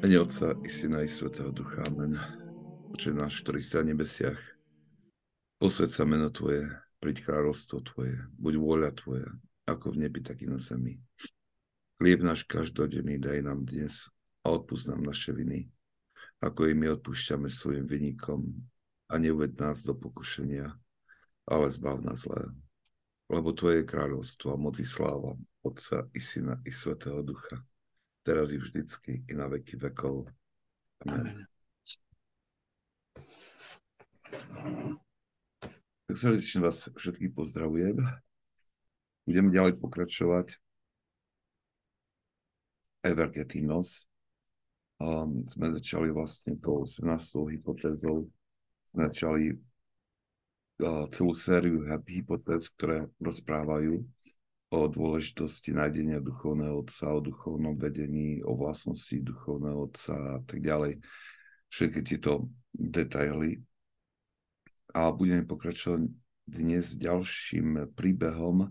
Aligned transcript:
Mene 0.00 0.20
Otca 0.20 0.54
i 0.64 0.68
Syna 0.68 1.02
i 1.02 1.08
Svetého 1.08 1.52
Ducha. 1.52 1.84
Amen. 1.84 2.16
Oče 2.88 3.12
náš, 3.12 3.44
ktorý 3.44 3.60
sa 3.60 3.84
v 3.84 3.92
nebesiach, 3.92 4.40
posved 5.60 5.92
sa 5.92 6.08
meno 6.08 6.32
Tvoje, 6.32 6.72
príď 7.04 7.28
kráľovstvo 7.28 7.84
Tvoje, 7.84 8.16
buď 8.40 8.54
vôľa 8.56 8.96
Tvoja, 8.96 9.28
ako 9.68 9.92
v 9.92 10.08
nebi, 10.08 10.24
tak 10.24 10.40
i 10.40 10.48
na 10.48 10.56
zemi. 10.56 10.96
Chlieb 12.00 12.24
náš 12.24 12.48
každodenný 12.48 13.20
daj 13.20 13.44
nám 13.44 13.68
dnes 13.68 14.08
a 14.40 14.56
odpúsť 14.56 14.96
nám 14.96 15.12
naše 15.12 15.36
viny, 15.36 15.68
ako 16.40 16.72
i 16.72 16.72
my 16.72 16.96
odpúšťame 16.96 17.52
svojim 17.52 17.84
vynikom 17.84 18.56
a 19.04 19.20
neuved 19.20 19.52
nás 19.60 19.84
do 19.84 19.92
pokušenia, 19.92 20.80
ale 21.44 21.66
zbav 21.68 22.00
nás 22.00 22.24
zlé. 22.24 22.48
Lebo 23.28 23.52
Tvoje 23.52 23.84
je 23.84 23.90
kráľovstvo 23.92 24.56
a 24.56 24.56
moci 24.56 24.88
sláva 24.88 25.36
Otca 25.60 26.08
i 26.16 26.24
Syna 26.24 26.56
i 26.64 26.72
Svetého 26.72 27.20
Ducha 27.20 27.60
teraz 28.22 28.52
i 28.52 28.58
vždycky, 28.58 29.24
i 29.28 29.32
na 29.34 29.46
veky 29.48 29.76
vekov. 29.76 30.28
Amen. 31.08 31.46
Amen. 34.60 34.98
Tak 36.10 36.18
srdečne 36.18 36.66
vás 36.66 36.90
všetkých 36.90 37.30
pozdravujem. 37.30 38.02
Budeme 39.30 39.50
ďalej 39.54 39.78
pokračovať 39.78 40.58
Evergetinos. 43.06 44.10
Um, 44.98 45.46
sme 45.46 45.72
začali 45.78 46.10
vlastne 46.10 46.58
tou 46.58 46.82
17. 46.82 47.06
hypotézou. 47.54 48.26
Sme 48.90 49.06
začali 49.06 49.54
uh, 49.54 51.06
celú 51.14 51.32
sériu 51.32 51.86
hypotéz, 51.86 52.68
ktoré 52.74 53.06
rozprávajú 53.22 54.02
o 54.70 54.86
dôležitosti 54.86 55.74
nájdenia 55.74 56.22
duchovného 56.22 56.86
otca, 56.86 57.10
o 57.10 57.18
duchovnom 57.18 57.74
vedení, 57.74 58.38
o 58.46 58.54
vlastnosti 58.54 59.18
duchovného 59.18 59.90
otca 59.90 60.14
a 60.14 60.40
tak 60.46 60.62
ďalej. 60.62 61.02
Všetky 61.66 62.00
tieto 62.06 62.46
detaily. 62.70 63.58
A 64.94 65.10
budeme 65.10 65.42
pokračovať 65.42 66.06
dnes 66.46 66.94
ďalším 66.94 67.94
príbehom 67.98 68.70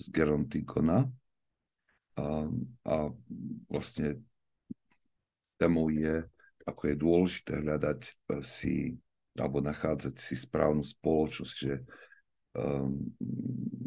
z 0.00 0.04
Gerontikona. 0.08 1.04
A, 2.16 2.48
a 2.88 2.96
vlastne 3.68 4.24
témou 5.60 5.92
je, 5.92 6.24
ako 6.64 6.82
je 6.88 6.96
dôležité 6.96 7.52
hľadať 7.60 8.00
si 8.40 8.96
alebo 9.36 9.60
nachádzať 9.60 10.16
si 10.16 10.32
správnu 10.32 10.80
spoločnosť, 10.80 11.54
že 11.60 11.84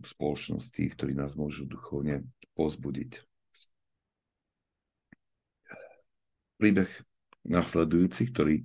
spoločnosti, 0.06 0.84
ktorí 0.95 1.17
nás 1.17 1.34
môžu 1.34 1.66
duchovne 1.66 2.23
pozbudiť. 2.53 3.23
Príbeh 6.59 6.92
nasledujúci, 7.48 8.30
ktorý 8.30 8.56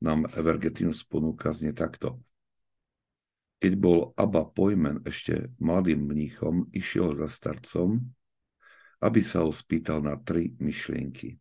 nám 0.00 0.30
Evergetinus 0.32 1.04
ponúka, 1.04 1.52
znie 1.52 1.76
takto. 1.76 2.22
Keď 3.58 3.72
bol 3.74 4.14
Abba 4.14 4.46
Pojmen 4.46 5.02
ešte 5.02 5.50
mladým 5.58 6.06
mníchom, 6.06 6.70
išiel 6.70 7.10
za 7.18 7.26
starcom, 7.26 7.98
aby 9.02 9.20
sa 9.22 9.42
ho 9.42 9.50
spýtal 9.50 10.02
na 10.02 10.14
tri 10.14 10.54
myšlienky. 10.62 11.38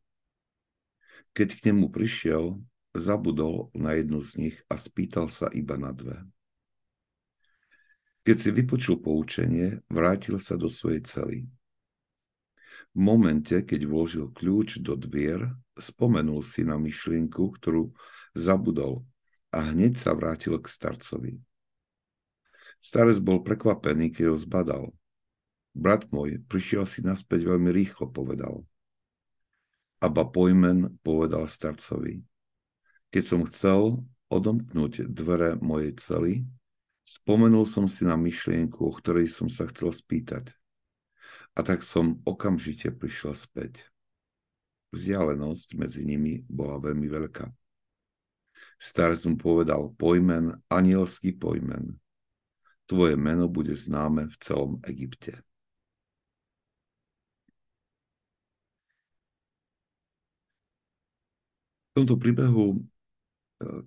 Keď 1.37 1.47
k 1.53 1.59
nemu 1.69 1.93
prišiel, 1.93 2.57
zabudol 2.97 3.69
na 3.77 3.93
jednu 3.93 4.25
z 4.25 4.31
nich 4.41 4.57
a 4.65 4.75
spýtal 4.81 5.29
sa 5.29 5.53
iba 5.53 5.77
na 5.77 5.93
dve. 5.93 6.25
Keď 8.27 8.35
si 8.35 8.49
vypočul 8.51 8.99
poučenie, 8.99 9.79
vrátil 9.87 10.35
sa 10.35 10.59
do 10.59 10.67
svojej 10.67 10.99
cely. 11.07 11.47
V 12.91 12.99
momente, 12.99 13.55
keď 13.55 13.87
vložil 13.87 14.35
kľúč 14.35 14.83
do 14.83 14.99
dvier, 14.99 15.55
spomenul 15.79 16.43
si 16.43 16.67
na 16.67 16.75
myšlienku, 16.75 17.55
ktorú 17.55 17.95
zabudol 18.35 19.07
a 19.55 19.71
hneď 19.71 19.95
sa 19.95 20.11
vrátil 20.11 20.59
k 20.59 20.67
starcovi. 20.67 21.39
Starec 22.83 23.23
bol 23.23 23.47
prekvapený, 23.47 24.11
keď 24.11 24.35
ho 24.35 24.37
zbadal. 24.37 24.83
Brat 25.71 26.11
môj, 26.11 26.43
prišiel 26.51 26.83
si 26.83 27.07
naspäť 27.07 27.47
veľmi 27.47 27.71
rýchlo, 27.71 28.11
povedal. 28.11 28.67
Aba 30.03 30.27
pojmen 30.27 30.99
povedal 30.99 31.47
starcovi. 31.47 32.27
Keď 33.07 33.23
som 33.23 33.47
chcel 33.47 34.03
odomknúť 34.27 35.07
dvere 35.07 35.55
mojej 35.63 35.95
cely, 35.95 36.33
Spomenul 37.07 37.63
som 37.63 37.87
si 37.87 38.03
na 38.03 38.19
myšlienku, 38.19 38.83
o 38.83 38.91
ktorej 38.91 39.31
som 39.31 39.47
sa 39.47 39.63
chcel 39.71 39.95
spýtať. 39.95 40.51
A 41.55 41.63
tak 41.63 41.79
som 41.79 42.19
okamžite 42.27 42.91
prišiel 42.91 43.31
späť. 43.31 43.87
Vzdialenosť 44.91 45.79
medzi 45.79 46.03
nimi 46.03 46.43
bola 46.51 46.75
veľmi 46.83 47.07
veľká. 47.07 47.47
Starec 48.75 49.23
mu 49.31 49.39
povedal, 49.39 49.95
pojmen, 49.95 50.59
anielský 50.67 51.31
pojmen. 51.31 51.95
Tvoje 52.91 53.15
meno 53.15 53.47
bude 53.47 53.71
známe 53.71 54.27
v 54.27 54.35
celom 54.43 54.83
Egypte. 54.83 55.39
V 61.95 62.03
tomto 62.03 62.19
príbehu 62.19 62.77
e, 62.77 62.79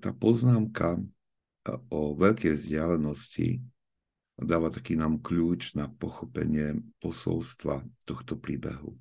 tá 0.01 0.11
poznámka 0.11 0.99
o 1.69 2.17
veľkej 2.17 2.57
vzdialenosti 2.57 3.61
dáva 4.41 4.73
taký 4.73 4.97
nám 4.97 5.21
kľúč 5.21 5.77
na 5.77 5.93
pochopenie 5.93 6.81
posolstva 7.05 7.85
tohto 8.09 8.41
príbehu. 8.41 8.97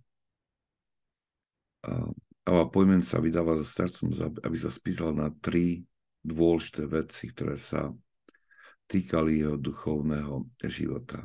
A 2.44 2.52
pojmen 2.68 3.00
sa 3.00 3.24
vydáva 3.24 3.56
za 3.64 3.88
starcom, 3.88 4.12
aby 4.44 4.58
sa 4.60 4.68
spýtal 4.68 5.16
na 5.16 5.32
tri 5.32 5.88
dôležité 6.28 6.84
veci, 6.92 7.32
ktoré 7.32 7.56
sa 7.56 7.96
týkali 8.90 9.40
jeho 9.40 9.56
duchovného 9.56 10.50
života. 10.68 11.24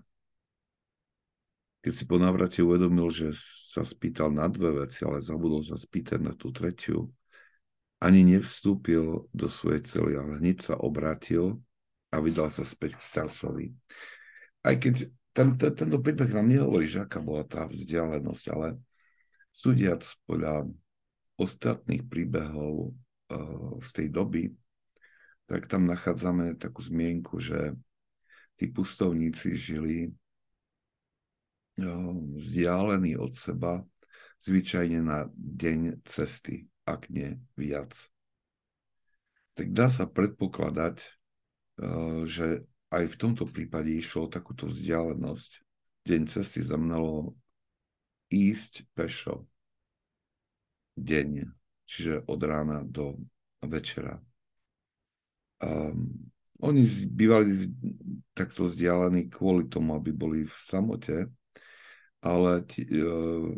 Keď 1.82 1.92
si 1.92 2.04
po 2.06 2.16
návrate 2.16 2.62
uvedomil, 2.62 3.10
že 3.10 3.34
sa 3.36 3.82
spýtal 3.82 4.30
na 4.32 4.48
dve 4.48 4.86
veci, 4.86 5.04
ale 5.04 5.20
zabudol 5.20 5.60
sa 5.60 5.74
spýtať 5.74 6.22
na 6.22 6.32
tú 6.32 6.54
tretiu, 6.54 7.10
ani 8.04 8.20
nevstúpil 8.36 9.32
do 9.32 9.48
svojej 9.48 9.80
cely, 9.80 10.12
ale 10.20 10.36
hneď 10.36 10.60
sa 10.60 10.74
obrátil 10.76 11.64
a 12.12 12.20
vydal 12.20 12.52
sa 12.52 12.60
späť 12.60 13.00
k 13.00 13.02
starcovi. 13.02 13.66
Aj 14.60 14.76
keď 14.76 15.08
ten, 15.32 15.56
ten, 15.56 15.72
tento 15.72 15.98
príbeh 16.04 16.28
nám 16.28 16.52
nehovorí, 16.52 16.84
že 16.84 17.00
aká 17.00 17.24
bola 17.24 17.48
tá 17.48 17.64
vzdialenosť, 17.64 18.44
ale 18.52 18.76
súdiac 19.48 20.04
podľa 20.28 20.68
ostatných 21.40 22.04
príbehov 22.04 22.92
uh, 22.92 23.80
z 23.80 23.88
tej 23.96 24.08
doby, 24.12 24.44
tak 25.48 25.64
tam 25.64 25.88
nachádzame 25.88 26.60
takú 26.60 26.84
zmienku, 26.84 27.40
že 27.40 27.72
tí 28.60 28.68
pustovníci 28.68 29.56
žili 29.56 30.12
uh, 31.80 32.14
vzdialení 32.36 33.16
od 33.16 33.32
seba 33.32 33.80
zvyčajne 34.44 35.00
na 35.00 35.24
deň 35.34 36.04
cesty 36.04 36.68
ak 36.84 37.08
nie 37.08 37.40
viac. 37.56 37.92
Tak 39.54 39.72
dá 39.72 39.88
sa 39.88 40.04
predpokladať, 40.04 40.96
eh, 41.80 42.20
že 42.28 42.68
aj 42.94 43.04
v 43.10 43.18
tomto 43.18 43.44
prípade 43.50 43.90
išlo 43.90 44.28
o 44.28 44.32
takúto 44.32 44.70
vzdialenosť. 44.70 45.64
Deň 46.04 46.22
cesty 46.30 46.62
znamenalo 46.62 47.34
ísť 48.30 48.86
pešo. 48.94 49.48
Deň, 50.94 51.50
čiže 51.88 52.22
od 52.30 52.40
rána 52.44 52.86
do 52.86 53.18
večera. 53.66 54.22
Um, 55.58 56.30
oni 56.62 56.86
bývali 57.10 57.66
takto 58.36 58.68
vzdialení 58.68 59.26
kvôli 59.32 59.66
tomu, 59.66 59.96
aby 59.98 60.14
boli 60.14 60.46
v 60.46 60.54
samote, 60.54 61.26
ale 62.22 62.62
t- 62.68 62.86
uh, 62.86 63.50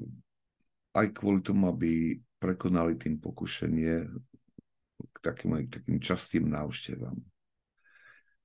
aj 0.97 1.07
kvôli 1.13 1.45
tomu, 1.45 1.69
aby 1.69 2.17
prekonali 2.47 2.95
tým 2.95 3.19
pokušenie 3.19 4.07
k 5.03 5.17
takým, 5.19 5.67
takým 5.67 5.99
častým 5.99 6.47
návštevám. 6.47 7.19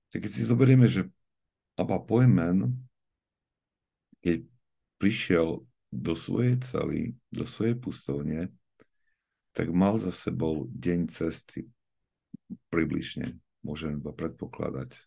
Tak 0.09 0.25
keď 0.25 0.31
si 0.33 0.41
zoberieme, 0.41 0.89
že 0.89 1.05
Abba 1.77 2.01
Pojmen, 2.01 2.81
keď 4.25 4.41
prišiel 4.97 5.61
do 5.93 6.13
svojej 6.17 6.57
cely, 6.65 7.13
do 7.29 7.45
svojej 7.45 7.77
pustovne, 7.77 8.49
tak 9.53 9.69
mal 9.69 10.01
za 10.01 10.09
sebou 10.09 10.65
deň 10.73 11.13
cesty. 11.13 11.69
Približne, 12.73 13.37
môžem 13.61 14.01
iba 14.01 14.09
predpokladať. 14.09 14.97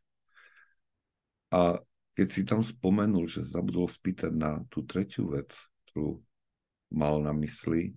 A 1.50 1.82
keď 2.14 2.26
si 2.30 2.42
tam 2.46 2.62
spomenul, 2.62 3.26
že 3.26 3.42
zabudol 3.42 3.90
spýtať 3.90 4.30
na 4.30 4.62
tú 4.70 4.86
tretiu 4.86 5.34
vec, 5.34 5.50
ktorú 5.90 6.22
mal 6.94 7.18
na 7.18 7.34
mysli, 7.42 7.96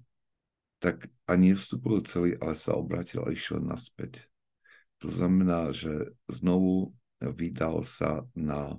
tak 0.77 1.09
ani 1.25 1.53
nevstúpil 1.53 2.05
celý, 2.05 2.37
ale 2.37 2.53
sa 2.53 2.77
obrátil 2.77 3.25
a 3.25 3.33
išiel 3.33 3.61
naspäť. 3.61 4.29
To 5.01 5.09
znamená, 5.09 5.73
že 5.73 6.13
znovu 6.29 6.93
vydal 7.21 7.81
sa 7.81 8.25
na, 8.37 8.77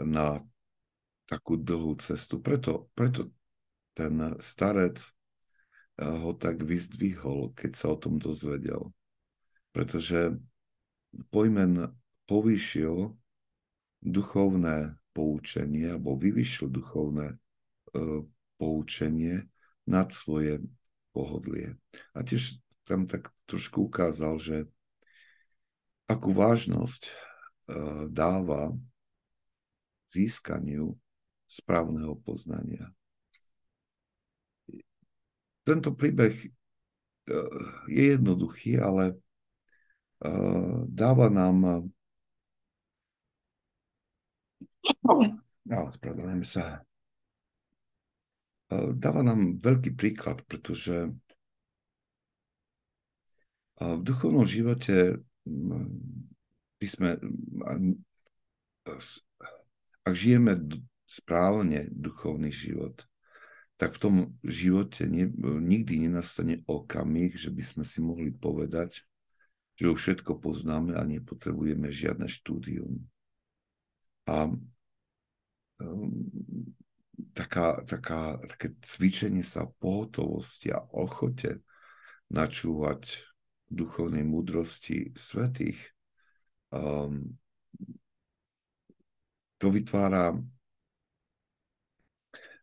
na 0.00 0.40
takú 1.28 1.60
dlhú 1.60 1.96
cestu. 2.00 2.40
Preto, 2.40 2.88
preto 2.96 3.28
ten 3.92 4.36
starec 4.40 5.00
ho 5.98 6.30
tak 6.36 6.62
vyzdvihol, 6.62 7.52
keď 7.52 7.72
sa 7.74 7.86
o 7.92 8.00
tom 8.00 8.16
dozvedel. 8.16 8.94
Pretože 9.74 10.38
pojmen 11.28 11.92
povýšil 12.24 13.12
duchovné 13.98 14.94
poučenie 15.10 15.90
alebo 15.90 16.14
vyvyšil 16.14 16.70
duchovné 16.70 17.34
uh, 17.34 18.22
poučenie 18.56 19.50
nad 19.88 20.12
svoje 20.12 20.60
pohodlie. 21.16 21.80
A 22.12 22.20
tiež 22.20 22.60
tam 22.84 23.08
tak 23.08 23.32
trošku 23.48 23.88
ukázal, 23.88 24.36
že 24.36 24.56
akú 26.04 26.36
vážnosť 26.36 27.08
uh, 27.08 27.12
dáva 28.12 28.76
získaniu 30.08 30.96
správneho 31.48 32.16
poznania. 32.20 32.92
Tento 35.64 35.96
príbeh 35.96 36.36
uh, 36.36 37.88
je 37.88 38.16
jednoduchý, 38.16 38.76
ale 38.80 39.16
uh, 40.24 40.84
dáva 40.84 41.32
nám 41.32 41.88
No, 45.68 45.92
spravedlňujem 45.92 46.44
sa. 46.48 46.87
Dáva 48.68 49.24
nám 49.24 49.56
veľký 49.56 49.96
príklad, 49.96 50.44
pretože 50.44 51.08
v 53.78 54.00
duchovnom 54.04 54.44
živote 54.44 55.24
by 56.78 56.86
sme, 56.86 57.16
ak 60.04 60.14
žijeme 60.14 60.52
správne 61.08 61.88
duchovný 61.88 62.52
život, 62.52 63.08
tak 63.78 63.94
v 63.94 64.02
tom 64.02 64.14
živote 64.42 65.06
nikdy 65.08 66.04
nenastane 66.04 66.66
okamih, 66.66 67.38
že 67.38 67.48
by 67.54 67.62
sme 67.62 67.84
si 67.86 68.02
mohli 68.02 68.34
povedať, 68.34 69.06
že 69.78 69.86
už 69.86 69.98
všetko 70.02 70.42
poznáme 70.42 70.98
a 70.98 71.02
nepotrebujeme 71.06 71.86
žiadne 71.86 72.26
štúdium. 72.26 73.06
A 74.26 74.50
um, 75.78 76.10
taká, 77.34 77.82
taká, 77.82 78.38
také 78.46 78.74
cvičenie 78.82 79.42
sa 79.42 79.66
pohotovosti 79.66 80.70
a 80.70 80.82
ochote 80.94 81.62
načúvať 82.30 83.24
duchovnej 83.68 84.24
múdrosti 84.24 85.12
svetých, 85.12 85.76
um, 86.72 87.36
to 89.58 89.74
vytvára 89.74 90.38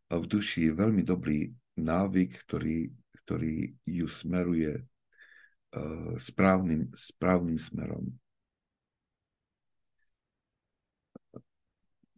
v 0.10 0.26
duši 0.26 0.72
veľmi 0.72 1.04
dobrý 1.04 1.52
návyk, 1.76 2.46
ktorý, 2.48 2.88
ktorý 3.26 3.76
ju 3.84 4.08
smeruje 4.08 4.80
uh, 4.80 6.16
správnym, 6.16 6.94
správnym 6.96 7.60
smerom. 7.60 8.16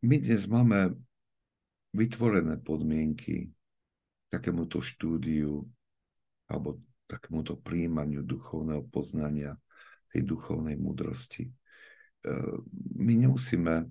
My 0.05 0.21
dnes 0.21 0.45
máme 0.45 1.06
vytvorené 1.95 2.59
podmienky 2.59 3.51
takémuto 4.27 4.83
štúdiu 4.83 5.63
alebo 6.47 6.79
takémuto 7.07 7.55
príjmaniu 7.55 8.23
duchovného 8.23 8.83
poznania, 8.91 9.55
tej 10.11 10.27
duchovnej 10.27 10.75
múdrosti. 10.75 11.47
E, 11.47 11.51
my 12.99 13.13
nemusíme 13.27 13.87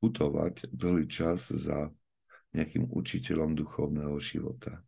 putovať 0.00 0.68
dlhý 0.72 1.08
čas 1.08 1.52
za 1.52 1.92
nejakým 2.56 2.88
učiteľom 2.88 3.56
duchovného 3.56 4.16
života. 4.20 4.80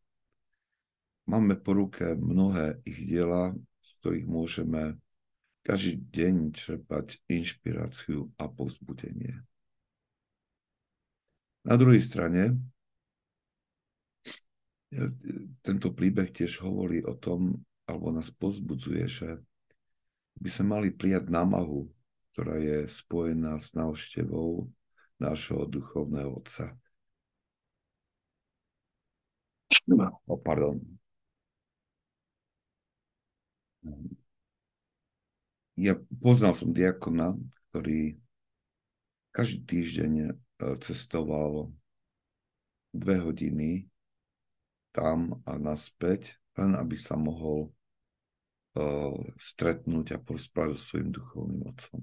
Máme 1.28 1.54
po 1.60 1.76
ruke 1.76 2.16
mnohé 2.18 2.82
ich 2.82 3.06
diela, 3.06 3.54
z 3.80 3.90
ktorých 4.02 4.26
môžeme 4.26 4.98
každý 5.62 6.02
deň 6.10 6.34
čerpať 6.50 7.22
inšpiráciu 7.30 8.34
a 8.34 8.50
povzbudenie. 8.50 9.46
Na 11.62 11.78
druhej 11.78 12.02
strane, 12.02 12.58
e, 14.90 15.02
tento 15.62 15.94
príbeh 15.94 16.34
tiež 16.34 16.58
hovorí 16.66 17.06
o 17.06 17.14
tom, 17.14 17.62
alebo 17.86 18.10
nás 18.10 18.34
pozbudzuje, 18.34 19.04
že 19.06 19.28
by 20.42 20.48
sme 20.50 20.66
mali 20.78 20.88
prijať 20.90 21.30
námahu, 21.30 21.86
ktorá 22.34 22.58
je 22.58 22.90
spojená 22.90 23.62
s 23.62 23.76
návštevou 23.78 24.66
nášho 25.22 25.62
duchovného 25.70 26.42
otca. 26.42 26.74
Oh, 30.26 30.38
pardon. 30.38 30.78
Ja 35.78 35.98
poznal 36.22 36.54
som 36.54 36.70
diakona, 36.70 37.34
ktorý 37.70 38.18
každý 39.32 39.64
týždeň 39.64 40.12
cestoval 40.82 41.72
dve 42.92 43.16
hodiny 43.18 43.70
tam 44.92 45.40
a 45.48 45.56
naspäť, 45.56 46.36
len 46.60 46.76
aby 46.76 46.96
sa 47.00 47.16
mohol 47.16 47.72
uh, 48.76 49.16
stretnúť 49.40 50.16
a 50.16 50.18
porozprávať 50.20 50.76
so 50.76 50.82
svojím 50.84 51.10
duchovným 51.16 51.62
otcom. 51.64 52.00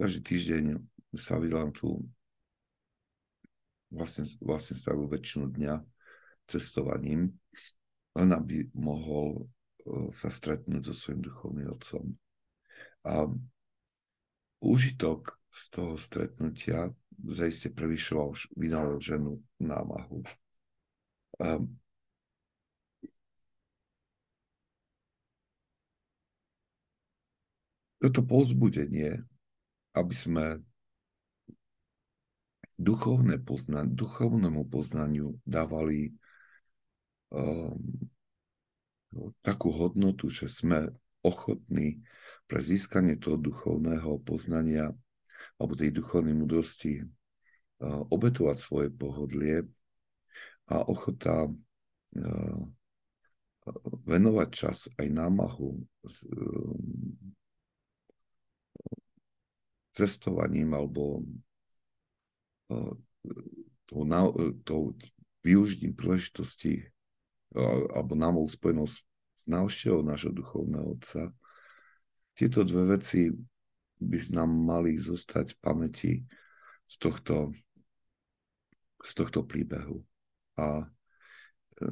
Každý 0.00 0.20
týždeň 0.24 0.64
sa 1.12 1.36
vydal 1.36 1.76
tu 1.76 2.00
vlastne, 3.92 4.24
vlastne 4.40 4.80
stavil 4.80 5.04
väčšinu 5.04 5.52
dňa 5.52 5.74
cestovaním, 6.48 7.36
len 8.16 8.28
aby 8.32 8.72
mohol 8.72 9.44
uh, 9.84 10.08
sa 10.08 10.32
stretnúť 10.32 10.88
so 10.88 10.94
svojím 10.96 11.28
duchovným 11.28 11.68
otcom. 11.68 12.16
A 13.04 13.28
užitok 14.64 15.39
z 15.50 15.62
toho 15.70 15.98
stretnutia 15.98 16.94
zaiste 17.26 17.68
prevyšoval 17.74 18.32
vynaloženú 18.56 19.42
námahu. 19.60 20.22
Um, 21.36 21.76
toto 28.00 28.24
povzbudenie, 28.24 29.20
aby 29.92 30.14
sme 30.16 30.44
duchovné 32.80 33.36
pozna- 33.44 33.84
duchovnému 33.84 34.64
poznaniu 34.72 35.36
dávali 35.44 36.16
um, 37.28 37.76
takú 39.44 39.68
hodnotu, 39.68 40.32
že 40.32 40.48
sme 40.48 40.88
ochotní 41.20 42.00
pre 42.48 42.64
získanie 42.64 43.20
toho 43.20 43.36
duchovného 43.36 44.16
poznania 44.24 44.96
alebo 45.58 45.72
tej 45.78 45.90
duchovnej 45.94 46.36
múdrosti 46.36 47.04
obetovať 47.84 48.56
svoje 48.60 48.88
pohodlie 48.92 49.64
a 50.68 50.84
ochota 50.84 51.48
venovať 54.04 54.48
čas 54.52 54.90
aj 55.00 55.06
námahu 55.08 55.80
s 56.04 56.26
cestovaním 59.94 60.74
alebo 60.74 61.24
tou, 63.88 64.02
tou 64.64 64.82
využitím 65.42 65.96
príležitosti 65.96 66.84
alebo 67.90 68.14
námou 68.14 68.46
spojenou 68.46 68.86
s, 68.86 69.02
s 69.34 69.44
návštevou 69.50 70.06
nášho 70.06 70.30
duchovného 70.30 70.94
otca. 70.94 71.34
Tieto 72.38 72.62
dve 72.62 72.96
veci 72.96 73.34
by 74.00 74.18
nám 74.32 74.50
mali 74.50 74.96
zostať 74.96 75.54
v 75.54 75.58
pamäti 75.60 76.12
z 76.88 76.94
tohto, 76.96 77.52
z 78.98 79.10
tohto 79.14 79.44
príbehu. 79.44 80.00
A 80.56 80.82
e, 80.82 81.86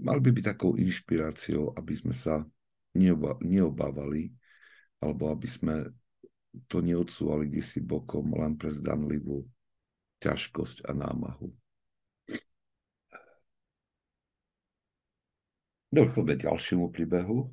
mal 0.00 0.18
by 0.22 0.30
byť 0.30 0.44
takou 0.54 0.78
inšpiráciou, 0.78 1.74
aby 1.74 1.92
sme 1.98 2.14
sa 2.14 2.46
neobávali, 3.42 4.32
alebo 5.02 5.34
aby 5.34 5.48
sme 5.50 5.74
to 6.68 6.84
neodsúvali 6.84 7.48
si 7.64 7.80
bokom 7.80 8.36
len 8.36 8.54
pre 8.54 8.68
zdanlivú 8.68 9.44
ťažkosť 10.20 10.86
a 10.86 10.92
námahu. 10.94 11.48
Došlo 15.92 16.24
k 16.24 16.48
ďalšiemu 16.48 16.88
príbehu. 16.88 17.52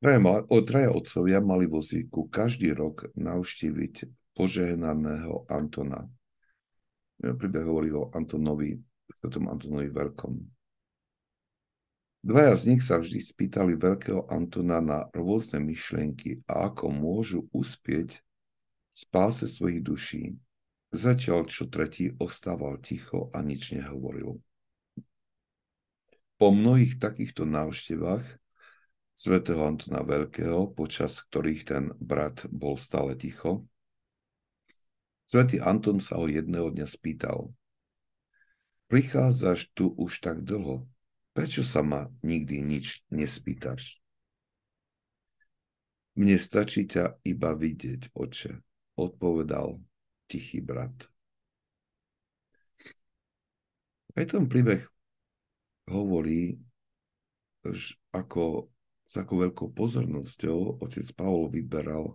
Traja 0.00 0.88
otcovia 0.96 1.44
mali 1.44 1.68
vozíku 1.68 2.32
každý 2.32 2.72
rok 2.72 3.12
navštíviť 3.20 4.08
požehnaného 4.32 5.44
Antona. 5.52 6.08
Príbeh 7.20 7.68
hovorí 7.68 7.92
o 7.92 8.08
Antonovi, 8.08 8.80
svetom 9.12 9.52
Antonovi 9.52 9.92
Veľkom. 9.92 10.40
Dvaja 12.24 12.56
z 12.56 12.62
nich 12.72 12.80
sa 12.80 12.96
vždy 12.96 13.20
spýtali 13.20 13.76
veľkého 13.76 14.24
Antona 14.32 14.80
na 14.80 15.04
rôzne 15.12 15.60
myšlienky 15.60 16.48
a 16.48 16.72
ako 16.72 16.88
môžu 16.88 17.44
uspieť 17.52 18.24
v 18.24 18.94
spáse 18.96 19.52
svojich 19.52 19.84
duší. 19.84 20.24
Zatiaľ, 20.96 21.44
čo 21.44 21.68
tretí 21.68 22.16
ostával 22.16 22.80
ticho 22.80 23.28
a 23.36 23.44
nič 23.44 23.76
nehovoril. 23.76 24.40
Po 26.40 26.56
mnohých 26.56 26.96
takýchto 26.96 27.44
návštevách 27.44 28.39
svätého 29.20 29.60
Antona 29.60 30.00
Veľkého, 30.00 30.72
počas 30.72 31.20
ktorých 31.28 31.62
ten 31.68 31.84
brat 32.00 32.48
bol 32.48 32.80
stále 32.80 33.12
ticho, 33.20 33.68
svätý 35.28 35.60
Anton 35.60 36.00
sa 36.00 36.16
ho 36.16 36.24
jedného 36.24 36.72
dňa 36.72 36.88
spýtal, 36.88 37.52
prichádzaš 38.88 39.76
tu 39.76 39.92
už 39.92 40.24
tak 40.24 40.40
dlho, 40.40 40.88
prečo 41.36 41.60
sa 41.60 41.84
ma 41.84 42.08
nikdy 42.24 42.64
nič 42.64 43.04
nespýtaš? 43.12 44.00
Mne 46.16 46.40
stačí 46.40 46.88
ťa 46.88 47.20
iba 47.28 47.52
vidieť, 47.52 48.16
oče, 48.16 48.56
odpovedal 48.96 49.84
tichý 50.32 50.64
brat. 50.64 50.96
Aj 54.16 54.24
ten 54.24 54.48
príbeh 54.48 54.80
hovorí, 55.92 56.56
ako, 58.16 58.72
s 59.10 59.18
ako 59.18 59.50
veľkou 59.50 59.68
pozornosťou 59.74 60.78
otec 60.86 61.06
Pavol 61.18 61.50
vyberal 61.50 62.14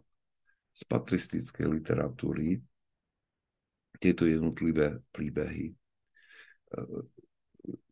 z 0.72 0.82
patristickej 0.88 1.68
literatúry 1.68 2.64
tieto 4.00 4.24
jednotlivé 4.24 5.04
príbehy. 5.12 5.76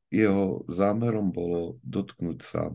Jeho 0.07 0.63
zámerom 0.71 1.35
bolo 1.35 1.83
dotknúť 1.83 2.39
sa 2.39 2.71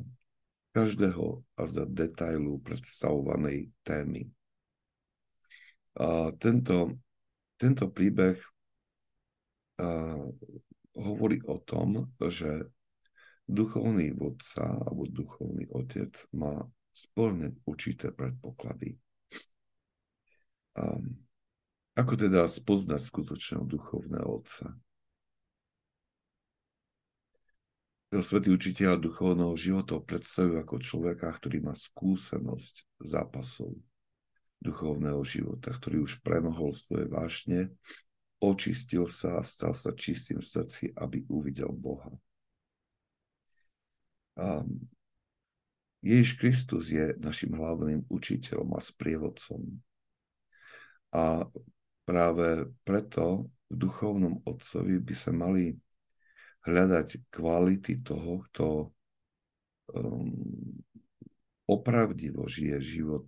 každého 0.76 1.40
a 1.56 1.62
za 1.64 1.88
detailu 1.88 2.60
predstavovanej 2.60 3.72
témy. 3.80 4.28
A 5.96 6.30
tento 6.36 7.00
tento 7.58 7.90
príbeh 7.90 8.38
uh, 9.82 10.30
hovorí 10.94 11.42
o 11.50 11.58
tom, 11.58 12.06
že 12.30 12.70
duchovný 13.48 14.12
vodca 14.12 14.62
alebo 14.62 15.08
duchovný 15.08 15.64
otec 15.72 16.12
má 16.36 16.68
splneť 16.92 17.52
určité 17.64 18.12
predpoklady. 18.12 19.00
Um, 20.76 21.24
ako 21.98 22.14
teda 22.14 22.46
spoznať 22.46 23.02
skutočného 23.02 23.64
duchovného 23.66 24.28
otca? 24.28 24.76
Svetý 28.08 28.48
učiteľ 28.54 28.96
duchovného 28.96 29.52
života 29.52 30.00
predstavujú 30.00 30.56
ako 30.64 30.76
človeka, 30.80 31.28
ktorý 31.28 31.60
má 31.60 31.76
skúsenosť 31.76 33.04
zápasov 33.04 33.76
duchovného 34.64 35.20
života, 35.28 35.76
ktorý 35.76 36.08
už 36.08 36.24
premohol 36.24 36.72
svoje 36.72 37.04
vášne, 37.04 37.68
očistil 38.40 39.04
sa 39.10 39.38
a 39.38 39.42
stal 39.42 39.74
sa 39.74 39.92
čistým 39.92 40.40
v 40.40 40.46
srdci, 40.46 40.84
aby 40.96 41.26
uvidel 41.28 41.68
Boha. 41.68 42.10
A 44.38 44.62
Ježiš 45.98 46.38
Kristus 46.38 46.94
je 46.94 47.10
našim 47.18 47.58
hlavným 47.58 48.06
učiteľom 48.06 48.78
a 48.78 48.80
sprievodcom. 48.80 49.82
A 51.10 51.42
práve 52.06 52.70
preto 52.86 53.50
v 53.66 53.74
duchovnom 53.74 54.40
otcovi 54.46 55.02
by 55.02 55.14
sa 55.18 55.34
mali 55.34 55.74
hľadať 56.64 57.28
kvality 57.34 58.00
toho, 58.06 58.46
kto 58.48 58.66
um, 59.96 60.30
opravdivo 61.66 62.46
žije 62.46 62.78
život 62.80 63.26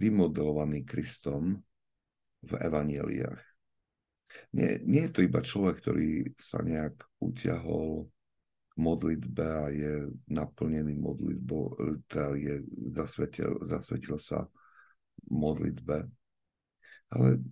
vymodelovaný 0.00 0.82
Kristom 0.82 1.62
v 2.40 2.52
evaneliách. 2.56 3.44
Nie, 4.56 4.80
nie 4.82 5.06
je 5.06 5.12
to 5.12 5.20
iba 5.26 5.44
človek, 5.44 5.82
ktorý 5.84 6.32
sa 6.40 6.64
nejak 6.64 6.96
utiahol 7.20 8.08
modlitbe 8.78 9.46
a 9.46 9.64
je 9.70 9.94
naplnený 10.30 10.94
modlitbou, 10.98 11.76
teda 12.06 12.36
je, 12.38 12.54
zasvetil, 12.94 13.58
zasvetil 13.66 14.18
sa 14.18 14.46
modlitbe. 15.26 16.06
Ale 17.10 17.42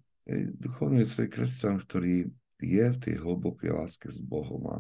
duchovný 0.59 1.03
je 1.03 1.27
kresťan, 1.27 1.83
ktorý 1.83 2.31
je 2.59 2.87
v 2.91 2.99
tej 3.03 3.15
hlbokej 3.23 3.75
láske 3.75 4.09
s 4.11 4.23
Bohom 4.23 4.63
a 4.71 4.77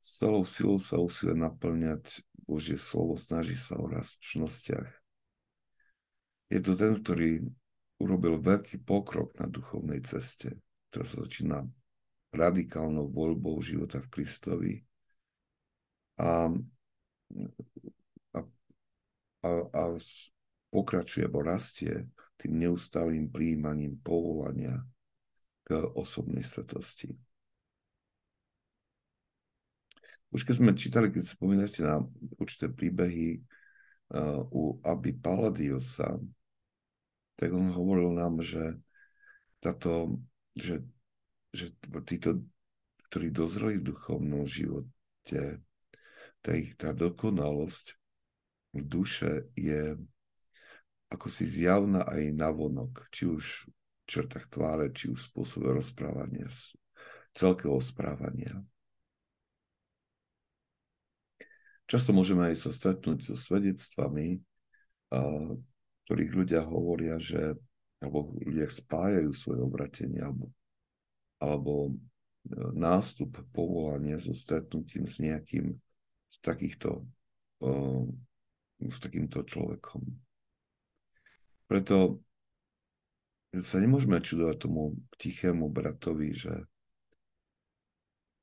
s 0.00 0.22
celou 0.22 0.44
silou 0.48 0.78
sa 0.80 0.96
usiluje 0.96 1.36
naplňať 1.36 2.24
Božie 2.48 2.80
slovo, 2.80 3.20
snaží 3.20 3.58
sa 3.58 3.76
o 3.76 3.84
rast 3.84 4.22
čnostiach 4.24 4.88
je 6.48 6.60
to 6.64 6.72
ten, 6.74 6.96
ktorý 6.96 7.44
urobil 8.00 8.40
veľký 8.40 8.80
pokrok 8.84 9.36
na 9.36 9.46
duchovnej 9.46 10.00
ceste, 10.00 10.56
ktorá 10.90 11.04
sa 11.04 11.16
začína 11.24 11.58
radikálnou 12.32 13.08
voľbou 13.12 13.60
života 13.60 14.00
v 14.00 14.08
Kristovi. 14.08 14.72
A, 16.18 16.50
a, 18.34 18.38
a, 19.42 19.50
a 19.70 19.82
pokračuje, 20.68 21.24
alebo 21.24 21.46
rastie 21.46 22.10
tým 22.38 22.58
neustálým 22.58 23.30
príjmaním 23.30 23.98
povolania 23.98 24.82
k 25.66 25.78
osobnej 25.94 26.46
svetosti. 26.46 27.14
Už 30.28 30.44
keď 30.44 30.54
sme 30.60 30.76
čítali, 30.76 31.08
keď 31.08 31.24
spomínate 31.24 31.80
na 31.80 32.04
určité 32.36 32.68
príbehy 32.68 33.40
uh, 34.12 34.44
u 34.52 34.76
Aby 34.84 35.16
Paladiosa, 35.16 36.20
tak 37.38 37.48
on 37.54 37.72
hovoril 37.72 38.12
nám, 38.12 38.44
že 38.44 38.76
táto, 39.62 40.20
že, 40.52 40.84
že 41.54 41.72
títo, 42.04 42.44
ktorí 43.08 43.32
dozreli 43.32 43.80
v 43.80 43.94
duchovnom 43.94 44.44
živote, 44.44 45.62
tá 46.48 46.56
ich 46.56 46.72
tá 46.80 46.96
dokonalosť 46.96 47.92
duše 48.72 49.52
je 49.52 50.00
ako 51.12 51.28
si 51.28 51.44
zjavná 51.44 52.08
aj 52.08 52.36
navonok, 52.36 53.08
či 53.12 53.28
už 53.28 53.68
v 53.68 53.72
črtách 54.08 54.48
tváre, 54.48 54.92
či 54.92 55.12
už 55.12 55.28
spôsobe 55.28 55.72
rozprávania, 55.72 56.48
celkového 57.32 57.80
správania. 57.80 58.60
Často 61.88 62.12
môžeme 62.12 62.52
aj 62.52 62.60
sa 62.60 62.70
stretnúť 62.72 63.32
so 63.32 63.36
svedectvami, 63.36 64.44
ktorých 66.04 66.32
ľudia 66.32 66.64
hovoria, 66.64 67.16
že 67.16 67.56
alebo 67.98 68.36
ľudia 68.44 68.68
spájajú 68.70 69.32
svoje 69.34 69.60
obratenie 69.64 70.22
alebo, 70.22 70.54
alebo 71.42 71.90
e, 71.90 71.92
nástup 72.78 73.42
povolania 73.50 74.22
so 74.22 74.30
stretnutím 74.30 75.10
s 75.10 75.18
nejakým 75.18 75.74
z 76.28 76.36
takýchto 76.44 77.08
uh, 77.64 78.04
s 78.78 78.98
takýmto 79.02 79.42
človekom. 79.42 80.06
Preto 81.66 82.22
sa 83.58 83.76
nemôžeme 83.80 84.20
čudovať 84.22 84.56
tomu 84.68 84.94
tichému 85.18 85.66
bratovi, 85.72 86.36
že, 86.36 86.54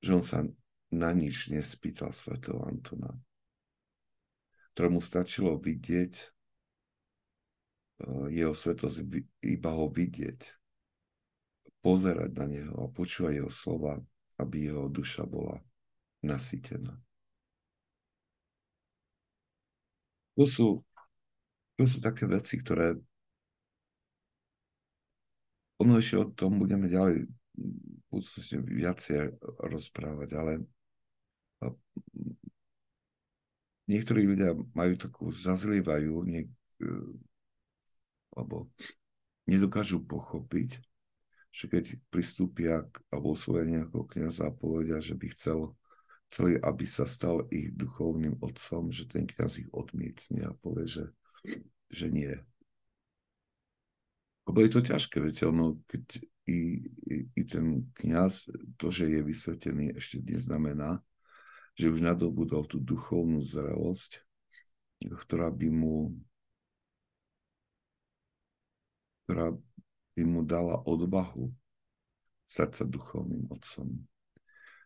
že 0.01 0.09
on 0.11 0.25
sa 0.25 0.43
na 0.91 1.09
nič 1.13 1.53
nespýtal 1.53 2.11
svätého 2.11 2.59
Antona, 2.65 3.13
ktorému 4.73 4.99
stačilo 4.99 5.55
vidieť 5.55 6.35
Eh, 7.95 8.27
jeho 8.27 8.51
svetosť, 8.51 9.07
iba 9.47 9.71
ho 9.71 9.87
vidieť, 9.87 10.39
pozerať 11.79 12.31
na 12.35 12.45
neho 12.49 12.75
a 12.75 12.91
počúvať 12.91 13.39
jeho 13.39 13.51
slova, 13.53 14.03
aby 14.35 14.67
jeho 14.67 14.91
duša 14.91 15.23
bola 15.23 15.63
nasýtená. 16.19 16.91
To 20.35 20.43
sú, 20.43 20.83
to 21.79 21.83
sú 21.87 21.97
také 22.03 22.27
veci, 22.27 22.59
ktoré 22.59 22.99
ono 25.79 25.99
ešte 25.99 26.15
o 26.19 26.25
tom 26.31 26.59
budeme 26.59 26.87
ďalej 26.87 27.27
budúcnosti 28.07 28.59
viacej 28.63 29.35
rozprávať, 29.59 30.29
ale 30.39 30.53
niektorí 33.87 34.23
ľudia 34.23 34.55
majú 34.71 34.93
takú, 34.95 35.23
zazlievajú 35.31 36.15
niek, 36.23 36.47
alebo 38.35 38.71
nedokážu 39.47 40.03
pochopiť, 40.03 40.79
že 41.51 41.65
keď 41.71 41.83
pristúpia 42.11 42.83
k, 42.83 42.99
alebo 43.11 43.35
osvoja 43.35 43.63
nejakého 43.63 44.03
kniaza 44.11 44.51
a 44.51 44.55
povedia, 44.55 44.99
že 44.99 45.15
by 45.15 45.27
chcel 45.31 45.75
celý, 46.29 46.59
aby 46.61 46.85
sa 46.85 47.05
stal 47.05 47.45
ich 47.53 47.73
duchovným 47.73 48.39
otcom, 48.41 48.89
že 48.89 49.07
ten 49.07 49.25
kniaz 49.25 49.61
ich 49.61 49.69
odmietne 49.71 50.49
a 50.49 50.57
povie, 50.57 50.85
že, 50.87 51.05
že 51.89 52.07
nie. 52.11 52.33
Lebo 54.45 54.57
je 54.61 54.69
to 54.69 54.81
ťažké, 54.85 55.17
viete, 55.21 55.43
ono, 55.49 55.81
keď 55.89 56.21
i, 56.45 56.85
i, 57.09 57.15
i 57.33 57.41
ten 57.49 57.89
kniaz, 57.97 58.45
to, 58.77 58.93
že 58.93 59.09
je 59.09 59.21
vysvetený, 59.25 59.97
ešte 59.97 60.21
neznamená, 60.21 61.01
že 61.73 61.89
už 61.89 62.05
nadobudol 62.05 62.69
tú 62.69 62.77
duchovnú 62.77 63.41
zrelosť, 63.41 64.21
ktorá 65.01 65.49
by 65.49 65.69
mu 65.73 66.13
ktorá 69.25 69.57
by 70.13 70.23
mu 70.23 70.45
dala 70.45 70.85
odvahu 70.85 71.49
stať 72.45 72.69
sa 72.77 72.85
duchovným 72.85 73.49
otcom. 73.49 74.05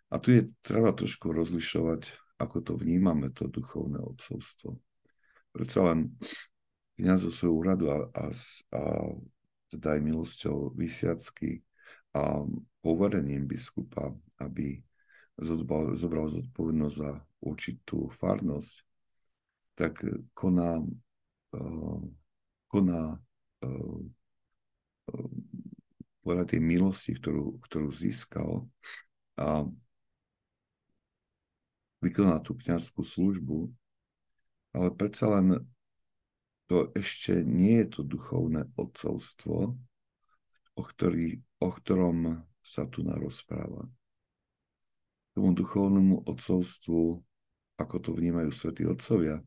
A 0.10 0.18
tu 0.18 0.34
je 0.34 0.50
treba 0.66 0.90
trošku 0.90 1.30
rozlišovať, 1.30 2.18
ako 2.42 2.58
to 2.66 2.74
vnímame, 2.74 3.30
to 3.30 3.46
duchovné 3.46 4.02
otcovstvo. 4.02 4.78
Predsa 5.54 5.80
len 5.94 6.18
kniaz 6.98 7.26
zo 7.26 7.32
svojho 7.32 7.56
úradu 7.56 7.86
a, 7.94 7.98
a, 8.12 8.26
a 8.74 8.82
teda 9.70 9.88
aj 9.98 10.02
milosťou 10.02 10.74
vysiacky 10.74 11.62
a 12.18 12.42
poverením 12.82 13.46
biskupa, 13.46 14.10
aby 14.42 14.82
zobral, 15.38 15.94
zobral 15.94 16.26
zodpovednosť 16.26 16.96
za 16.98 17.12
určitú 17.46 18.10
farnosť, 18.10 18.76
tak 19.78 20.02
koná, 20.34 20.82
uh, 21.54 22.02
koná 22.68 23.04
uh, 23.62 24.00
podľa 26.26 26.46
tej 26.46 26.62
milosti, 26.62 27.16
ktorú, 27.18 27.62
ktorú 27.70 27.90
získal 27.90 28.68
a 29.40 29.66
vykoná 32.00 32.40
tú 32.40 32.56
kniazskú 32.56 33.04
službu, 33.04 33.72
ale 34.76 34.90
predsa 34.96 35.28
len 35.40 35.64
to 36.70 36.94
ešte 36.94 37.42
nie 37.42 37.82
je 37.82 38.00
to 38.00 38.02
duchovné 38.06 38.70
odcovstvo, 38.78 39.74
o, 40.78 40.82
ktorý, 40.86 41.42
o 41.60 41.70
ktorom 41.74 42.46
sa 42.62 42.86
tu 42.86 43.02
narozpráva. 43.02 43.90
Tomu 45.34 45.58
duchovnému 45.58 46.30
odcovstvu, 46.30 47.26
ako 47.82 47.96
to 47.98 48.12
vnímajú 48.14 48.54
svätí 48.54 48.86
otcovia, 48.86 49.42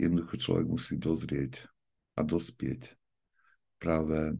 jednoducho 0.00 0.40
človek 0.40 0.66
musí 0.66 0.94
dozrieť 0.96 1.68
a 2.16 2.24
dospieť 2.24 2.96
práve 3.76 4.32
e, 4.32 4.34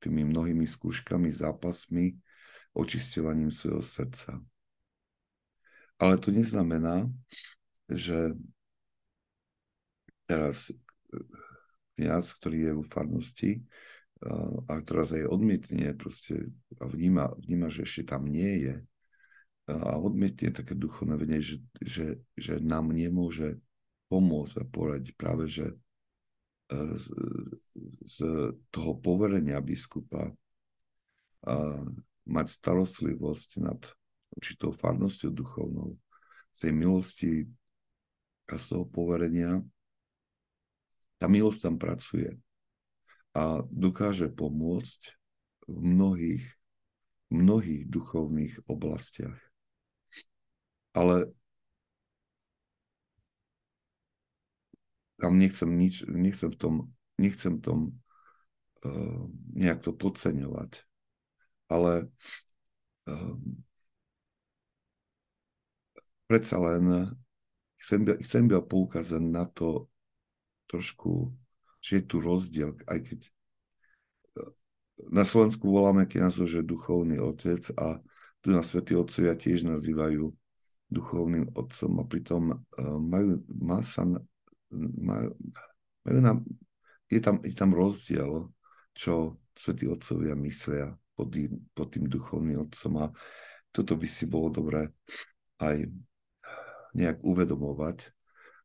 tými 0.00 0.22
mnohými 0.24 0.64
skúškami, 0.64 1.28
zápasmi, 1.30 2.16
očisťovaním 2.72 3.52
svojho 3.52 3.84
srdca. 3.84 4.40
Ale 6.02 6.18
to 6.18 6.34
neznamená, 6.34 7.06
že 7.86 8.34
teraz 10.26 10.74
kniaz, 11.94 12.34
ktorý 12.34 12.58
je 12.58 12.72
vo 12.74 12.82
farnosti 12.82 13.62
a 14.66 14.82
teraz 14.82 15.14
aj 15.14 15.30
odmietne 15.30 15.94
proste 15.94 16.50
a 16.82 16.90
vníma, 16.90 17.38
vníma, 17.38 17.70
že 17.70 17.86
ešte 17.86 18.10
tam 18.10 18.26
nie 18.26 18.66
je 18.66 18.74
a 19.70 19.94
odmietne 19.94 20.50
také 20.50 20.74
duchovné 20.74 21.14
vedenie, 21.14 21.38
že, 21.38 21.62
že, 21.78 22.18
že 22.34 22.58
nám 22.58 22.90
nemôže 22.90 23.62
pomôcť 24.10 24.58
a 24.58 24.64
poradiť 24.66 25.14
práve, 25.14 25.46
že 25.46 25.70
z, 26.72 27.06
z 28.10 28.16
toho 28.74 28.92
poverenia 28.98 29.62
biskupa 29.62 30.34
a 31.46 31.54
mať 32.26 32.46
starostlivosť 32.50 33.50
nad 33.62 33.80
určitou 34.36 34.72
farnosťou 34.72 35.30
duchovnou, 35.30 35.96
z 36.52 36.58
tej 36.68 36.72
milosti 36.72 37.32
a 38.48 38.60
z 38.60 38.64
toho 38.76 38.84
poverenia, 38.84 39.60
tá 41.16 41.30
milosť 41.30 41.70
tam 41.70 41.76
pracuje 41.78 42.34
a 43.32 43.64
dokáže 43.70 44.28
pomôcť 44.28 45.00
v 45.70 45.78
mnohých, 45.78 46.44
mnohých 47.30 47.88
duchovných 47.88 48.66
oblastiach. 48.68 49.38
Ale 50.92 51.32
tam 55.16 55.38
nechcem 55.38 55.70
nič, 55.70 56.04
nechcem 56.10 56.50
v 56.50 56.58
tom, 56.58 56.74
nechcem 57.16 57.56
v 57.56 57.62
tom 57.62 57.78
uh, 58.84 59.24
nejak 59.54 59.80
to 59.80 59.94
podceňovať. 59.94 60.84
Ale 61.70 62.10
uh, 63.06 63.38
predsa 66.32 66.56
len 66.56 67.12
chcem, 67.76 68.08
chcem 68.24 68.48
iba 68.48 68.64
poukázať 68.64 69.20
na 69.20 69.44
to 69.44 69.92
trošku, 70.64 71.28
že 71.84 72.00
je 72.00 72.04
tu 72.08 72.24
rozdiel, 72.24 72.72
aj 72.88 72.98
keď 73.04 73.20
e, 73.28 73.32
na 75.12 75.28
Slovensku 75.28 75.68
voláme 75.68 76.08
kniazov, 76.08 76.48
že 76.48 76.64
duchovný 76.64 77.20
otec 77.20 77.60
a 77.76 78.00
tu 78.40 78.48
na 78.48 78.64
Svetí 78.64 78.96
Otcovia 78.96 79.36
tiež 79.36 79.68
nazývajú 79.68 80.32
duchovným 80.88 81.52
otcom 81.52 81.92
a 82.00 82.04
pritom 82.08 82.42
uh, 82.52 82.96
majú, 83.00 83.44
má 83.48 83.80
sa, 83.84 84.04
majú, 84.80 85.30
majú 86.04 86.18
nám, 86.20 86.44
je, 87.08 87.20
tam, 87.22 87.40
je 87.44 87.54
tam 87.54 87.70
rozdiel, 87.72 88.48
čo 88.92 89.40
Svetí 89.56 89.88
Otcovia 89.88 90.36
myslia 90.36 90.92
pod 91.12 91.32
tým, 91.32 91.54
pod 91.72 91.92
tým 91.92 92.08
duchovným 92.08 92.66
otcom 92.66 92.92
a 92.98 93.06
toto 93.72 93.96
by 93.96 94.08
si 94.10 94.28
bolo 94.28 94.52
dobré 94.52 94.90
aj 95.62 95.86
nejak 96.92 97.20
uvedomovať, 97.24 98.12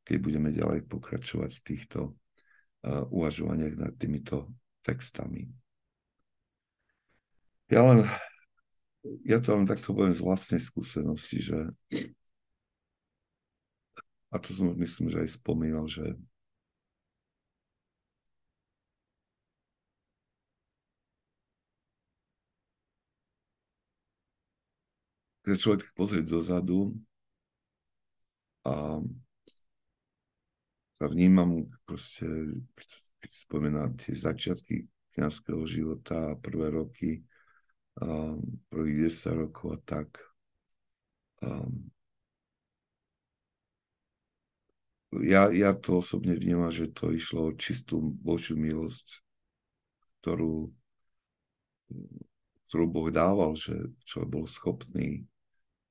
keď 0.03 0.17
budeme 0.19 0.49
ďalej 0.51 0.87
pokračovať 0.87 1.51
v 1.59 1.65
týchto 1.65 1.99
uh, 2.11 3.03
uvažovaniach 3.11 3.75
nad 3.75 3.93
týmito 3.95 4.51
textami. 4.83 5.47
Ja 7.67 7.83
len, 7.83 8.07
ja 9.27 9.43
to 9.43 9.51
len 9.51 9.67
takto 9.67 9.91
poviem 9.91 10.15
z 10.15 10.23
vlastnej 10.23 10.63
skúsenosti, 10.63 11.43
že 11.43 11.59
a 14.31 14.35
to 14.39 14.51
som 14.51 14.71
myslím, 14.75 15.07
že 15.07 15.23
aj 15.23 15.39
spomínal, 15.39 15.87
že 15.87 16.15
keď 25.47 25.55
človek 25.55 25.81
pozrie 25.95 26.23
dozadu, 26.27 26.91
a 28.67 28.99
a 30.97 31.05
vnímam 31.05 31.69
proste, 31.85 32.25
keď 33.21 33.29
spomínam 33.29 33.93
tie 34.01 34.17
začiatky 34.17 34.89
kniazského 35.13 35.61
života, 35.69 36.33
prvé 36.41 36.73
roky, 36.73 37.21
um, 38.01 38.41
prvých 38.69 39.13
10 39.13 39.45
rokov 39.45 39.77
a 39.77 39.79
tak. 39.85 40.09
Um, 41.45 41.93
ja, 45.21 45.53
ja 45.53 45.77
to 45.77 46.01
osobne 46.01 46.33
vnímam, 46.33 46.73
že 46.73 46.89
to 46.89 47.13
išlo 47.13 47.53
o 47.53 47.57
čistú 47.57 48.01
Božiu 48.01 48.57
milosť, 48.57 49.21
ktorú, 50.21 50.73
ktorú 52.69 52.85
Boh 52.89 53.09
dával, 53.13 53.53
že 53.53 53.93
človek 54.01 54.29
bol 54.33 54.45
schopný 54.49 55.29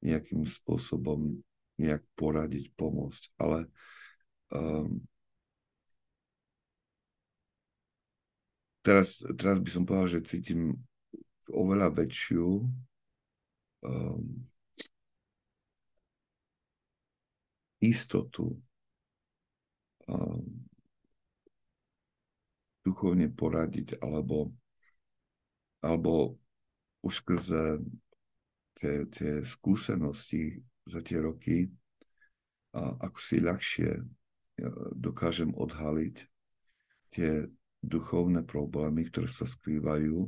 nejakým 0.02 0.42
spôsobom 0.42 1.45
nejak 1.76 2.02
poradiť, 2.16 2.72
pomôcť. 2.76 3.22
Ale 3.40 3.68
um, 4.52 5.00
teraz, 8.80 9.20
teraz 9.36 9.56
by 9.60 9.70
som 9.70 9.82
povedal, 9.84 10.08
že 10.18 10.28
cítim 10.28 10.76
oveľa 11.52 11.94
väčšiu 11.94 12.46
um, 13.86 14.24
istotu 17.82 18.56
um, 20.08 20.66
duchovne 22.86 23.26
poradiť 23.30 23.98
alebo, 23.98 24.54
alebo 25.82 26.38
už 27.02 27.12
skrze 27.22 27.82
tie, 28.78 29.06
tie 29.10 29.42
skúsenosti 29.42 30.62
za 30.86 31.02
tie 31.02 31.18
roky 31.18 31.66
a 32.72 32.94
ako 33.02 33.18
si 33.18 33.42
ľahšie 33.42 33.90
dokážem 34.96 35.52
odhaliť 35.52 36.16
tie 37.12 37.44
duchovné 37.82 38.46
problémy, 38.46 39.06
ktoré 39.10 39.28
sa 39.28 39.44
skrývajú 39.44 40.26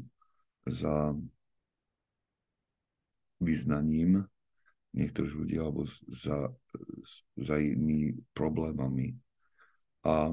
za 0.68 1.16
vyznaním 3.38 4.26
niektorých 4.92 5.34
ľudí 5.34 5.56
alebo 5.56 5.86
za, 6.10 6.50
za 7.38 7.56
inými 7.56 8.18
problémami. 8.34 9.14
A 10.04 10.32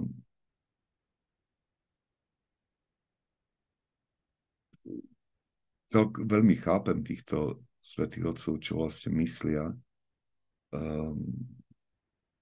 veľmi 6.03 6.55
chápem 6.59 6.99
týchto 7.05 7.63
svetých 7.79 8.35
otcov, 8.35 8.53
čo 8.59 8.71
vlastne 8.81 9.15
myslia 9.21 9.71
um, 10.75 11.23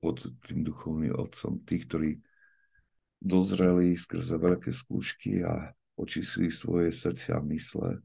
pod 0.02 0.26
tým 0.44 0.66
duchovným 0.66 1.14
otcom, 1.16 1.62
tých, 1.64 1.86
ktorí 1.88 2.12
dozreli 3.24 3.96
skrze 3.96 4.36
veľké 4.36 4.76
skúšky 4.76 5.46
a 5.48 5.72
očistili 5.96 6.52
svoje 6.52 6.92
srdcia 6.92 7.40
a 7.40 7.46
mysle, 7.48 8.02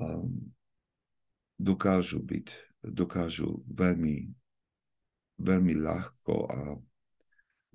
um, 0.00 0.54
dokážu 1.58 2.22
byť, 2.22 2.78
dokážu 2.86 3.60
veľmi, 3.68 4.30
veľmi 5.42 5.74
ľahko 5.76 6.34
a 6.48 6.58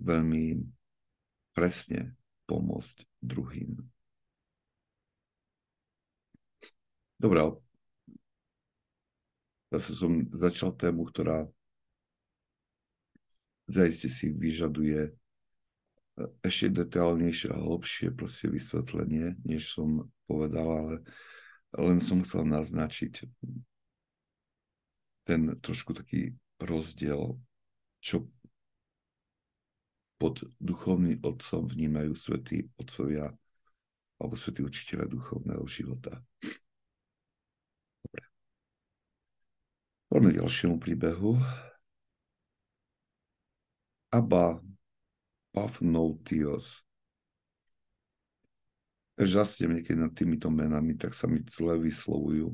veľmi 0.02 0.46
presne 1.54 2.16
pomôcť 2.50 2.98
druhým. 3.22 3.78
Dobre, 7.22 7.38
zase 9.72 9.96
som 9.96 10.28
začal 10.36 10.76
tému, 10.76 11.08
ktorá 11.08 11.48
zaiste 13.72 14.12
si 14.12 14.30
vyžaduje 14.30 15.16
ešte 16.44 16.76
detailnejšie 16.76 17.56
a 17.56 17.58
hlbšie 17.58 18.12
proste 18.12 18.52
vysvetlenie, 18.52 19.40
než 19.48 19.72
som 19.72 20.12
povedal, 20.28 20.68
ale 20.68 20.96
len 21.80 22.04
som 22.04 22.20
chcel 22.22 22.44
naznačiť 22.52 23.32
ten 25.24 25.56
trošku 25.64 25.96
taký 25.96 26.36
rozdiel, 26.60 27.40
čo 28.04 28.28
pod 30.20 30.46
duchovným 30.62 31.24
otcom 31.26 31.66
vnímajú 31.66 32.14
svätí 32.14 32.70
otcovia 32.78 33.34
alebo 34.22 34.36
svätí 34.38 34.62
učiteľa 34.62 35.10
duchovného 35.10 35.66
života. 35.66 36.22
Dobre. 38.06 38.31
Poďme 40.12 40.36
k 40.36 40.44
ďalšiemu 40.44 40.76
príbehu. 40.76 41.40
Abba 44.12 44.60
Pafnoutios. 45.56 46.84
Žasnem 49.16 49.80
niekedy 49.80 49.96
nad 49.96 50.12
týmito 50.12 50.52
menami, 50.52 51.00
tak 51.00 51.16
sa 51.16 51.32
mi 51.32 51.40
zle 51.48 51.80
vyslovujú. 51.80 52.52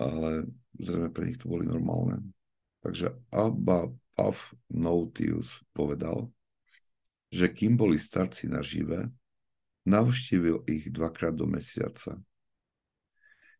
Ale 0.00 0.48
zrejme 0.80 1.12
pre 1.12 1.28
nich 1.28 1.36
to 1.36 1.52
boli 1.52 1.68
normálne. 1.68 2.24
Takže 2.80 3.12
Abba 3.28 3.92
Pafnoutius 4.16 5.60
povedal, 5.76 6.32
že 7.28 7.52
kým 7.52 7.76
boli 7.76 8.00
starci 8.00 8.48
nažive, 8.48 9.12
Navštívil 9.88 10.68
ich 10.68 10.92
dvakrát 10.92 11.32
do 11.32 11.48
mesiaca. 11.48 12.20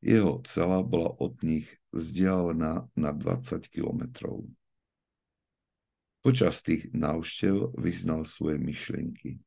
Jeho 0.05 0.45
cela 0.45 0.85
bola 0.85 1.09
od 1.17 1.41
nich 1.41 1.78
vzdialená 1.99 2.87
na 2.95 3.11
20 3.11 3.67
kilometrov. 3.67 4.47
Počas 6.23 6.63
tých 6.63 6.91
návštev 6.95 7.75
vyznal 7.79 8.23
svoje 8.23 8.59
myšlienky. 8.59 9.43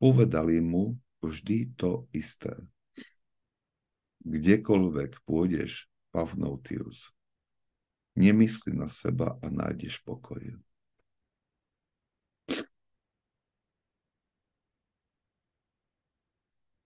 Povedali 0.00 0.60
mu 0.60 0.96
vždy 1.22 1.76
to 1.78 2.08
isté. 2.16 2.56
Kdekoľvek 4.22 5.22
pôjdeš, 5.22 5.86
Pavnoutius, 6.12 7.16
nemysli 8.12 8.76
na 8.76 8.86
seba 8.86 9.40
a 9.40 9.46
nájdeš 9.48 10.04
pokoj. 10.04 10.60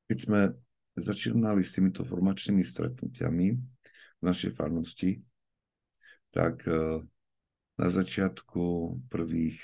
keď 0.07 0.19
sme 0.23 0.41
začínali 0.97 1.67
s 1.67 1.77
týmito 1.77 2.07
formačnými 2.07 2.63
stretnutiami 2.63 3.76
v 4.21 4.23
našej 4.25 4.53
farnosti, 4.57 5.21
tak 6.33 6.65
e, 6.69 7.05
na 7.77 7.89
začiatku 7.89 8.97
prvých 9.13 9.61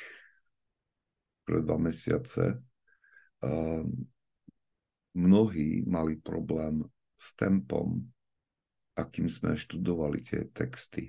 prvé 1.45 1.61
dva 1.65 1.79
mesiace 1.81 2.45
e, 2.53 2.57
mnohí 5.13 5.85
mali 5.85 6.17
problém 6.21 6.85
s 7.17 7.37
tempom, 7.37 8.01
akým 8.97 9.29
sme 9.29 9.57
študovali 9.57 10.21
tie 10.25 10.49
texty. 10.53 11.09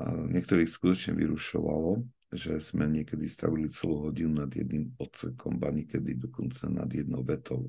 A 0.00 0.08
niektorých 0.08 0.68
skutočne 0.68 1.12
vyrušovalo, 1.16 2.00
že 2.32 2.56
sme 2.64 2.88
niekedy 2.88 3.28
stavili 3.28 3.68
celú 3.68 4.08
hodinu 4.08 4.40
nad 4.44 4.48
jedným 4.48 4.96
odsekom, 4.96 5.60
ba 5.60 5.68
niekedy 5.68 6.16
dokonca 6.16 6.64
nad 6.72 6.88
jednou 6.88 7.20
vetou. 7.20 7.68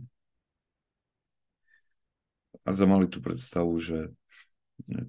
A 2.61 2.69
mali 2.85 3.09
tú 3.09 3.17
predstavu, 3.17 3.81
že 3.81 4.13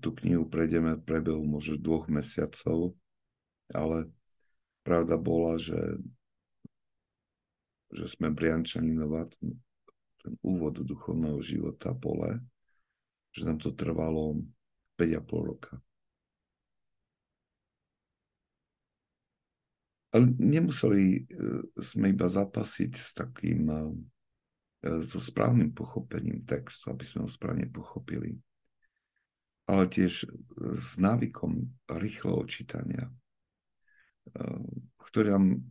tú 0.00 0.16
knihu 0.24 0.48
prejdeme 0.48 0.96
v 0.96 1.04
prebehu 1.04 1.44
možno 1.44 1.76
dvoch 1.76 2.08
mesiacov, 2.08 2.96
ale 3.72 4.08
pravda 4.84 5.16
bola, 5.20 5.60
že, 5.60 6.00
že 7.92 8.06
sme 8.08 8.32
Briančaninova, 8.32 9.28
ten, 9.36 9.60
ten 10.24 10.32
úvod 10.40 10.80
duchovného 10.80 11.40
života 11.44 11.92
pole, 11.92 12.40
že 13.34 13.44
nám 13.44 13.58
to 13.58 13.72
trvalo 13.74 14.40
5,5 15.00 15.50
roka. 15.50 15.74
Ale 20.14 20.30
nemuseli 20.38 21.04
e, 21.10 21.20
sme 21.82 22.14
iba 22.14 22.30
zapasiť 22.30 22.92
s 22.94 23.18
takým, 23.18 23.66
e, 23.66 23.74
e, 23.74 23.82
so 24.84 25.16
správnym 25.16 25.72
pochopením 25.72 26.44
textu, 26.44 26.92
aby 26.92 27.04
sme 27.08 27.24
ho 27.24 27.30
správne 27.30 27.64
pochopili, 27.72 28.36
ale 29.64 29.88
tiež 29.88 30.28
s 30.60 30.90
návykom 31.00 31.64
rýchleho 31.88 32.44
čítania, 32.44 33.08
ktorý 35.00 35.40
nám, 35.40 35.64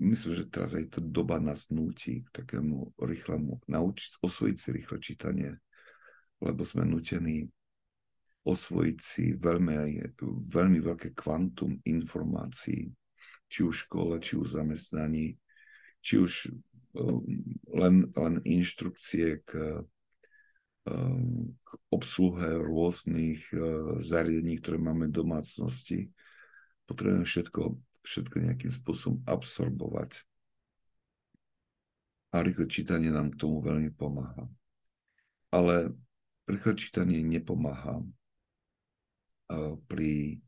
myslím, 0.00 0.32
že 0.32 0.48
teraz 0.48 0.72
aj 0.72 0.96
tá 0.96 1.00
doba 1.04 1.36
nás 1.36 1.68
núti 1.68 2.24
k 2.24 2.28
takému 2.32 2.96
rýchlemu, 2.96 3.60
naučiť, 3.68 4.24
osvojiť 4.24 4.56
si 4.56 4.68
rýchle 4.72 4.98
čítanie, 5.00 5.50
lebo 6.40 6.64
sme 6.64 6.88
nutení 6.88 7.52
osvojiť 8.48 8.98
si 9.02 9.36
veľmi, 9.36 10.00
veľmi 10.48 10.80
veľké 10.80 11.12
kvantum 11.12 11.84
informácií, 11.84 12.88
či 13.44 13.60
už 13.60 13.76
v 13.76 13.84
škole, 13.84 14.14
či 14.24 14.40
už 14.40 14.48
v 14.48 14.56
zamestnaní, 14.64 15.26
či 16.00 16.16
už 16.16 16.48
len, 17.74 18.10
len 18.12 18.34
inštrukcie 18.42 19.42
k, 19.46 19.82
um, 20.86 21.54
k 21.62 21.68
obsluhe 21.94 22.58
rôznych 22.58 23.42
uh, 23.54 24.02
zariadení, 24.02 24.58
ktoré 24.58 24.78
máme 24.82 25.08
v 25.10 25.18
domácnosti. 25.22 26.10
Potrebujeme 26.88 27.26
všetko, 27.28 27.62
všetko 28.02 28.36
nejakým 28.50 28.72
spôsobom 28.72 29.22
absorbovať. 29.28 30.24
A 32.34 32.44
rýchle 32.44 32.68
čítanie 32.68 33.08
nám 33.08 33.32
k 33.32 33.40
tomu 33.40 33.62
veľmi 33.64 33.94
pomáha. 33.94 34.44
Ale 35.48 35.96
rýchle 36.44 36.76
čítanie 36.76 37.24
nepomáha 37.24 38.02
uh, 38.02 39.74
pri 39.88 40.42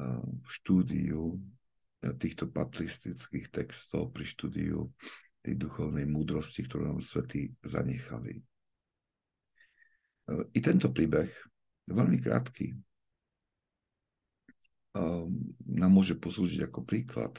uh, 0.00 0.26
štúdiu 0.48 1.38
týchto 2.14 2.46
patristických 2.46 3.50
textov 3.50 4.14
pri 4.14 4.22
štúdiu 4.22 4.94
tej 5.46 5.54
duchovnej 5.54 6.04
múdrosti, 6.10 6.66
ktorú 6.66 6.90
nám 6.90 6.98
svety 6.98 7.54
zanechali. 7.62 8.42
I 10.26 10.58
tento 10.58 10.90
príbeh, 10.90 11.30
veľmi 11.86 12.18
krátky, 12.18 12.74
um, 14.98 15.30
nám 15.62 15.92
môže 15.94 16.18
poslúžiť 16.18 16.66
ako 16.66 16.82
príklad, 16.82 17.38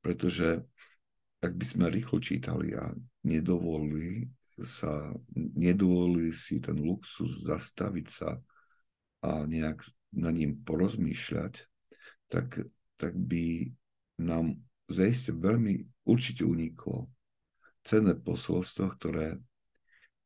pretože 0.00 0.64
ak 1.44 1.52
by 1.52 1.64
sme 1.68 1.92
rýchlo 1.92 2.16
čítali 2.16 2.72
a 2.72 2.88
nedovolili 3.28 4.32
sa, 4.64 5.12
nedovolili 5.36 6.32
si 6.32 6.64
ten 6.64 6.80
luxus 6.80 7.44
zastaviť 7.44 8.06
sa 8.08 8.40
a 9.20 9.44
nejak 9.44 9.84
na 10.16 10.32
ním 10.32 10.64
porozmýšľať, 10.64 11.68
tak 12.32 12.64
tak 12.98 13.14
by 13.14 13.70
nám 14.18 14.58
zaiste 14.90 15.30
veľmi 15.30 15.86
určite 16.04 16.42
uniklo 16.42 17.06
cenné 17.88 18.12
posolstvo, 18.12 18.92
ktoré 19.00 19.40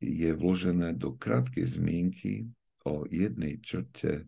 je 0.02 0.34
vložené 0.34 0.98
do 0.98 1.14
krátkej 1.14 1.62
zmienky 1.78 2.50
o 2.82 3.06
jednej 3.06 3.62
črte 3.62 4.12
e, 4.18 4.24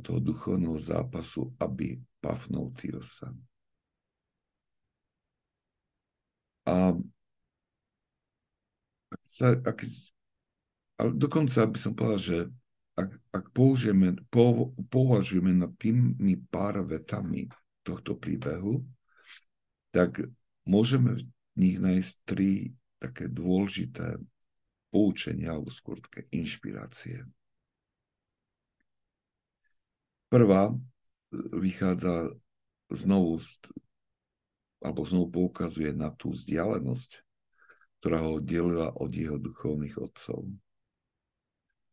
toho 0.00 0.18
duchovného 0.24 0.80
zápasu, 0.80 1.52
aby 1.60 2.00
Pafnoutiosa. 2.24 3.28
A 6.64 6.96
ak, 9.44 9.78
ale 10.96 11.10
dokonca 11.12 11.68
by 11.68 11.76
som 11.76 11.92
povedal, 11.92 12.16
že 12.16 12.38
ak, 12.96 13.10
ak 13.36 13.44
použijeme, 13.52 14.16
po, 14.32 14.72
považujeme 14.88 15.52
nad 15.52 15.76
tými 15.76 16.40
pár 16.48 16.80
vetami 16.88 17.52
tohto 17.84 18.16
príbehu, 18.16 18.80
tak 19.92 20.24
môžeme 20.64 21.20
nich 21.58 21.78
nájsť 21.78 22.12
tri 22.26 22.74
také 22.98 23.30
dôležité 23.30 24.18
poučenia 24.90 25.54
alebo 25.54 25.70
skôr 25.70 25.98
také 25.98 26.26
inšpirácie. 26.30 27.26
Prvá 30.30 30.74
vychádza 31.54 32.34
znovu 32.90 33.42
alebo 34.84 35.00
znovu 35.02 35.26
poukazuje 35.32 35.96
na 35.96 36.12
tú 36.12 36.30
vzdialenosť, 36.34 37.24
ktorá 37.98 38.20
ho 38.20 38.36
delila 38.36 38.92
od 38.92 39.10
jeho 39.10 39.40
duchovných 39.40 39.96
otcov. 39.96 40.44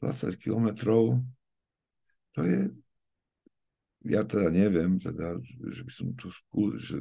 20 0.04 0.36
kilometrov, 0.42 1.22
to 2.34 2.42
je, 2.44 2.60
ja 4.02 4.26
teda 4.26 4.50
neviem, 4.50 4.98
teda, 4.98 5.38
že 5.70 5.82
by 5.86 5.92
som 5.94 6.08
to 6.18 6.34
skúšal, 6.34 6.78
že 6.82 6.98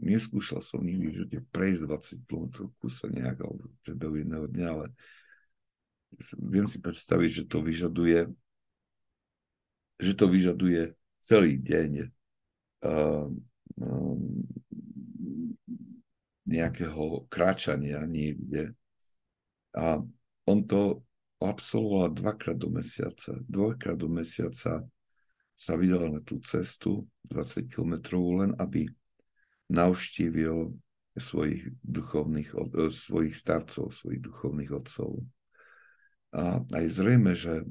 neskúšal 0.00 0.64
som 0.64 0.80
nikdy 0.80 1.12
že 1.12 1.16
živote 1.24 1.38
prejsť 1.52 1.80
20 2.24 2.28
kilometrov 2.28 2.68
kúsa 2.80 3.06
nejak, 3.12 3.44
alebo 3.44 3.68
v 3.84 4.20
jedného 4.24 4.46
dňa, 4.48 4.66
ale 4.72 4.86
viem 6.40 6.64
si 6.64 6.80
predstaviť, 6.80 7.30
že 7.30 7.44
to 7.44 7.58
vyžaduje 7.60 8.30
že 10.00 10.16
to 10.16 10.26
vyžaduje 10.32 10.96
celý 11.20 11.60
deň 11.60 12.08
uh, 12.08 13.28
um, 13.76 14.40
nejakého 16.48 17.28
kráčania 17.28 18.00
niekde. 18.08 18.72
A 19.76 20.00
on 20.48 20.58
to 20.64 21.04
absolvoval 21.38 22.10
dvakrát 22.10 22.56
do 22.56 22.72
mesiaca. 22.72 23.36
Dvakrát 23.44 24.00
do 24.00 24.08
mesiaca 24.08 24.82
sa 25.60 25.76
vydal 25.76 26.08
na 26.08 26.24
tú 26.24 26.40
cestu 26.40 27.04
20 27.28 27.68
km 27.68 28.16
len 28.16 28.56
aby 28.56 28.88
navštívil 29.68 30.72
svojich 31.20 31.68
duchovných, 31.84 32.56
svojich 32.88 33.36
starcov, 33.36 33.92
svojich 33.92 34.24
duchovných 34.24 34.72
otcov. 34.72 35.20
A 36.32 36.64
aj 36.64 36.84
zrejme, 36.88 37.36
že 37.36 37.68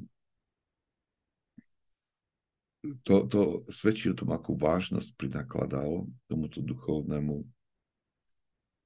to, 3.02 3.26
to 3.26 3.42
svedčí 3.74 4.14
o 4.14 4.16
tom, 4.16 4.38
akú 4.38 4.54
vážnosť 4.54 5.18
prinakladal 5.18 6.06
tomuto 6.30 6.62
duchovnému 6.62 7.42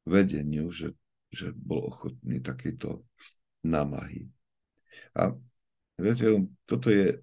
vedeniu, 0.08 0.72
že, 0.72 0.96
že 1.28 1.52
bol 1.52 1.92
ochotný 1.92 2.40
takéto 2.40 3.04
námahy. 3.68 4.32
A 5.18 5.36
viete, 6.00 6.26
toto 6.66 6.88
je 6.88 7.22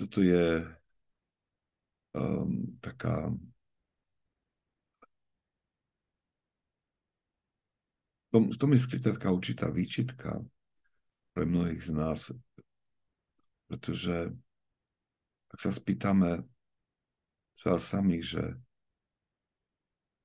toto 0.00 0.24
je 0.24 0.64
um, 2.16 2.80
taká 2.80 3.28
tom, 8.32 8.48
v 8.48 8.56
tom 8.56 8.70
je 8.72 8.80
skrytá 8.80 9.12
taká 9.12 9.28
určitá 9.28 9.68
výčitka 9.68 10.40
pre 11.36 11.44
mnohých 11.44 11.84
z 11.84 11.90
nás, 11.92 12.32
pretože 13.68 14.32
ak 15.52 15.58
sa 15.58 15.70
spýtame 15.74 16.48
sa 17.52 17.76
samých, 17.76 18.24
že 18.24 18.44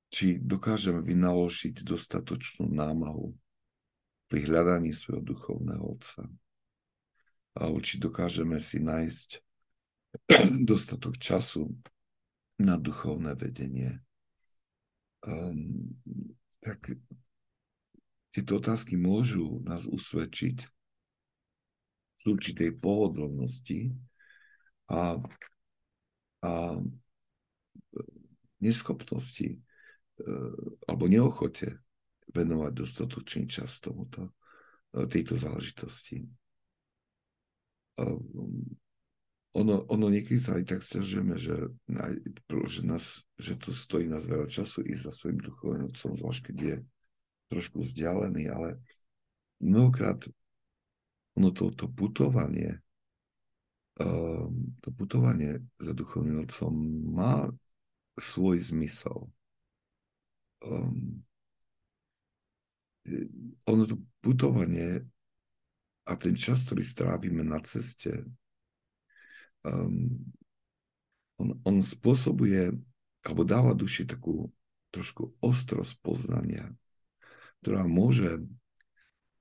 či 0.08 0.40
dokážeme 0.40 1.04
vynaložiť 1.04 1.84
dostatočnú 1.84 2.70
námahu 2.72 3.36
pri 4.32 4.40
hľadaní 4.48 4.96
svojho 4.96 5.20
duchovného 5.20 5.84
otca. 5.84 6.24
Alebo 7.52 7.82
či 7.84 8.00
dokážeme 8.00 8.56
si 8.56 8.80
nájsť 8.80 9.45
dostatok 10.70 11.18
času 11.18 11.68
na 12.58 12.76
duchovné 12.80 13.36
vedenie. 13.36 14.00
Um, 15.26 15.96
tak 16.60 16.96
tieto 18.32 18.60
otázky 18.60 19.00
môžu 19.00 19.64
nás 19.64 19.88
usvedčiť 19.88 20.56
z 22.16 22.24
určitej 22.24 22.76
pohodlnosti 22.80 23.92
a, 24.88 25.20
a 26.44 26.52
neschopnosti 28.60 29.46
e, 29.46 29.58
alebo 30.88 31.04
neochote 31.08 31.80
venovať 32.32 32.72
dostatočný 32.72 33.44
čas 33.48 33.80
tomuto, 33.80 34.32
e, 34.92 35.08
tejto 35.08 35.36
záležitosti. 35.36 36.24
Ono, 39.56 39.88
ono 39.88 40.06
niekedy 40.12 40.36
sa 40.36 40.60
aj 40.60 40.64
tak 40.68 40.80
stiažujeme, 40.84 41.40
že, 41.40 41.72
že, 42.68 42.82
nás, 42.84 43.24
že 43.40 43.56
to 43.56 43.72
stojí 43.72 44.04
nás 44.04 44.28
veľa 44.28 44.52
času 44.52 44.84
ísť 44.84 45.08
za 45.08 45.12
svojim 45.16 45.40
duchovným 45.40 45.88
otcom, 45.88 46.12
zvlášť 46.12 46.52
keď 46.52 46.56
je 46.60 46.76
trošku 47.48 47.80
vzdialený, 47.80 48.52
ale 48.52 48.76
mnohokrát 49.64 50.28
ono 51.40 51.56
to, 51.56 51.72
to 51.72 51.88
putovanie, 51.88 52.84
um, 53.96 54.76
to 54.84 54.92
putovanie 54.92 55.64
za 55.80 55.96
duchovným 55.96 56.44
otcom 56.44 56.72
má 57.16 57.48
svoj 58.20 58.60
zmysel. 58.60 59.24
Um, 60.60 61.24
ono 63.64 63.82
to 63.88 63.96
putovanie 64.20 65.00
a 66.04 66.12
ten 66.18 66.34
čas, 66.36 66.68
ktorý 66.68 66.82
strávime 66.84 67.40
na 67.40 67.62
ceste, 67.62 68.26
um, 69.66 70.14
on, 71.42 71.48
on 71.66 71.76
spôsobuje, 71.82 72.72
alebo 73.26 73.42
dáva 73.42 73.74
duši 73.74 74.06
takú 74.06 74.54
trošku 74.94 75.34
ostrosť 75.42 75.98
poznania, 76.00 76.72
ktorá 77.60 77.84
môže 77.84 78.46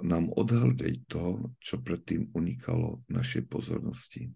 nám 0.03 0.27
odhľadiť 0.35 1.07
to, 1.07 1.55
čo 1.63 1.79
predtým 1.79 2.27
unikalo 2.35 2.99
našej 3.07 3.47
pozornosti. 3.47 4.27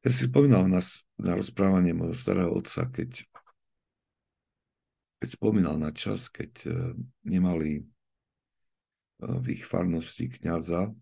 Ja 0.00 0.14
si 0.14 0.30
spomínal 0.30 0.70
na, 0.70 0.80
na 1.18 1.34
rozprávanie 1.34 1.92
môjho 1.92 2.16
starého 2.16 2.54
otca, 2.54 2.86
keď, 2.88 3.26
keď 5.18 5.28
spomínal 5.28 5.76
na 5.76 5.90
čas, 5.90 6.30
keď 6.30 6.52
uh, 6.64 6.94
nemali 7.26 7.82
uh, 7.82 9.36
v 9.42 9.58
ich 9.58 9.66
farnosti 9.66 10.30
kniaza, 10.30 10.94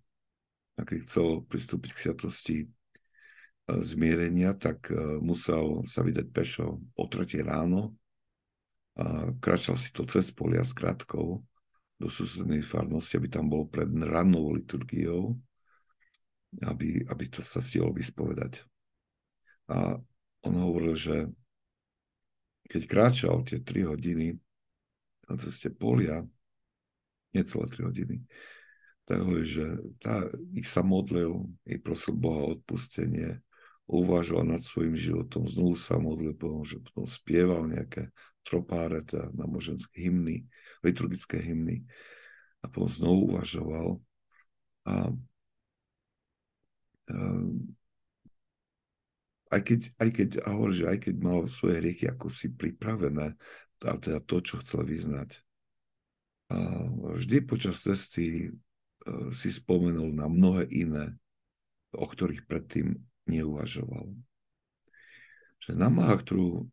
a 0.75 0.81
keď 0.83 0.99
chcel 1.07 1.27
pristúpiť 1.47 1.91
k 1.95 2.01
sviatosti 2.03 2.57
e, 2.65 2.67
zmierenia, 3.83 4.55
tak 4.59 4.91
e, 4.91 5.21
musel 5.23 5.87
sa 5.87 6.03
vydať 6.03 6.27
pešo 6.35 6.83
o 6.83 7.05
3 7.07 7.43
ráno 7.47 7.95
a 8.95 9.35
kráčal 9.43 9.75
si 9.75 9.91
to 9.91 10.07
cez 10.07 10.31
polia 10.31 10.63
s 10.63 10.71
krátkou 10.71 11.43
do 11.99 12.09
susednej 12.11 12.63
farnosti, 12.63 13.19
aby 13.19 13.27
tam 13.27 13.51
bol 13.51 13.67
pred 13.67 13.91
rannou 13.91 14.55
liturgiou, 14.55 15.35
aby, 16.63 17.03
aby 17.03 17.25
to 17.27 17.43
sa 17.43 17.59
stihlo 17.59 17.91
vyspovedať. 17.91 18.63
A 19.71 19.99
on 20.47 20.55
hovoril, 20.55 20.95
že 20.95 21.17
keď 22.71 22.83
kráčal 22.87 23.37
tie 23.43 23.59
3 23.59 23.91
hodiny 23.91 24.39
na 25.27 25.35
ceste 25.43 25.75
polia, 25.75 26.23
necelé 27.35 27.67
3 27.67 27.89
hodiny, 27.91 28.23
hovorí, 29.13 29.45
že 29.45 29.67
tá, 30.01 30.25
ich 30.57 30.65
sa 30.65 30.81
modlil, 30.81 31.45
i 31.69 31.77
prosil 31.77 32.17
Boha 32.17 32.57
odpustenie, 32.57 33.45
uvažoval 33.85 34.57
nad 34.57 34.65
svojim 34.65 34.97
životom, 34.97 35.45
znovu 35.45 35.77
sa 35.77 36.01
modlil 36.01 36.33
Bohom, 36.33 36.65
že 36.65 36.81
potom 36.81 37.05
spieval 37.05 37.69
nejaké 37.69 38.09
tropáre, 38.41 39.05
teda 39.05 39.29
náboženské 39.37 40.09
hymny, 40.09 40.49
liturgické 40.81 41.37
hymny 41.41 41.85
a 42.65 42.69
potom 42.73 42.89
znovu 42.89 43.37
uvažoval. 43.37 43.89
A, 44.89 45.13
a 47.09 47.17
aj 49.53 49.61
keď, 49.63 49.81
aj 50.01 50.11
keď, 50.11 50.29
a 50.45 50.49
hovorí, 50.57 50.75
že 50.81 50.87
aj 50.89 50.99
keď 51.05 51.15
mal 51.21 51.39
svoje 51.45 51.79
hriechy 51.79 52.05
ako 52.09 52.27
si 52.33 52.49
pripravené, 52.51 53.37
a 53.85 54.01
teda 54.01 54.19
to, 54.25 54.41
čo 54.41 54.65
chcel 54.65 54.89
vyznať, 54.89 55.45
a 56.49 56.57
vždy 57.17 57.45
počas 57.45 57.81
cesty 57.81 58.53
si 59.33 59.53
spomenul 59.53 60.17
na 60.17 60.27
mnohé 60.27 60.65
iné, 60.73 61.17
o 61.93 62.05
ktorých 62.09 62.49
predtým 62.49 62.99
neuvažoval. 63.29 64.13
Že 65.65 65.71
námaha, 65.77 66.17
ktorú 66.21 66.69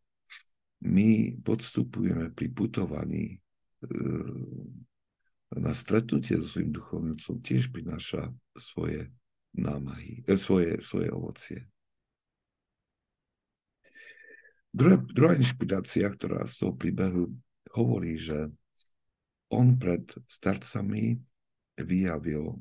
my 0.82 1.38
podstupujeme 1.46 2.34
pri 2.34 2.48
putovaní 2.50 3.38
eh, 3.38 3.40
na 5.52 5.72
stretnutie 5.76 6.40
so 6.42 6.58
svojím 6.58 6.72
duchovným 6.74 7.16
tiež 7.18 7.70
prináša 7.70 8.34
svoje 8.58 9.08
námahy, 9.54 10.26
eh, 10.26 10.36
svoje, 10.36 10.82
svoje 10.82 11.08
ovocie. 11.14 11.60
Druhá, 14.72 14.96
druhá 14.96 15.36
inšpirácia, 15.36 16.08
ktorá 16.08 16.48
z 16.48 16.64
toho 16.64 16.72
príbehu 16.72 17.28
hovorí, 17.76 18.16
že 18.16 18.48
on 19.52 19.76
pred 19.76 20.00
starcami 20.24 21.20
vyjavil 21.78 22.60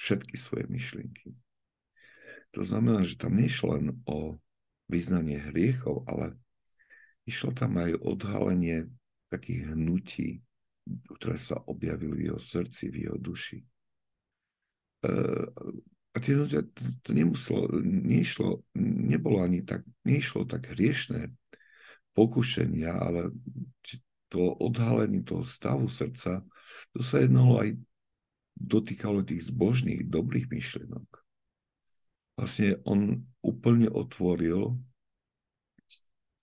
všetky 0.00 0.34
svoje 0.40 0.64
myšlienky. 0.72 1.36
To 2.56 2.66
znamená, 2.66 3.04
že 3.06 3.20
tam 3.20 3.38
nešlo 3.38 3.78
len 3.78 3.86
o 4.08 4.40
vyznanie 4.90 5.38
hriechov, 5.38 6.02
ale 6.10 6.34
išlo 7.28 7.54
tam 7.54 7.78
aj 7.78 7.94
odhalenie 8.02 8.90
takých 9.30 9.70
hnutí, 9.76 10.28
ktoré 11.20 11.38
sa 11.38 11.62
objavili 11.70 12.14
v 12.16 12.24
jeho 12.32 12.40
srdci, 12.42 12.90
v 12.90 12.96
jeho 13.06 13.18
duši. 13.20 13.62
E, 15.06 15.12
a 16.10 16.16
tie 16.18 16.34
hnutia, 16.34 16.66
to, 16.66 16.82
to 17.06 17.10
nemuselo, 17.14 17.70
nešlo, 17.86 18.66
nebolo 19.06 19.46
ani 19.46 19.62
tak, 19.62 19.86
nešlo 20.02 20.42
tak 20.42 20.74
hriešné 20.74 21.30
pokušenia, 22.18 22.90
ale 22.90 23.30
to 24.26 24.58
odhalenie 24.58 25.22
toho 25.22 25.46
stavu 25.46 25.86
srdca, 25.86 26.42
to 26.90 27.00
sa 27.02 27.22
jednalo 27.22 27.62
aj 27.62 27.78
dotýkalo 28.60 29.24
tých 29.24 29.48
zbožných, 29.48 30.04
dobrých 30.04 30.52
myšlienok. 30.52 31.08
Vlastne 32.36 32.76
on 32.84 33.24
úplne 33.40 33.88
otvoril 33.88 34.76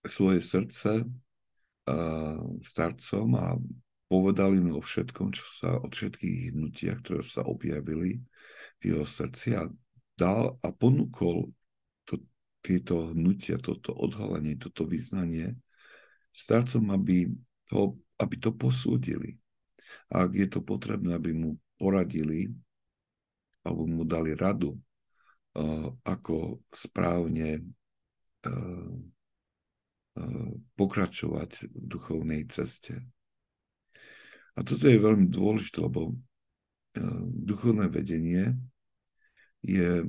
svoje 0.05 0.41
srdce 0.41 1.05
starcom 2.61 3.27
a 3.37 3.55
povedal 4.07 4.55
im 4.55 4.75
o 4.75 4.81
všetkom, 4.83 5.31
čo 5.31 5.45
sa, 5.47 5.69
od 5.77 5.91
všetkých 5.91 6.51
hnutiach, 6.55 6.99
ktoré 7.03 7.21
sa 7.23 7.43
objavili 7.43 8.23
v 8.79 8.83
jeho 8.83 9.05
srdci 9.07 9.55
a 9.55 9.67
dal 10.17 10.57
a 10.63 10.67
ponúkol 10.71 11.51
to, 12.07 12.19
tieto 12.63 13.13
hnutia, 13.13 13.59
toto 13.59 13.93
odhalenie, 13.95 14.55
toto 14.59 14.87
vyznanie 14.87 15.55
starcom, 16.31 16.91
aby 16.91 17.31
to, 17.67 17.99
aby 18.19 18.35
to 18.39 18.51
posúdili. 18.55 19.39
A 20.11 20.27
ak 20.27 20.31
je 20.35 20.47
to 20.47 20.59
potrebné, 20.63 21.15
aby 21.15 21.35
mu 21.35 21.59
poradili 21.77 22.51
alebo 23.63 23.83
mu 23.85 24.03
dali 24.07 24.31
radu, 24.33 24.73
uh, 24.75 25.91
ako 26.07 26.63
správne 26.71 27.61
uh, 28.47 28.95
uh, 30.17 30.51
pokračovať 30.75 31.67
v 31.67 31.83
duchovnej 31.85 32.47
ceste. 32.47 33.03
A 34.57 34.65
toto 34.65 34.89
je 34.89 34.97
veľmi 34.97 35.29
dôležité, 35.29 35.85
lebo 35.85 36.17
duchovné 37.29 37.93
vedenie 37.93 38.57
je 39.61 40.01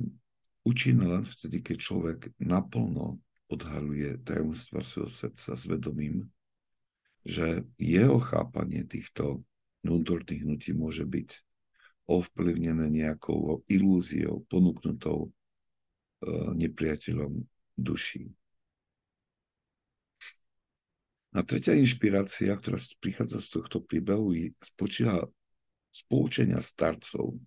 účinné 0.65 1.05
len 1.05 1.21
vtedy, 1.21 1.61
keď 1.61 1.77
človek 1.77 2.19
naplno 2.41 3.21
odhaluje 3.49 4.21
tajomstva 4.25 4.81
svojho 4.81 5.09
srdca 5.09 5.53
s 5.53 5.63
vedomím, 5.69 6.29
že 7.25 7.65
jeho 7.77 8.17
chápanie 8.21 8.85
týchto 8.85 9.45
vnútorných 9.85 10.45
hnutí 10.45 10.71
môže 10.73 11.05
byť 11.05 11.29
ovplyvnené 12.09 12.89
nejakou 12.89 13.61
ilúziou 13.69 14.41
ponúknutou 14.49 15.29
e, 15.29 15.29
nepriateľom 16.57 17.45
duší. 17.77 18.33
A 21.29 21.45
tretia 21.45 21.77
inšpirácia, 21.77 22.57
ktorá 22.57 22.81
prichádza 22.97 23.37
z 23.37 23.61
tohto 23.61 23.77
príbehu, 23.85 24.33
spočíva 24.65 25.29
z 25.93 26.01
poučenia 26.09 26.57
starcov. 26.65 27.37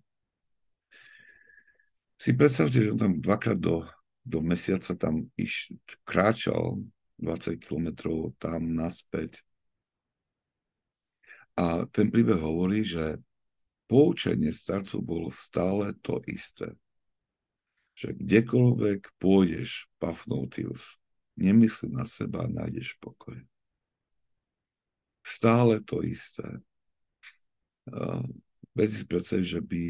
Si 2.15 2.31
predstavte, 2.31 2.79
že 2.79 2.95
on 2.95 2.99
tam 2.99 3.13
dvakrát 3.19 3.59
do, 3.59 3.83
do 4.23 4.39
mesiaca 4.39 4.95
tam 4.95 5.27
iš, 5.35 5.75
kráčal 6.07 6.79
20 7.19 7.59
kilometrov 7.59 8.31
tam 8.39 8.71
naspäť. 8.71 9.43
A 11.59 11.83
ten 11.91 12.07
príbeh 12.07 12.39
hovorí, 12.39 12.87
že 12.87 13.19
poučenie 13.93 14.49
starcov 14.49 15.05
bolo 15.05 15.29
stále 15.29 15.93
to 16.01 16.17
isté. 16.25 16.73
Že 17.93 18.17
kdekoľvek 18.17 19.21
pôjdeš, 19.21 19.85
Pafnotius, 20.01 20.97
nemyslí 21.37 21.93
na 21.93 22.09
seba 22.09 22.49
a 22.49 22.49
nájdeš 22.49 22.97
pokoj 22.97 23.37
stále 25.23 25.79
to 25.79 26.03
isté. 26.03 26.59
Veď 28.75 28.89
si 28.91 29.03
predstaviť, 29.07 29.45
že 29.47 29.61
by 29.63 29.83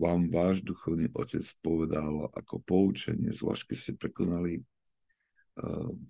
vám 0.00 0.30
váš 0.32 0.64
duchovný 0.64 1.10
otec 1.12 1.44
povedal 1.60 2.30
ako 2.32 2.62
poučenie, 2.62 3.34
zvlášť 3.34 3.62
keď 3.66 3.76
ste 3.76 3.92
prekonali 3.98 4.52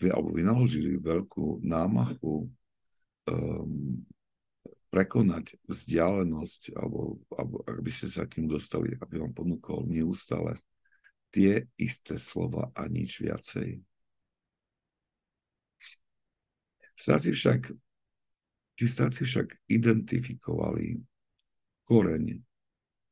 alebo 0.06 0.30
vynaložili 0.30 1.00
veľkú 1.00 1.66
námachu 1.66 2.46
um, 3.26 3.98
prekonať 4.90 5.54
vzdialenosť, 5.70 6.74
alebo, 6.74 7.22
alebo 7.34 7.62
ak 7.62 7.78
by 7.78 7.90
ste 7.94 8.10
sa 8.10 8.26
kým 8.26 8.50
dostali, 8.50 8.98
aby 8.98 9.22
vám 9.22 9.32
ponúkol 9.32 9.86
neustále 9.86 10.58
tie 11.30 11.70
isté 11.78 12.18
slova 12.18 12.74
a 12.74 12.90
nič 12.90 13.22
viacej. 13.22 13.78
Stáci 16.98 17.32
však 17.32 17.70
Tí 18.80 18.88
starci 18.88 19.28
však 19.28 19.68
identifikovali 19.68 21.04
koreň 21.84 22.40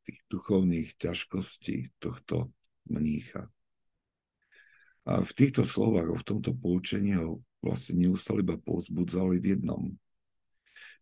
tých 0.01 0.21
duchovných 0.33 0.97
ťažkostí 0.97 1.93
tohto 2.01 2.49
mnícha. 2.89 3.53
A 5.05 5.21
v 5.21 5.29
týchto 5.37 5.69
slovách, 5.69 6.09
v 6.09 6.25
tomto 6.25 6.57
poučení 6.57 7.21
ho 7.21 7.45
vlastne 7.61 8.01
neustále 8.01 8.41
iba 8.41 8.57
povzbudzali 8.57 9.45
v 9.45 9.61
jednom, 9.61 9.93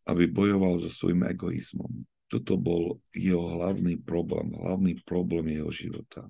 aby 0.07 0.31
bojoval 0.31 0.79
so 0.79 0.91
svojím 0.91 1.27
egoizmom. 1.31 2.07
Toto 2.27 2.59
bol 2.59 2.99
jeho 3.15 3.59
hlavný 3.59 4.03
problém, 4.03 4.55
hlavný 4.55 4.99
problém 5.07 5.51
jeho 5.51 5.71
života. 5.71 6.27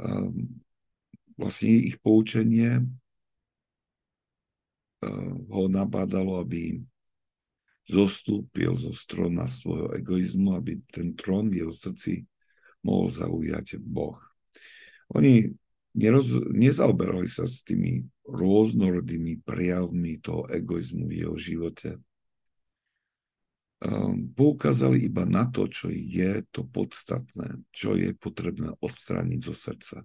Um, 0.00 0.60
vlastne 1.36 1.72
ich 1.88 1.96
poučenie 2.02 2.84
ho 5.48 5.64
nabádalo, 5.68 6.40
aby 6.40 6.80
zostúpil 7.84 8.72
zo 8.80 8.92
strona 8.96 9.44
svojho 9.44 9.92
egoizmu, 10.00 10.56
aby 10.56 10.80
ten 10.88 11.12
trón 11.12 11.52
v 11.52 11.64
jeho 11.64 11.72
srdci 11.72 12.24
mohol 12.80 13.12
zaujať 13.12 13.76
Boh. 13.80 14.16
Oni 15.12 15.52
neroz, 15.94 16.34
nezaoberali 16.50 17.30
sa 17.30 17.46
s 17.46 17.62
tými 17.62 18.04
rôznorodými 18.26 19.40
prejavmi 19.46 20.18
toho 20.18 20.50
egoizmu 20.50 21.06
v 21.06 21.14
jeho 21.24 21.36
živote. 21.38 21.90
Um, 23.84 24.32
poukázali 24.32 25.06
iba 25.06 25.28
na 25.28 25.44
to, 25.44 25.68
čo 25.68 25.92
je 25.92 26.40
to 26.50 26.64
podstatné, 26.64 27.62
čo 27.68 27.94
je 27.94 28.16
potrebné 28.16 28.72
odstrániť 28.80 29.40
zo 29.44 29.54
srdca. 29.54 29.98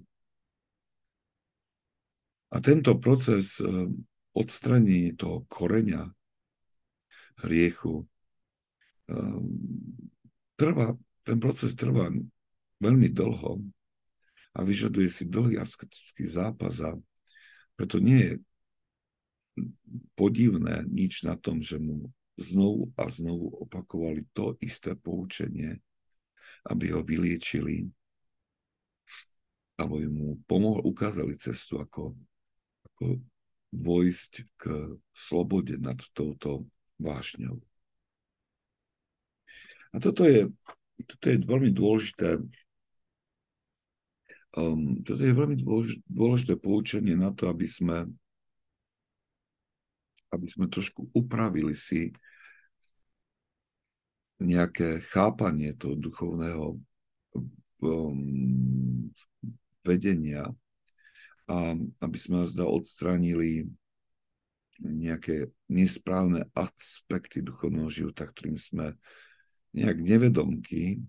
A 2.50 2.58
tento 2.60 2.98
proces 3.00 3.62
um, 3.62 4.04
odstranenie 4.36 5.16
toho 5.16 5.48
koreňa 5.48 6.12
hriechu 7.40 8.04
um, 9.08 9.48
trvá, 10.60 10.98
ten 11.24 11.40
proces 11.40 11.72
trvá 11.80 12.12
veľmi 12.84 13.08
dlho 13.16 13.64
a 14.60 14.64
vyžaduje 14.68 15.08
si 15.08 15.24
dlhý 15.24 15.56
asketický 15.56 16.28
zápas 16.28 16.84
a 16.84 17.00
preto 17.80 18.04
nie 18.04 18.20
je 18.20 18.34
podivné 20.20 20.84
nič 20.92 21.24
na 21.24 21.40
tom, 21.40 21.64
že 21.64 21.80
mu 21.80 22.12
znovu 22.36 22.92
a 23.00 23.08
znovu 23.08 23.48
opakovali 23.64 24.28
to 24.36 24.60
isté 24.60 25.00
poučenie, 25.00 25.80
aby 26.68 26.92
ho 26.92 27.00
vyliečili, 27.08 27.88
alebo 29.80 30.04
mu 30.12 30.36
pomohli, 30.44 30.84
ukázali 30.84 31.32
cestu, 31.40 31.80
ako, 31.80 32.20
ako 32.92 33.24
vojsť 33.72 34.34
k 34.60 34.64
slobode 35.16 35.80
nad 35.80 36.00
touto 36.12 36.68
vášňou. 37.00 37.64
A 39.96 40.04
toto 40.04 40.28
je, 40.28 40.52
toto 41.08 41.26
je 41.32 41.38
veľmi 41.48 41.72
dôležité 41.72 42.44
um, 44.58 45.02
toto 45.06 45.22
je 45.22 45.34
veľmi 45.36 45.58
dôležité 46.10 46.58
poučenie 46.58 47.14
na 47.14 47.30
to, 47.36 47.50
aby 47.52 47.68
sme 47.68 48.10
aby 50.30 50.46
sme 50.46 50.70
trošku 50.70 51.10
upravili 51.14 51.74
si 51.74 52.14
nejaké 54.40 55.04
chápanie 55.10 55.74
toho 55.76 55.98
duchovného 55.98 56.80
um, 57.82 59.12
vedenia 59.84 60.48
a 61.50 61.74
aby 61.76 62.18
sme 62.18 62.46
zda 62.46 62.64
odstránili 62.70 63.68
nejaké 64.80 65.52
nesprávne 65.68 66.48
aspekty 66.56 67.44
duchovného 67.44 67.92
života, 67.92 68.24
ktorým 68.24 68.56
sme 68.56 68.96
nejak 69.76 69.98
nevedomky 70.00 71.04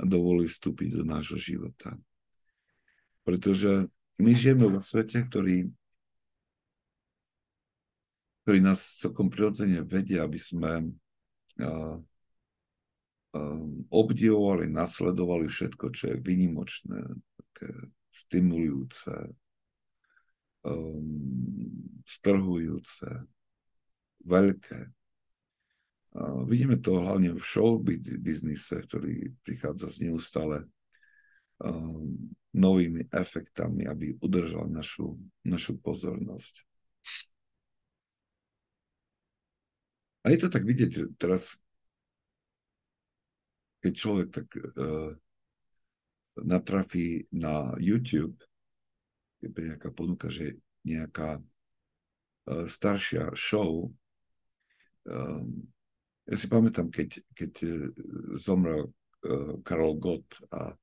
dovolili 0.00 0.48
vstúpiť 0.48 0.96
do 0.96 1.04
nášho 1.04 1.36
života. 1.36 1.92
Pretože 3.26 3.90
my 4.22 4.30
žijeme 4.30 4.70
vo 4.70 4.78
svete, 4.78 5.26
ktorý, 5.26 5.66
ktorý 8.46 8.58
nás 8.62 9.02
celkom 9.02 9.26
prirodzene 9.26 9.82
vedia, 9.82 10.22
aby 10.22 10.38
sme 10.38 10.94
uh, 11.58 11.98
obdivovali, 13.90 14.70
nasledovali 14.70 15.50
všetko, 15.50 15.92
čo 15.92 16.14
je 16.14 16.22
vynimočné, 16.22 17.00
také 17.36 17.68
stimulujúce, 18.14 19.12
um, 20.64 21.20
strhujúce, 22.06 23.28
veľké. 24.24 24.80
Vidíme 26.48 26.80
to 26.80 26.96
hlavne 27.04 27.36
v 27.36 27.44
show 27.44 27.76
biznise, 28.24 28.72
ktorý 28.72 29.36
prichádza 29.44 29.92
z 29.92 29.96
neustále 30.08 30.64
novými 32.56 33.12
efektami, 33.12 33.84
aby 33.84 34.16
udržal 34.16 34.66
našu, 34.72 35.20
našu 35.44 35.76
pozornosť. 35.76 36.64
A 40.24 40.34
je 40.34 40.38
to 40.40 40.48
tak 40.50 40.64
vidieť 40.66 41.14
teraz, 41.20 41.54
keď 43.78 43.92
človek 43.94 44.28
tak 44.32 44.48
uh, 44.58 45.14
natrafí 46.42 47.30
na 47.30 47.76
YouTube, 47.78 48.40
je 49.38 49.52
nejaká 49.52 49.94
ponuka, 49.94 50.26
že 50.26 50.58
nejaká 50.82 51.38
uh, 51.38 52.64
staršia 52.66 53.30
show 53.38 53.92
um, 55.06 55.62
ja 56.26 56.34
si 56.34 56.50
pamätám, 56.50 56.90
keď, 56.90 57.22
keď 57.38 57.52
e, 57.62 57.68
zomrel 58.34 58.90
uh, 58.90 59.62
Karol 59.62 59.94
Gott 59.94 60.42
a 60.50 60.74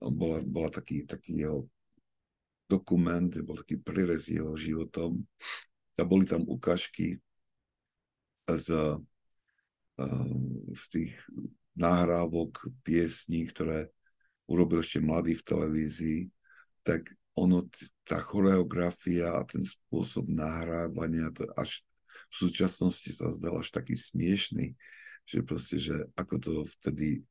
bola, 0.00 0.40
bola 0.40 0.72
taký, 0.72 1.04
taký 1.04 1.44
jeho 1.44 1.68
dokument, 2.64 3.28
bol 3.44 3.60
taký 3.60 3.76
prírez 3.76 4.32
jeho 4.32 4.56
životom. 4.56 5.20
A 6.00 6.02
boli 6.08 6.24
tam 6.24 6.48
ukážky 6.48 7.20
z, 8.48 8.68
z 10.72 10.84
tých 10.88 11.12
nahrávok, 11.76 12.72
piesní, 12.80 13.44
ktoré 13.52 13.92
urobil 14.48 14.80
ešte 14.80 14.98
mladý 14.98 15.36
v 15.36 15.46
televízii, 15.46 16.20
tak 16.82 17.12
ono, 17.36 17.68
tá 18.02 18.18
choreografia 18.18 19.38
a 19.38 19.46
ten 19.46 19.62
spôsob 19.62 20.26
nahrávania 20.26 21.30
to 21.30 21.46
až 21.54 21.84
v 22.30 22.34
súčasnosti 22.46 23.10
sa 23.10 23.30
zdal 23.30 23.62
až 23.62 23.74
taký 23.74 23.94
smiešný, 23.98 24.74
že 25.26 25.38
proste, 25.42 25.76
že 25.78 26.06
ako 26.14 26.34
to 26.38 26.52
vtedy 26.78 27.22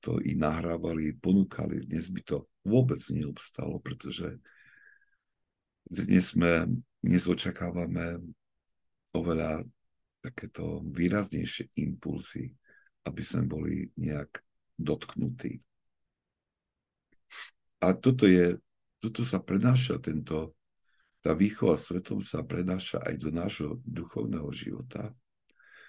to 0.00 0.20
i 0.20 0.36
nahrávali, 0.36 1.16
ponúkali, 1.16 1.88
dnes 1.88 2.12
by 2.12 2.20
to 2.20 2.36
vôbec 2.66 3.00
neobstalo, 3.08 3.80
pretože 3.80 4.36
dnes 5.88 6.36
sme, 6.36 6.68
dnes 7.00 7.24
očakávame 7.24 8.20
oveľa 9.16 9.64
takéto 10.20 10.82
výraznejšie 10.84 11.72
impulsy, 11.78 12.52
aby 13.06 13.22
sme 13.22 13.46
boli 13.46 13.88
nejak 13.96 14.42
dotknutí. 14.76 15.62
A 17.80 17.94
toto 17.94 18.26
je, 18.26 18.58
toto 18.98 19.22
sa 19.22 19.38
prenáša, 19.38 20.02
tento 20.02 20.56
tá 21.26 21.34
výchova 21.34 21.74
svetom 21.74 22.22
sa 22.22 22.46
prenáša 22.46 23.02
aj 23.02 23.14
do 23.18 23.34
nášho 23.34 23.82
duchovného 23.82 24.46
života, 24.54 25.10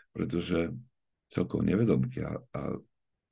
pretože 0.10 0.74
celkom 1.30 1.62
nevedomky 1.62 2.26
a, 2.26 2.42
a, 2.58 2.74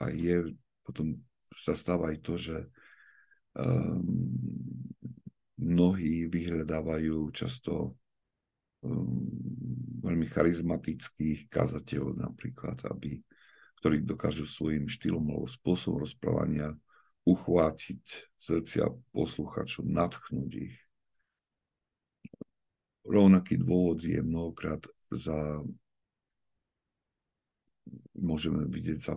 a 0.06 0.14
je, 0.14 0.54
potom 0.86 1.18
sa 1.50 1.74
stáva 1.74 2.14
aj 2.14 2.18
to, 2.22 2.34
že 2.38 2.58
um, 3.58 4.06
mnohí 5.58 6.30
vyhľadávajú 6.30 7.32
často 7.34 7.98
um, 8.86 9.26
veľmi 10.06 10.28
charizmatických 10.30 11.50
kazateľov 11.50 12.22
napríklad, 12.22 12.86
aby, 12.92 13.18
ktorí 13.82 14.06
dokážu 14.06 14.46
svojim 14.46 14.86
štýlom 14.86 15.26
alebo 15.26 15.50
spôsobom 15.50 16.06
rozprávania 16.06 16.76
uchvátiť 17.26 18.04
srdcia 18.38 18.86
posluchačov, 19.10 19.90
natchnúť 19.90 20.52
ich. 20.70 20.78
Rovnaký 23.06 23.58
dôvod 23.58 24.02
je 24.02 24.22
mnohokrát 24.22 24.82
za 25.10 25.62
môžeme 28.18 28.66
vidieť 28.66 28.98
za 28.98 29.16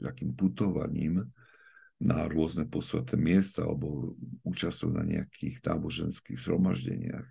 takým 0.00 0.32
putovaním 0.32 1.26
na 2.02 2.26
rôzne 2.26 2.66
posveté 2.66 3.14
miesta 3.14 3.62
alebo 3.62 4.18
účastujú 4.42 4.90
na 4.90 5.06
nejakých 5.06 5.62
náboženských 5.62 6.38
zhromaždeniach. 6.38 7.28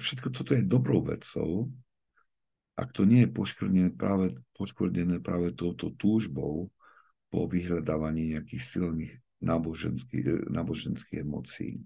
Všetko 0.00 0.32
toto 0.32 0.56
je 0.56 0.64
dobrou 0.64 1.04
vecou, 1.04 1.68
ak 2.78 2.88
to 2.96 3.04
nie 3.04 3.28
je 3.28 3.34
poškvrnené 3.34 3.92
práve, 3.92 4.32
poškvrnené 4.56 5.20
práve 5.20 5.52
touto 5.52 5.92
túžbou 5.92 6.72
po 7.28 7.44
vyhľadávaní 7.44 8.32
nejakých 8.32 8.64
silných 8.64 9.12
náboženských, 9.44 10.48
náboženských 10.48 11.20
emócií. 11.20 11.84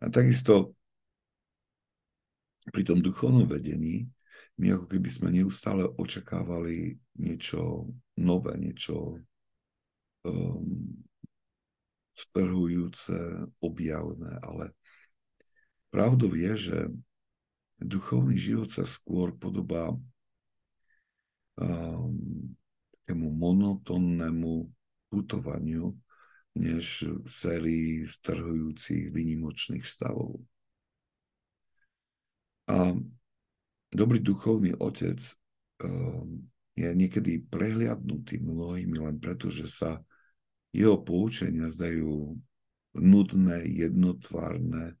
A 0.00 0.08
takisto 0.08 0.72
pri 2.72 2.86
tom 2.86 3.04
duchovnom 3.04 3.44
vedení 3.44 4.08
my 4.60 4.66
ako 4.76 4.86
keby 4.88 5.08
sme 5.08 5.28
neustále 5.32 5.88
očakávali 5.96 7.00
niečo 7.16 7.88
nové, 8.18 8.56
niečo 8.60 9.20
um, 10.28 11.02
strhujúce, 12.12 13.48
objavné, 13.64 14.38
ale 14.44 14.76
pravdou 15.88 16.36
je, 16.36 16.52
že 16.56 16.78
duchovný 17.80 18.36
život 18.36 18.68
sa 18.68 18.84
skôr 18.84 19.34
podobá 19.34 19.96
um, 21.58 22.52
takému 23.02 23.28
monotónnemu 23.34 24.70
putovaniu, 25.10 25.92
než 26.56 27.08
sérii 27.26 28.08
strhujúcich 28.08 29.12
výnimočných 29.12 29.84
stavov. 29.84 30.40
A 32.70 32.96
dobrý 33.92 34.18
duchovný 34.24 34.74
otec 34.80 35.20
um, 35.84 36.48
je 36.72 36.88
niekedy 36.88 37.44
prehliadnutý 37.46 38.40
mnohými 38.40 38.96
len 38.96 39.16
preto, 39.20 39.52
že 39.52 39.68
sa 39.68 40.00
jeho 40.72 40.96
poučenia 40.96 41.68
zdajú 41.68 42.40
nudné, 42.96 43.68
jednotvárne, 43.68 44.96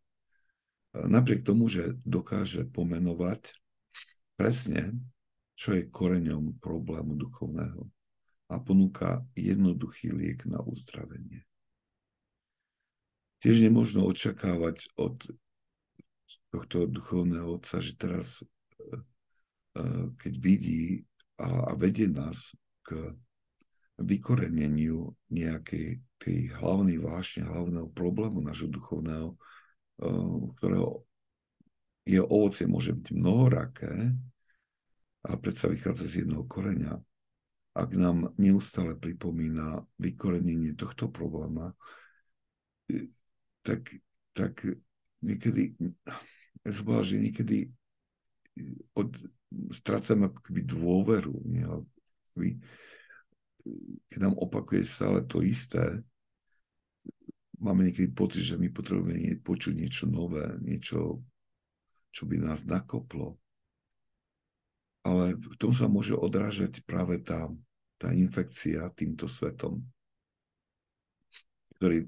napriek 0.92 1.44
tomu, 1.44 1.72
že 1.72 1.96
dokáže 2.04 2.68
pomenovať 2.68 3.56
presne, 4.36 4.92
čo 5.56 5.76
je 5.76 5.88
koreňom 5.88 6.60
problému 6.60 7.16
duchovného 7.16 7.88
a 8.52 8.60
ponúka 8.60 9.24
jednoduchý 9.32 10.12
liek 10.12 10.44
na 10.44 10.60
uzdravenie. 10.60 11.48
Tiež 13.40 13.64
nemôžno 13.64 14.04
očakávať 14.04 14.92
od 15.00 15.24
tohto 16.52 16.84
duchovného 16.84 17.58
otca, 17.58 17.80
že 17.80 17.96
teraz, 17.96 18.44
keď 20.16 20.34
vidí 20.36 21.02
a, 21.40 21.70
a 21.70 21.72
vedie 21.74 22.08
nás 22.08 22.52
k 22.84 23.16
vykoreneniu 24.00 25.12
nejakej 25.30 26.02
tej 26.18 26.38
hlavnej 26.58 26.98
vášne, 27.02 27.46
hlavného 27.46 27.90
problému 27.90 28.42
nášho 28.42 28.70
duchovného, 28.70 29.34
e, 29.34 29.36
ktorého 30.58 31.02
je 32.02 32.20
ovocie 32.22 32.66
môže 32.66 32.94
byť 32.94 33.06
mnohoraké, 33.14 34.14
a 35.22 35.38
predsa 35.38 35.70
vychádza 35.70 36.10
z 36.10 36.14
jedného 36.26 36.42
koreňa. 36.50 36.98
Ak 37.72 37.94
nám 37.94 38.34
neustále 38.36 38.98
pripomína 38.98 39.86
vykorenenie 40.02 40.74
tohto 40.74 41.08
probléma, 41.08 41.72
tak, 43.62 43.86
tak 44.34 44.66
niekedy, 45.22 45.78
ja 46.66 46.70
som 46.74 46.84
povedal, 46.84 47.06
že 47.06 47.22
niekedy 47.22 47.56
od, 48.92 49.10
strácam 49.72 50.28
ako 50.28 50.38
keby 50.44 50.60
dôveru. 50.64 51.36
Nie? 51.48 51.66
Keby, 52.36 52.50
keď 54.08 54.18
nám 54.18 54.36
opakuje 54.36 54.84
stále 54.84 55.24
to 55.24 55.40
isté, 55.40 56.00
máme 57.62 57.86
niekedy 57.86 58.10
pocit, 58.10 58.42
že 58.42 58.58
my 58.58 58.68
potrebujeme 58.74 59.38
počuť 59.38 59.72
niečo 59.78 60.04
nové, 60.10 60.44
niečo, 60.60 61.22
čo 62.10 62.26
by 62.26 62.42
nás 62.42 62.66
nakoplo. 62.66 63.38
Ale 65.02 65.34
v 65.34 65.56
tom 65.58 65.74
sa 65.74 65.90
môže 65.90 66.14
odrážať 66.14 66.82
práve 66.86 67.18
tá, 67.22 67.50
tá 67.98 68.14
infekcia 68.14 68.86
týmto 68.94 69.26
svetom, 69.26 69.82
ktorý, 71.78 72.06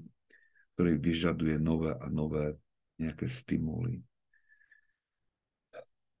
ktorý 0.75 0.93
vyžaduje 0.99 1.55
nové 1.59 1.91
a 1.91 2.07
nové 2.07 2.55
nejaké 2.95 3.27
stimuly. 3.27 3.99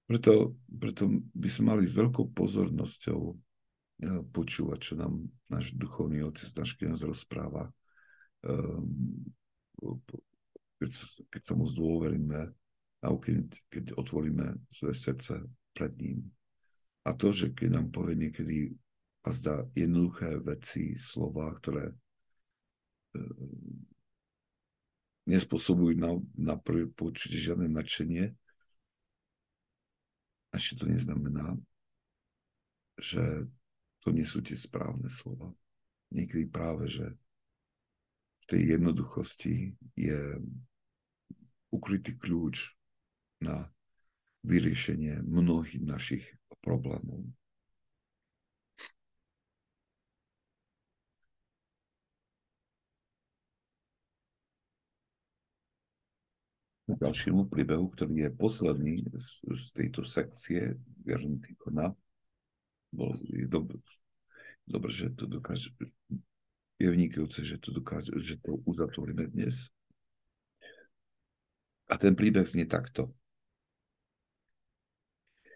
Preto, 0.05 0.53
preto 0.69 1.09
by 1.33 1.49
sme 1.49 1.73
mali 1.73 1.89
s 1.89 1.97
veľkou 1.97 2.29
pozornosťou 2.37 3.21
e, 3.25 3.33
počúvať, 4.29 4.79
čo 4.79 4.93
nám 5.01 5.25
náš 5.49 5.73
duchovný 5.73 6.21
otec, 6.21 6.45
náš 6.61 6.77
kniaz 6.77 7.01
rozpráva. 7.01 7.73
Ehm, 8.45 9.25
keď, 10.77 10.89
keď 11.33 11.41
sa 11.41 11.53
mu 11.57 11.65
zdôveríme 11.65 12.53
a 13.01 13.05
keď, 13.17 13.49
keď 13.73 13.85
otvoríme 13.97 14.61
svoje 14.69 14.95
srdce 14.95 15.33
pred 15.73 15.93
ním. 15.97 16.29
A 17.05 17.17
to, 17.17 17.33
že 17.33 17.53
keď 17.57 17.81
nám 17.81 17.87
povie 17.89 18.17
niekedy 18.17 18.73
a 19.25 19.33
zdá 19.33 19.65
jednoduché 19.73 20.37
veci, 20.37 21.01
slova, 21.01 21.49
ktoré 21.57 21.89
ehm, 23.17 23.89
nespôsobujú 25.25 25.97
na, 25.97 26.21
na 26.37 26.55
prvé 26.61 26.85
počutie 26.93 27.41
žiadne 27.41 27.65
nadšenie. 27.73 28.37
Ešte 30.55 30.81
to 30.81 30.85
neznamená, 30.87 31.59
že 32.95 33.43
to 33.99 34.15
nie 34.15 34.23
sú 34.23 34.39
tie 34.39 34.55
správne 34.55 35.11
slova. 35.11 35.51
Niekedy 36.15 36.47
práve, 36.47 36.87
že 36.87 37.11
v 38.45 38.45
tej 38.47 38.61
jednoduchosti 38.77 39.75
je 39.99 40.39
ukrytý 41.73 42.15
kľúč 42.15 42.71
na 43.43 43.67
vyriešenie 44.45 45.25
mnohých 45.25 45.81
našich 45.83 46.23
problémov. 46.61 47.25
Ďalšiemu 56.85 57.49
príbehu, 57.49 57.89
ktorý 57.89 58.29
je 58.29 58.31
posledný 58.33 58.95
z, 59.17 59.41
z 59.49 59.63
tejto 59.73 60.05
sekcie 60.05 60.77
Gerontikona. 61.01 61.93
Bol, 62.93 63.17
je 63.25 63.49
dobre, 63.49 63.81
dobre, 64.69 64.93
že 64.93 65.09
to 65.17 65.25
dokáže, 65.25 65.73
je 66.77 66.87
vynikajúce, 66.87 67.41
že 67.41 67.57
to 67.57 67.73
dokáže, 67.73 68.13
že 68.21 68.37
to 68.37 68.61
uzatvoríme 68.69 69.25
dnes. 69.33 69.73
A 71.89 71.97
ten 71.97 72.13
príbeh 72.13 72.45
znie 72.45 72.69
takto. 72.69 73.13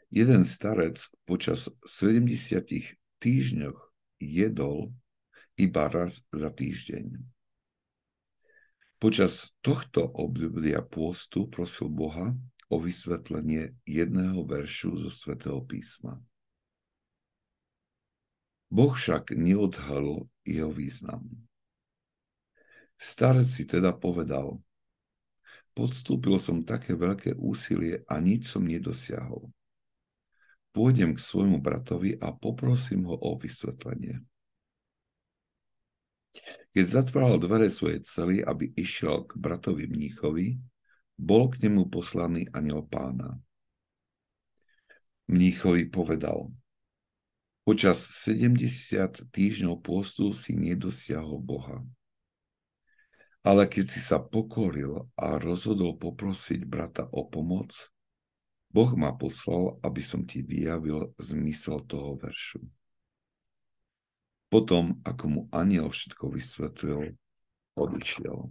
Jeden 0.10 0.42
starec 0.42 0.98
počas 1.30 1.70
70 1.86 2.66
týždňoch 3.22 3.78
jedol 4.18 4.90
iba 5.54 5.86
raz 5.86 6.26
za 6.34 6.50
týždeň. 6.50 7.39
Počas 9.00 9.56
tohto 9.64 10.12
obdobia 10.12 10.84
pôstu 10.84 11.47
prosil 11.47 11.88
Boha 11.88 12.36
o 12.68 12.84
vysvetlenie 12.84 13.72
jedného 13.88 14.43
veršu 14.43 15.00
zo 15.00 15.08
svätého 15.08 15.64
písma. 15.64 16.20
Boh 18.68 18.91
však 18.91 19.32
neodhalil 19.39 20.28
jeho 20.43 20.76
význam. 20.76 21.24
Starec 23.00 23.47
si 23.47 23.64
teda 23.64 23.95
povedal, 23.95 24.60
podstúpil 25.72 26.36
som 26.36 26.68
také 26.68 26.91
veľké 26.91 27.39
úsilie 27.39 28.04
a 28.04 28.20
nič 28.20 28.52
som 28.52 28.68
nedosiahol. 28.68 29.47
Pôjdem 30.76 31.16
k 31.16 31.24
svojmu 31.24 31.64
bratovi 31.64 32.20
a 32.20 32.36
poprosím 32.36 33.08
ho 33.08 33.16
o 33.16 33.39
vysvetlenie. 33.39 34.20
Keď 36.70 36.86
zatváral 36.86 37.42
dvere 37.42 37.74
svojej 37.74 38.06
cely, 38.06 38.46
aby 38.46 38.70
išiel 38.78 39.26
k 39.26 39.34
bratovi 39.42 39.90
mníchovi, 39.90 40.62
bol 41.18 41.50
k 41.50 41.66
nemu 41.66 41.90
poslaný 41.90 42.46
aniel 42.54 42.86
pána. 42.86 43.42
Mníchovi 45.30 45.90
povedal, 45.90 46.54
počas 47.66 48.02
70 48.26 49.30
týždňov 49.34 49.82
pôstu 49.82 50.30
si 50.34 50.58
nedosiahol 50.58 51.42
Boha. 51.42 51.82
Ale 53.46 53.66
keď 53.66 53.86
si 53.90 54.02
sa 54.02 54.22
pokoril 54.22 55.10
a 55.18 55.42
rozhodol 55.42 55.98
poprosiť 55.98 56.66
brata 56.70 57.10
o 57.10 57.26
pomoc, 57.26 57.74
Boh 58.70 58.94
ma 58.94 59.10
poslal, 59.18 59.82
aby 59.82 60.06
som 60.06 60.22
ti 60.22 60.46
vyjavil 60.46 61.18
zmysel 61.18 61.82
toho 61.90 62.14
veršu. 62.14 62.62
Potom, 64.50 64.97
ako 65.06 65.24
mu 65.30 65.41
aniel 65.54 65.93
všetko 65.93 66.34
vysvetlil, 66.34 67.14
odišiel. 67.78 68.50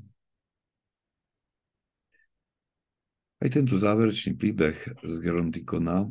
Aj 3.39 3.49
tento 3.51 3.75
záverečný 3.79 4.39
príbeh 4.39 4.79
z 4.99 5.15
Gerontikona 5.19 6.07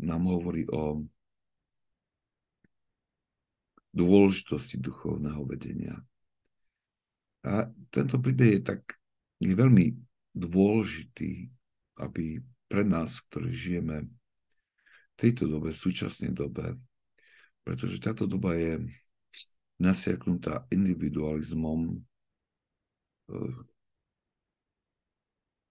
nám 0.00 0.22
hovorí 0.28 0.68
o 0.68 1.04
dôležitosti 3.92 4.80
duchovného 4.80 5.44
vedenia. 5.44 5.96
A 7.44 7.68
tento 7.92 8.16
príbeh 8.20 8.56
je 8.56 8.62
tak 8.64 8.80
je 9.40 9.52
veľmi 9.52 9.92
dôležitý, 10.32 11.48
aby 12.00 12.40
pre 12.72 12.88
nás, 12.88 13.20
ktorí 13.28 13.52
žijeme 13.52 14.08
v 14.08 15.14
tejto 15.20 15.44
dobe, 15.44 15.76
v 15.76 15.82
súčasnej 15.82 16.32
dobe, 16.32 16.80
pretože 17.62 18.02
táto 18.02 18.26
doba 18.26 18.58
je 18.58 18.82
nasiaknutá 19.82 20.66
individualizmom 20.70 21.98
eh, 23.30 23.56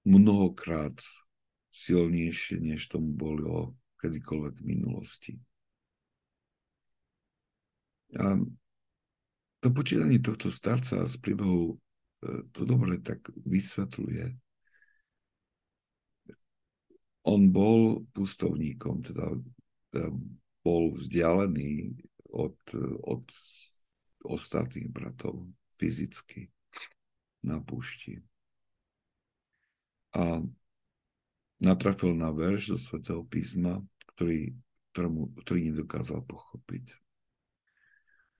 mnohokrát 0.03 0.95
silnejšie, 1.71 2.59
než 2.59 2.91
tomu 2.91 3.15
bolo 3.15 3.79
kedykoľvek 4.03 4.55
v 4.59 4.65
minulosti. 4.67 5.33
A 8.19 8.35
to 9.61 9.67
počítanie 9.71 10.19
tohto 10.19 10.51
starca 10.51 11.07
z 11.07 11.15
príbehu 11.21 11.79
eh, 12.27 12.43
to 12.51 12.67
dobre 12.67 12.99
tak 12.99 13.23
vysvetľuje. 13.47 14.35
On 17.21 17.41
bol 17.53 18.01
pustovníkom, 18.17 19.05
teda, 19.05 19.37
teda 19.93 20.09
bol 20.61 20.93
vzdialený 20.93 21.97
od, 22.31 22.57
od 23.01 23.25
ostatných 24.23 24.87
bratov 24.87 25.49
fyzicky 25.81 26.47
na 27.41 27.57
púšti. 27.57 28.21
A 30.13 30.45
natrafil 31.57 32.13
na 32.13 32.29
verš 32.29 32.75
do 32.75 32.77
svätého 32.77 33.21
písma, 33.25 33.81
ktorý, 34.13 34.53
ktorému, 34.93 35.33
ktorý 35.41 35.59
nedokázal 35.73 36.21
pochopiť. 36.25 36.93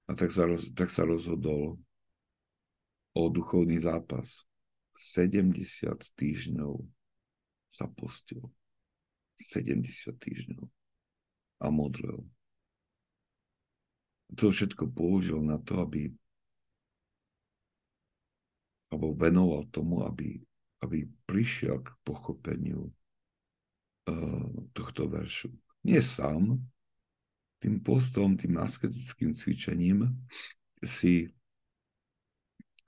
A 0.06 0.14
tak 0.14 0.30
sa, 0.30 0.46
tak 0.76 0.92
sa 0.92 1.08
rozhodol 1.08 1.80
o 3.16 3.22
duchovný 3.32 3.80
zápas. 3.82 4.46
70 4.94 5.64
týždňov 6.20 6.84
sa 7.72 7.88
postil. 7.88 8.44
70 9.40 10.20
týždňov 10.20 10.81
a 11.62 11.70
modlil. 11.70 12.26
To 14.36 14.50
všetko 14.50 14.90
použil 14.92 15.40
na 15.44 15.62
to, 15.62 15.86
aby 15.86 16.10
alebo 18.92 19.16
venoval 19.16 19.72
tomu, 19.72 20.04
aby, 20.04 20.44
aby 20.84 21.08
prišiel 21.24 21.80
k 21.80 21.96
pochopeniu 22.04 22.92
uh, 22.92 24.52
tohto 24.76 25.08
veršu. 25.08 25.48
Nie 25.88 26.04
sám, 26.04 26.60
tým 27.64 27.80
postom, 27.80 28.36
tým 28.36 28.60
asketickým 28.60 29.32
cvičením 29.32 30.12
si 30.84 31.32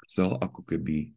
chcel 0.03 0.35
ako 0.35 0.67
keby 0.67 1.15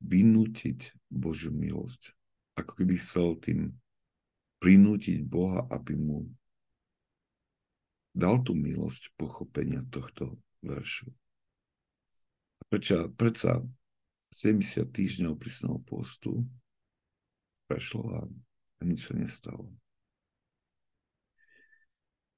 vynútiť 0.00 0.96
Božiu 1.12 1.52
milosť. 1.52 2.16
Ako 2.56 2.72
keby 2.72 2.96
chcel 2.96 3.36
tým 3.42 3.76
prinútiť 4.64 5.28
Boha, 5.28 5.68
aby 5.68 5.92
mu 5.92 6.24
dal 8.16 8.40
tú 8.40 8.56
milosť 8.56 9.12
pochopenia 9.20 9.84
tohto 9.92 10.40
veršu. 10.64 11.12
Prečo, 12.72 13.12
predsa 13.12 13.60
70 14.32 14.88
týždňov 14.88 15.36
prísneho 15.36 15.78
postu 15.84 16.48
prešlo 17.68 18.02
a 18.16 18.20
nič 18.80 19.12
sa 19.12 19.14
nestalo. 19.14 19.68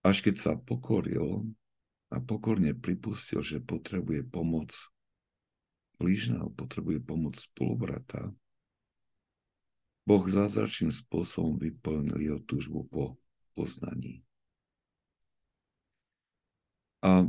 Až 0.03 0.27
keď 0.27 0.37
sa 0.37 0.53
pokoril 0.59 1.47
a 2.11 2.17
pokorne 2.19 2.75
pripustil, 2.75 3.45
že 3.47 3.63
potrebuje 3.63 4.27
pomoc 4.27 4.75
blížneho, 6.03 6.51
potrebuje 6.55 6.99
pomoc 7.07 7.39
spolubrata, 7.39 8.35
Boh 10.09 10.25
zázračným 10.25 10.89
spôsobom 10.89 11.61
vyplnil 11.61 12.17
jeho 12.17 12.41
túžbu 12.41 12.89
po 12.89 13.21
poznaní. 13.53 14.25
A 17.05 17.27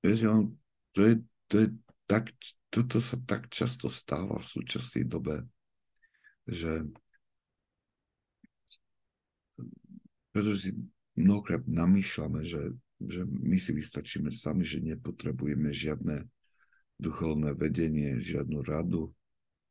vieš, 0.00 0.28
to 0.96 1.00
je, 1.04 1.14
to 1.48 1.54
je 1.60 1.68
tak, 2.08 2.32
toto 2.72 3.00
sa 3.00 3.20
tak 3.28 3.52
často 3.52 3.92
stáva 3.92 4.40
v 4.40 4.48
súčasnej 4.48 5.04
dobe, 5.04 5.44
že 6.48 6.88
pretože 10.32 10.58
si 10.58 10.70
mnohokrát 11.12 11.60
namýšľame, 11.68 12.40
že, 12.40 12.72
že 13.04 13.22
my 13.28 13.60
si 13.60 13.76
vystačíme 13.76 14.32
sami, 14.32 14.64
že 14.64 14.80
nepotrebujeme 14.80 15.68
žiadne 15.68 16.24
duchovné 16.96 17.52
vedenie, 17.52 18.16
žiadnu 18.16 18.64
radu, 18.64 19.12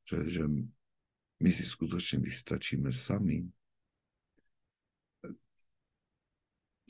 že, 0.05 0.21
že 0.29 0.43
my 1.41 1.49
si 1.49 1.65
skutočne 1.65 2.21
vystačíme 2.21 2.93
sami. 2.93 3.49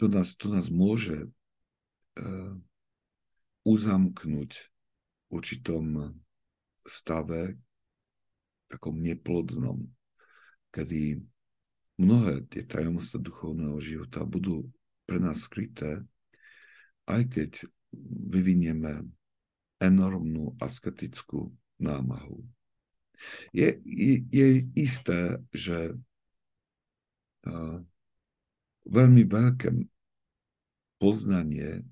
To 0.03 0.11
nás, 0.11 0.35
to 0.35 0.51
nás 0.51 0.67
môže 0.67 1.31
uzamknúť 3.61 4.51
v 4.51 5.29
určitom 5.31 6.15
stave, 6.83 7.55
takom 8.67 8.99
neplodnom, 8.99 9.83
kedy 10.71 11.19
mnohé 11.99 12.47
tie 12.49 12.63
tajomstva 12.63 13.19
duchovného 13.21 13.77
života 13.83 14.23
budú 14.23 14.65
pre 15.05 15.19
nás 15.19 15.43
skryté, 15.45 16.01
aj 17.05 17.27
keď 17.27 17.51
vyvinieme 18.31 19.03
enormnú 19.81 20.55
asketickú 20.61 21.51
námahu. 21.81 22.41
Je, 23.53 23.77
je, 23.85 24.13
je 24.31 24.47
isté, 24.73 25.37
že 25.53 25.93
uh, 27.45 27.77
veľmi 28.87 29.23
veľké 29.27 29.69
poznanie 30.97 31.85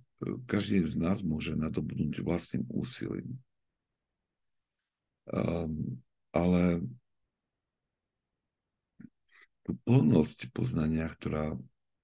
každý 0.48 0.84
z 0.84 1.00
nás 1.00 1.24
môže 1.24 1.56
nadobudnúť 1.56 2.20
vlastným 2.24 2.68
úsilím. 2.72 3.40
Um, 5.30 6.02
ale 6.34 6.84
tú 9.64 9.78
plnosť 9.86 10.50
poznania, 10.50 11.06
ktorá 11.06 11.54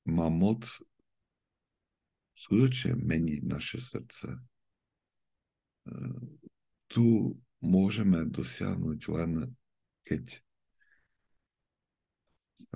má 0.06 0.30
moc 0.30 0.70
skutočne 2.38 3.00
meniť 3.00 3.42
naše 3.42 3.82
srdce. 3.82 4.38
E, 4.38 4.40
tu 6.92 7.34
môžeme 7.64 8.28
dosiahnuť 8.30 9.00
len, 9.10 9.32
keď 10.06 10.46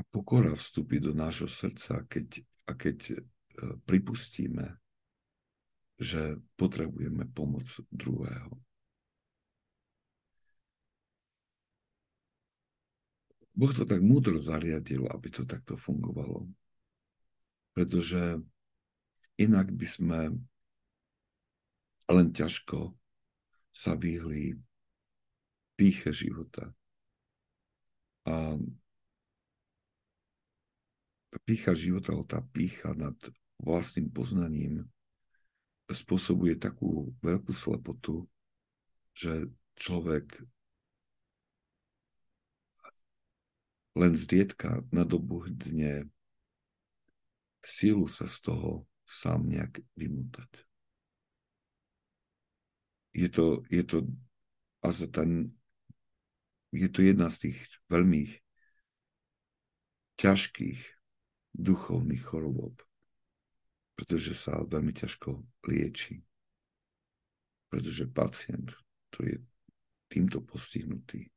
pokora 0.09 0.55
vstúpi 0.55 1.03
do 1.03 1.11
nášho 1.11 1.51
srdca 1.51 2.07
keď, 2.07 2.41
a 2.65 2.71
keď 2.73 2.97
e, 3.13 3.15
pripustíme, 3.83 4.78
že 5.99 6.39
potrebujeme 6.55 7.27
pomoc 7.35 7.67
druhého. 7.91 8.55
Boh 13.51 13.75
to 13.75 13.83
tak 13.83 13.99
múdro 13.99 14.39
zariadil, 14.39 15.11
aby 15.11 15.27
to 15.27 15.43
takto 15.43 15.75
fungovalo. 15.75 16.47
Pretože 17.75 18.39
inak 19.35 19.75
by 19.75 19.87
sme 19.87 20.19
len 22.07 22.27
ťažko 22.31 22.95
sa 23.75 23.99
vyhli 23.99 24.55
píche 25.75 26.15
života. 26.15 26.71
A 28.23 28.55
pícha 31.43 31.75
života, 31.75 32.15
tá 32.23 32.39
pícha 32.55 32.95
nad 32.95 33.15
vlastným 33.59 34.07
poznaním 34.07 34.87
spôsobuje 35.89 36.55
takú 36.57 37.09
veľkú 37.25 37.49
slepotu, 37.49 38.29
že 39.17 39.49
človek 39.75 40.37
len 43.97 44.13
zriedka 44.15 44.85
nadobudne 44.93 46.07
sílu 47.59 48.07
sa 48.07 48.29
z 48.29 48.37
toho 48.47 48.71
sám 49.03 49.49
nejak 49.49 49.81
vymútať. 49.97 50.63
Je 53.11 53.27
to, 53.27 53.65
je 53.67 53.83
to, 53.83 54.05
a 54.85 54.93
za 54.93 55.09
ten, 55.09 55.51
je 56.69 56.87
to 56.87 57.01
jedna 57.01 57.27
z 57.27 57.49
tých 57.49 57.59
veľmi 57.89 58.29
ťažkých 60.21 60.79
duchovných 61.57 62.23
chorôb, 62.23 62.77
pretože 63.99 64.31
sa 64.31 64.63
veľmi 64.63 64.95
ťažko 64.95 65.43
lieči. 65.67 66.23
Pretože 67.67 68.07
pacient, 68.07 68.71
ktorý 69.11 69.35
je 69.35 69.39
týmto 70.07 70.39
postihnutý, 70.39 71.27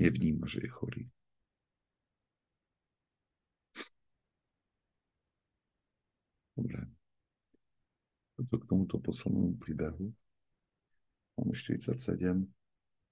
nevníma, 0.00 0.48
že 0.48 0.64
je 0.64 0.70
chorý. 0.72 1.04
Dobre. 6.56 6.88
Toto 8.40 8.56
k 8.56 8.64
tomuto 8.64 8.96
poslednému 8.96 9.60
príbehu. 9.60 10.16
Máme 11.36 11.52
47. 11.52 12.48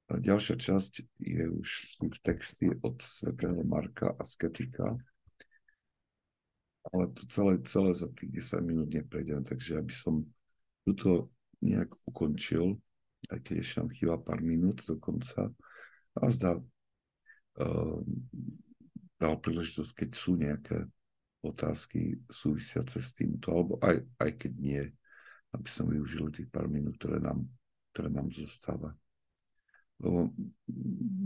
A 0.08 0.12
ďalšia 0.16 0.56
časť 0.56 1.04
je 1.20 1.44
už, 1.52 1.68
sú 1.92 2.08
texty 2.24 2.72
od 2.80 3.04
svätého 3.04 3.60
Marka 3.68 4.16
a 4.16 4.24
Sketika. 4.24 4.96
Ale 6.88 7.12
to 7.12 7.22
celé, 7.28 7.60
celé 7.68 7.90
za 7.92 8.08
tých 8.16 8.30
10 8.56 8.64
minút 8.64 8.88
neprejdem, 8.88 9.44
takže 9.44 9.76
ja 9.76 9.82
by 9.84 9.92
som 9.92 10.24
tuto 10.88 11.28
nejak 11.60 11.92
ukončil, 12.08 12.80
aj 13.28 13.38
keď 13.44 13.54
ešte 13.60 13.76
nám 13.82 13.90
chýba 13.92 14.16
pár 14.16 14.40
minút 14.40 14.80
do 14.88 14.96
konca. 14.96 15.52
A 16.16 16.24
zdá, 16.32 16.56
uh, 16.56 18.00
dal 19.20 19.34
príležitosť, 19.36 19.92
keď 19.92 20.10
sú 20.16 20.40
nejaké 20.40 20.88
otázky 21.44 22.18
súvisiace 22.26 22.98
s 22.98 23.12
týmto, 23.14 23.52
alebo 23.52 23.74
aj, 23.84 24.02
aj 24.18 24.30
keď 24.40 24.52
nie, 24.58 24.82
aby 25.54 25.68
som 25.68 25.86
využil 25.86 26.32
tých 26.32 26.48
pár 26.48 26.66
minút, 26.66 26.96
ktoré 26.96 27.20
nám, 27.20 27.46
ktoré 27.92 28.08
nám 28.08 28.32
zostáva. 28.32 28.96
Lebo 29.98 30.30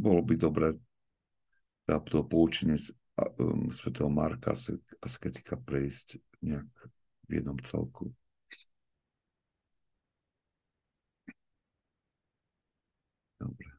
bolo 0.00 0.20
by 0.24 0.34
dobre 0.36 0.68
dá 1.86 1.98
to 2.00 2.24
poučenie 2.24 2.78
um, 3.18 3.68
svätého 3.68 4.08
Marka 4.08 4.56
asketika 5.04 5.56
prejsť 5.56 6.18
nejak 6.40 6.68
v 7.28 7.30
jednom 7.30 7.58
celku. 7.60 8.12
Dobre. 13.42 13.70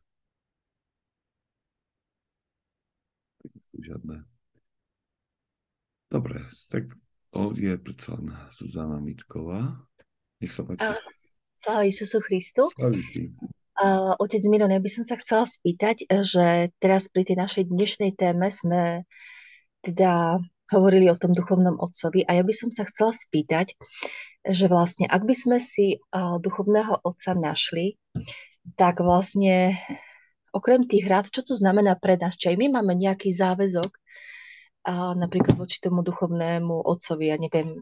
Žiadne. 3.73 4.17
Dobre, 6.11 6.38
tak 6.69 6.93
je 7.57 7.73
predsa 7.81 8.13
len 8.19 8.29
Zuzana 8.53 9.01
Mitková. 9.01 9.81
Nech 10.38 10.53
sa 10.53 10.61
páči. 10.61 10.86
Sláva 11.57 11.88
Isusu 11.88 12.19
Christu. 12.21 12.67
Uh, 13.74 14.13
otec 14.21 14.45
Miron, 14.45 14.69
ja 14.69 14.78
by 14.78 14.86
som 14.86 15.01
sa 15.01 15.17
chcela 15.17 15.49
spýtať, 15.49 16.05
že 16.05 16.69
teraz 16.78 17.09
pri 17.09 17.26
tej 17.26 17.41
našej 17.41 17.63
dnešnej 17.74 18.13
téme 18.13 18.53
sme 18.53 19.01
teda 19.82 20.38
hovorili 20.69 21.09
o 21.09 21.17
tom 21.17 21.34
duchovnom 21.34 21.82
otcovi 21.82 22.21
a 22.30 22.38
ja 22.38 22.43
by 22.45 22.53
som 22.53 22.69
sa 22.69 22.86
chcela 22.86 23.09
spýtať, 23.09 23.74
že 24.45 24.69
vlastne 24.69 25.09
ak 25.09 25.26
by 25.26 25.34
sme 25.34 25.57
si 25.57 25.97
uh, 25.97 26.38
duchovného 26.38 27.01
otca 27.01 27.34
našli, 27.34 27.97
tak 28.78 29.01
vlastne 29.01 29.74
okrem 30.53 30.86
tých 30.86 31.09
rád, 31.09 31.34
čo 31.34 31.41
to 31.41 31.57
znamená 31.57 31.97
pre 31.97 32.13
nás? 32.21 32.38
Či 32.38 32.53
aj 32.53 32.57
my 32.61 32.67
máme 32.78 32.93
nejaký 32.93 33.34
záväzok 33.34 33.89
a 34.86 35.17
napríklad 35.17 35.57
voči 35.57 35.82
tomu 35.82 36.05
duchovnému 36.05 36.86
otcovi, 36.86 37.34
ja 37.34 37.41
neviem, 37.41 37.82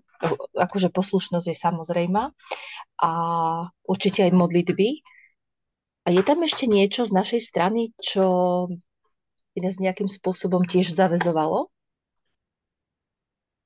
akože 0.55 0.87
poslušnosť 0.93 1.51
je 1.51 1.57
samozrejma 1.57 2.31
a 3.03 3.11
určite 3.83 4.23
aj 4.23 4.31
modlitby. 4.37 4.89
A 6.01 6.09
je 6.09 6.21
tam 6.25 6.41
ešte 6.41 6.65
niečo 6.65 7.05
z 7.05 7.13
našej 7.13 7.41
strany, 7.41 7.93
čo 8.01 8.25
by 9.53 9.59
nás 9.61 9.77
nejakým 9.77 10.09
spôsobom 10.09 10.65
tiež 10.65 10.95
zavezovalo? 10.97 11.69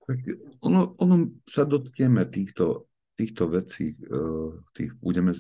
Tak 0.06 0.20
ono, 0.62 0.94
ono 1.02 1.16
sa 1.48 1.66
dotkneme 1.66 2.28
týchto, 2.30 2.92
týchto 3.18 3.50
vecí, 3.50 3.96
eh, 3.96 4.50
tých 4.76 4.94
budeme 5.00 5.34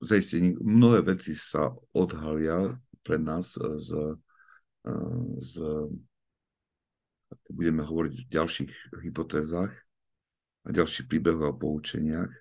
zaistení, 0.00 0.54
mnohé 0.62 1.02
veci 1.04 1.34
sa 1.34 1.74
odhalia 1.92 2.78
pre 3.02 3.18
nás 3.18 3.58
z, 3.58 3.90
eh, 4.86 5.34
z 5.42 5.52
budeme 7.52 7.84
hovoriť 7.84 8.12
o 8.14 8.28
ďalších 8.32 8.72
hypotézach 9.04 9.72
a 10.64 10.68
ďalších 10.72 11.08
príbehoch 11.08 11.52
a 11.52 11.58
poučeniach, 11.58 12.32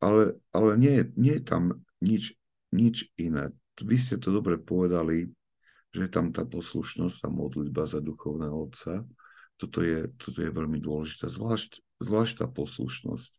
ale, 0.00 0.36
ale 0.52 0.70
nie, 0.80 1.04
nie 1.16 1.40
je 1.40 1.44
tam 1.44 1.84
nič, 2.00 2.36
nič 2.74 3.14
iné. 3.14 3.54
Vy 3.78 3.96
ste 3.96 4.18
to 4.18 4.34
dobre 4.34 4.58
povedali, 4.58 5.30
že 5.94 6.00
je 6.06 6.10
tam 6.10 6.34
tá 6.34 6.42
poslušnosť, 6.42 7.22
tá 7.22 7.28
modlitba 7.30 7.86
za 7.86 8.02
duchovného 8.02 8.66
otca, 8.66 9.06
toto 9.54 9.86
je, 9.86 10.10
toto 10.18 10.42
je 10.42 10.50
veľmi 10.50 10.82
dôležité, 10.82 11.30
zvlášť, 11.30 11.78
zvlášť 12.02 12.42
tá 12.42 12.46
poslušnosť. 12.50 13.38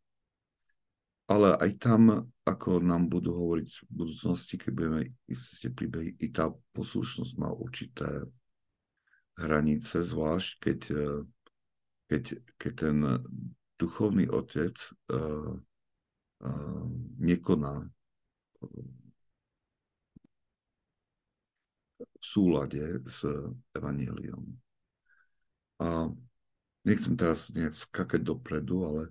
Ale 1.26 1.58
aj 1.58 1.72
tam, 1.82 2.32
ako 2.46 2.80
nám 2.80 3.10
budú 3.12 3.36
hovoriť 3.36 3.68
v 3.68 3.92
budúcnosti, 3.92 4.56
keď 4.56 4.72
budeme 4.72 5.02
isté 5.28 5.68
príbehy, 5.68 6.16
i 6.22 6.28
tá 6.32 6.54
poslušnosť 6.72 7.34
má 7.36 7.52
určité 7.52 8.24
hranice, 9.36 10.06
zvlášť 10.06 10.52
keď, 10.62 10.80
eh, 10.96 11.22
keď, 12.08 12.24
keď 12.56 12.72
ten 12.78 12.98
duchovný 13.76 14.32
otec 14.32 14.72
uh, 15.12 15.52
uh, 16.40 16.86
nekoná 17.20 17.92
v 22.00 22.15
súlade 22.26 23.06
s 23.06 23.22
evaníliom. 23.78 24.42
A 25.78 26.10
nechcem 26.82 27.14
teraz 27.14 27.54
nejak 27.54 27.78
skakať 27.78 28.22
dopredu, 28.26 28.82
ale 28.90 29.02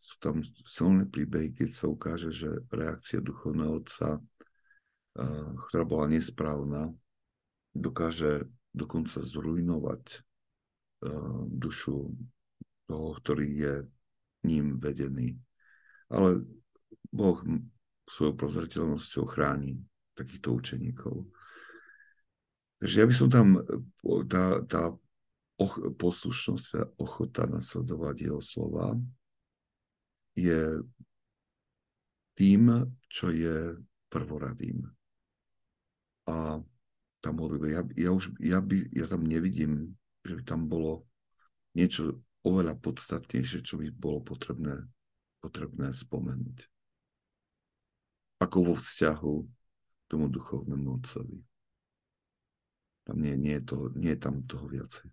sú 0.00 0.16
tam 0.16 0.40
silné 0.64 1.04
príbehy, 1.04 1.52
keď 1.52 1.68
sa 1.68 1.86
ukáže, 1.92 2.32
že 2.32 2.64
reakcia 2.72 3.20
duchovného 3.20 3.84
otca, 3.84 4.16
ktorá 5.68 5.84
bola 5.84 6.08
nesprávna, 6.08 6.88
dokáže 7.76 8.48
dokonca 8.72 9.20
zrujnovať 9.20 10.24
dušu 11.52 12.08
toho, 12.88 13.08
ktorý 13.20 13.48
je 13.52 13.74
ním 14.48 14.80
vedený. 14.80 15.36
Ale 16.08 16.40
Boh 17.12 17.38
svojou 18.08 18.34
prozreteľnosťou 18.36 19.24
chráni 19.28 19.80
takýchto 20.12 20.52
učeníkov. 20.56 21.28
Takže 22.82 22.94
ja 22.98 23.06
by 23.06 23.14
som 23.14 23.28
tam, 23.30 23.62
tá, 24.26 24.58
tá 24.66 24.82
poslušnosť 26.02 26.68
a 26.74 26.82
ochota 26.98 27.46
nasledovať 27.46 28.16
jeho 28.26 28.42
slova 28.42 28.98
je 30.34 30.82
tým, 32.34 32.90
čo 33.06 33.30
je 33.30 33.78
prvoradým. 34.10 34.82
A 36.26 36.58
tá 37.22 37.30
modlitba, 37.30 37.70
ja, 37.70 37.82
ja, 37.94 38.10
už, 38.10 38.34
ja, 38.42 38.58
by, 38.58 38.90
ja 38.90 39.06
tam 39.06 39.22
nevidím 39.30 39.94
že 40.22 40.38
by 40.38 40.42
tam 40.46 40.70
bolo 40.70 41.06
niečo 41.74 42.22
oveľa 42.46 42.78
podstatnejšie, 42.78 43.62
čo 43.62 43.78
by 43.78 43.90
bolo 43.90 44.22
potrebné, 44.22 44.86
potrebné 45.42 45.90
spomenúť. 45.94 46.66
Ako 48.42 48.56
vo 48.70 48.74
vzťahu 48.74 49.34
k 49.46 50.02
tomu 50.10 50.26
duchovnému 50.26 50.98
otcovi. 50.98 51.38
Tam 53.02 53.18
nie, 53.18 53.34
nie, 53.36 53.58
je 53.58 53.64
to, 53.66 53.76
nie 53.98 54.14
je 54.14 54.20
tam 54.22 54.46
toho 54.46 54.70
viacej. 54.70 55.10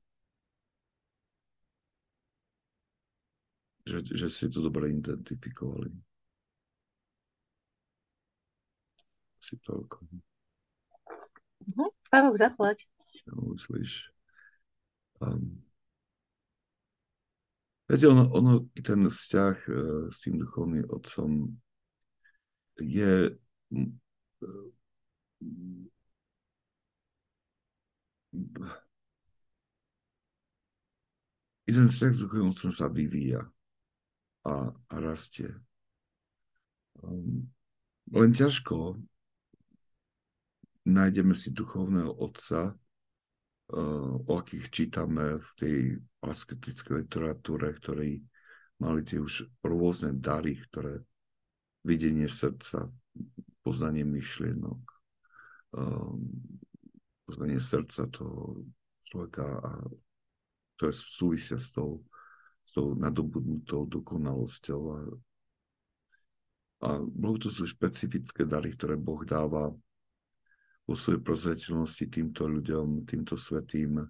Že, 3.90 4.00
že 4.14 4.28
si 4.30 4.46
to 4.54 4.62
dobre 4.62 4.94
identifikovali. 4.94 5.90
Si 9.42 9.58
toľko. 9.58 10.06
Uh-huh. 10.06 11.90
Pavok, 12.14 12.38
zaplať. 12.38 12.86
No, 13.26 13.58
myslíš. 13.58 14.14
Um, 15.18 15.66
viete, 17.90 18.06
ono, 18.06 18.30
ono, 18.30 18.70
ten 18.78 19.10
vzťah 19.10 19.58
uh, 19.66 20.06
s 20.14 20.22
tým 20.22 20.38
duchovným 20.38 20.86
otcom 20.94 21.50
je 22.78 23.34
uh, 23.34 24.70
i 31.70 31.70
ten 31.70 31.86
vzťah 31.86 32.14
s 32.14 32.22
duchovným 32.26 32.50
otcom 32.50 32.74
sa 32.74 32.90
vyvíja 32.90 33.46
a, 34.46 34.74
a 34.74 34.96
rastie. 34.98 35.54
Um, 37.06 37.46
len 38.10 38.34
ťažko 38.34 38.98
nájdeme 40.90 41.38
si 41.38 41.54
duchovného 41.54 42.10
otca, 42.10 42.74
uh, 42.74 44.14
o 44.18 44.32
akých 44.34 44.66
čítame 44.74 45.38
v 45.38 45.50
tej 45.62 45.78
asketickej 46.26 47.06
literatúre, 47.06 47.70
ktorí 47.78 48.26
mali 48.82 49.06
tie 49.06 49.22
už 49.22 49.46
rôzne 49.62 50.18
dary, 50.18 50.58
ktoré 50.58 51.06
videnie 51.86 52.26
srdca, 52.26 52.90
poznanie 53.62 54.10
myšlienok, 54.10 54.82
um, 55.78 56.26
poznanie 57.30 57.62
srdca 57.62 58.10
toho 58.10 58.66
človeka 59.06 59.46
a 59.46 59.72
to 60.82 60.90
je 60.90 60.94
súvisia 60.98 61.62
s 61.62 61.70
tou, 61.70 62.02
s 62.66 62.74
tou 62.74 62.98
nadobudnutou 62.98 63.86
dokonalosťou 63.86 64.82
a, 64.90 65.00
a 66.90 66.90
to 67.38 67.50
sú 67.54 67.70
špecifické 67.70 68.50
dary, 68.50 68.74
ktoré 68.74 68.98
Boh 68.98 69.22
dáva 69.22 69.70
vo 70.90 70.96
svojej 70.98 71.22
prozreteľnosti 71.22 72.10
týmto 72.10 72.50
ľuďom, 72.50 73.06
týmto 73.06 73.38
svetým 73.38 74.02
eh, 74.02 74.10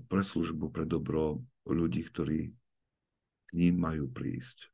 pre 0.00 0.22
službu, 0.24 0.72
pre 0.72 0.88
dobro 0.88 1.44
ľudí, 1.68 2.08
ktorí 2.08 2.48
k 3.44 3.50
ním 3.52 3.84
majú 3.84 4.08
prísť. 4.08 4.72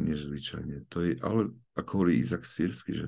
Nezvyčajne, 0.00 0.88
to 0.88 1.04
je, 1.04 1.20
ale 1.20 1.52
ako 1.76 1.90
hovorí 2.00 2.16
Izak 2.16 2.48
Sírsky, 2.48 2.96
že 2.96 3.06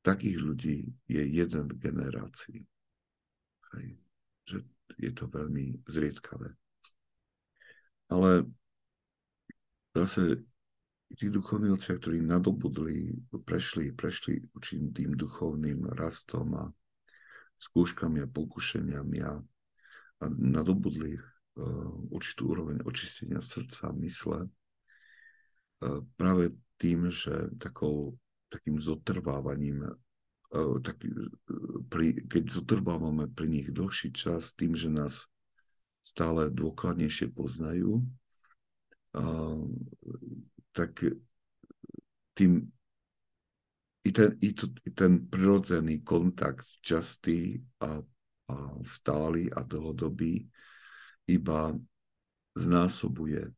takých 0.00 0.38
ľudí 0.40 0.78
je 1.04 1.22
jeden 1.22 1.68
v 1.68 1.76
generácii. 1.76 2.60
Hej. 3.76 3.86
Že 4.48 4.58
je 4.96 5.10
to 5.12 5.24
veľmi 5.28 5.84
zriedkavé. 5.84 6.56
Ale 8.08 8.48
zase 9.92 10.48
tí 11.12 11.28
duchovní 11.28 11.68
otcia, 11.72 12.00
ktorí 12.00 12.24
nadobudli, 12.24 13.12
prešli, 13.44 13.92
prešli 13.92 14.40
určitým 14.56 15.12
duchovným 15.12 15.92
rastom 15.92 16.56
a 16.56 16.64
skúškami 17.60 18.24
a 18.24 18.32
pokušeniami 18.32 19.18
a, 19.24 19.34
a 20.20 20.24
nadobudli 20.28 21.16
uh, 21.16 21.24
určitú 22.08 22.56
úroveň 22.56 22.80
očistenia 22.88 23.44
srdca 23.44 23.92
a 23.92 23.96
mysle 24.00 24.48
práve 26.18 26.54
tým, 26.78 27.10
že 27.10 27.54
takou, 27.58 28.18
takým 28.50 28.78
zotrvávaním 28.78 29.86
uh, 29.86 30.78
taký, 30.80 31.12
pri, 31.88 32.24
keď 32.26 32.44
zotrvávame 32.48 33.28
pri 33.28 33.46
nich 33.48 33.68
dlhší 33.68 34.12
čas 34.12 34.56
tým, 34.56 34.72
že 34.74 34.88
nás 34.88 35.28
stále 36.00 36.48
dôkladnejšie 36.48 37.28
poznajú, 37.36 38.00
tak 40.72 40.92
tým 42.32 42.70
i 44.04 44.10
ten, 44.12 44.30
i, 44.40 44.50
to, 44.56 44.72
i 44.88 44.90
ten 44.94 45.28
prirodzený 45.28 46.00
kontakt 46.00 46.64
častý 46.80 47.60
a, 47.82 48.00
a 48.48 48.54
stály 48.88 49.52
a 49.52 49.60
dlhodobý 49.60 50.48
iba 51.28 51.76
znásobuje 52.56 53.52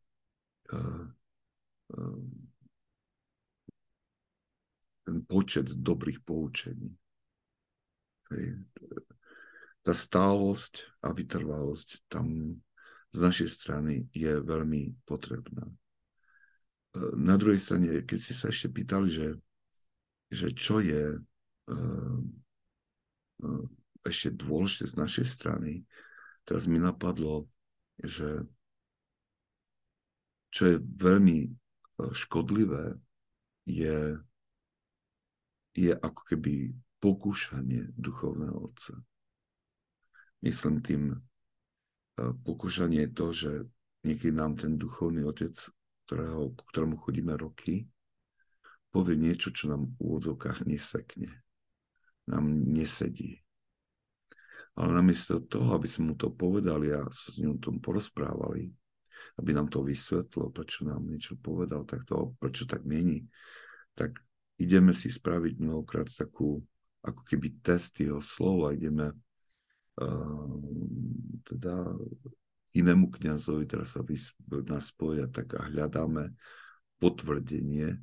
ten 5.06 5.16
počet 5.26 5.66
dobrých 5.66 6.22
poučení. 6.22 6.94
Hej. 8.30 8.62
Tá 9.80 9.96
stálosť 9.96 10.86
a 11.02 11.10
vytrvalosť 11.10 12.06
tam 12.06 12.58
z 13.10 13.18
našej 13.18 13.48
strany 13.50 14.06
je 14.14 14.38
veľmi 14.38 15.02
potrebná 15.02 15.66
na 17.14 17.38
druhej 17.38 17.62
strane, 17.62 18.02
keď 18.02 18.18
ste 18.18 18.34
sa 18.34 18.46
ešte 18.50 18.68
pýtali, 18.74 19.08
že, 19.10 19.28
že 20.30 20.50
čo 20.50 20.82
je 20.82 21.14
uh, 21.14 22.18
ešte 24.02 24.34
dôležité 24.34 24.84
z 24.90 24.96
našej 24.98 25.26
strany, 25.28 25.86
teraz 26.42 26.66
mi 26.66 26.82
napadlo, 26.82 27.46
že 28.02 28.42
čo 30.50 30.62
je 30.66 30.76
veľmi 30.82 31.46
škodlivé, 32.12 32.96
je, 33.68 34.16
je 35.76 35.92
ako 35.92 36.22
keby 36.26 36.74
pokúšanie 37.00 37.92
duchovného 37.96 38.56
otca. 38.56 38.96
Myslím 40.40 40.80
tým, 40.80 41.02
uh, 41.12 42.32
pokúšanie 42.44 43.08
je 43.08 43.12
to, 43.12 43.26
že 43.32 43.52
niekedy 44.08 44.32
nám 44.32 44.56
ten 44.56 44.80
duchovný 44.80 45.24
otec 45.28 45.52
ktorého, 46.10 46.50
ku 46.58 46.66
ktorému 46.74 46.98
chodíme 46.98 47.38
roky, 47.38 47.86
povie 48.90 49.14
niečo, 49.14 49.54
čo 49.54 49.70
nám 49.70 49.94
v 49.94 50.10
úvodzovkách 50.10 50.66
nesekne. 50.66 51.30
Nám 52.26 52.50
nesedí. 52.66 53.46
Ale 54.74 54.90
namiesto 54.90 55.38
toho, 55.38 55.78
aby 55.78 55.86
sme 55.86 56.10
mu 56.10 56.14
to 56.18 56.34
povedali 56.34 56.90
a 56.90 57.06
sa 57.14 57.30
s 57.30 57.38
ním 57.38 57.54
o 57.54 57.62
tom 57.62 57.78
porozprávali, 57.78 58.74
aby 59.38 59.50
nám 59.56 59.68
to 59.68 59.84
vysvetlo, 59.84 60.52
prečo 60.52 60.84
nám 60.84 61.04
niečo 61.06 61.36
povedal, 61.40 61.84
tak 61.84 62.04
to, 62.04 62.36
prečo 62.38 62.68
tak 62.68 62.84
mení, 62.84 63.26
tak 63.94 64.20
ideme 64.60 64.92
si 64.92 65.08
spraviť 65.08 65.60
mnohokrát 65.60 66.08
takú, 66.12 66.60
ako 67.00 67.22
keby 67.24 67.64
test 67.64 67.96
jeho 68.00 68.20
slova, 68.20 68.76
ideme 68.76 69.16
uh, 70.00 70.56
teda 71.48 71.96
inému 72.76 73.10
kniazovi, 73.10 73.66
teraz 73.66 73.96
sa 73.96 74.04
nás 74.70 74.84
spoja, 74.92 75.26
tak 75.26 75.58
a 75.58 75.66
hľadáme 75.66 76.36
potvrdenie, 77.00 77.98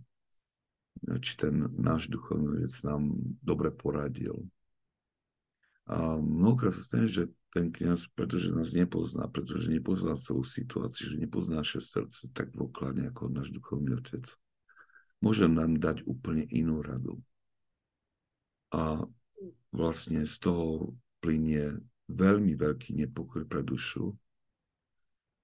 či 1.21 1.31
ten 1.37 1.69
náš 1.77 2.09
duchovný 2.09 2.65
vec 2.65 2.73
nám 2.81 3.13
dobre 3.39 3.69
poradil. 3.69 4.49
A 5.87 6.19
mnohokrát 6.19 6.75
sa 6.75 6.83
stane, 6.83 7.07
že 7.07 7.31
ten 7.55 7.71
kniaz, 7.71 8.07
pretože 8.11 8.51
nás 8.51 8.75
nepozná, 8.75 9.27
pretože 9.31 9.71
nepozná 9.71 10.19
celú 10.19 10.43
situáciu, 10.43 11.15
že 11.15 11.21
nepozná 11.21 11.63
naše 11.63 11.79
srdce 11.79 12.29
tak 12.35 12.51
dôkladne 12.53 13.09
ako 13.09 13.31
náš 13.31 13.55
duchovný 13.55 13.97
otec, 13.97 14.27
môže 15.23 15.47
nám 15.47 15.79
dať 15.79 16.03
úplne 16.05 16.43
inú 16.51 16.83
radu. 16.83 17.17
A 18.75 19.07
vlastne 19.71 20.27
z 20.27 20.35
toho 20.43 20.93
plinie 21.23 21.79
veľmi 22.11 22.53
veľký 22.59 22.93
nepokoj 22.99 23.47
pre 23.47 23.63
dušu, 23.63 24.11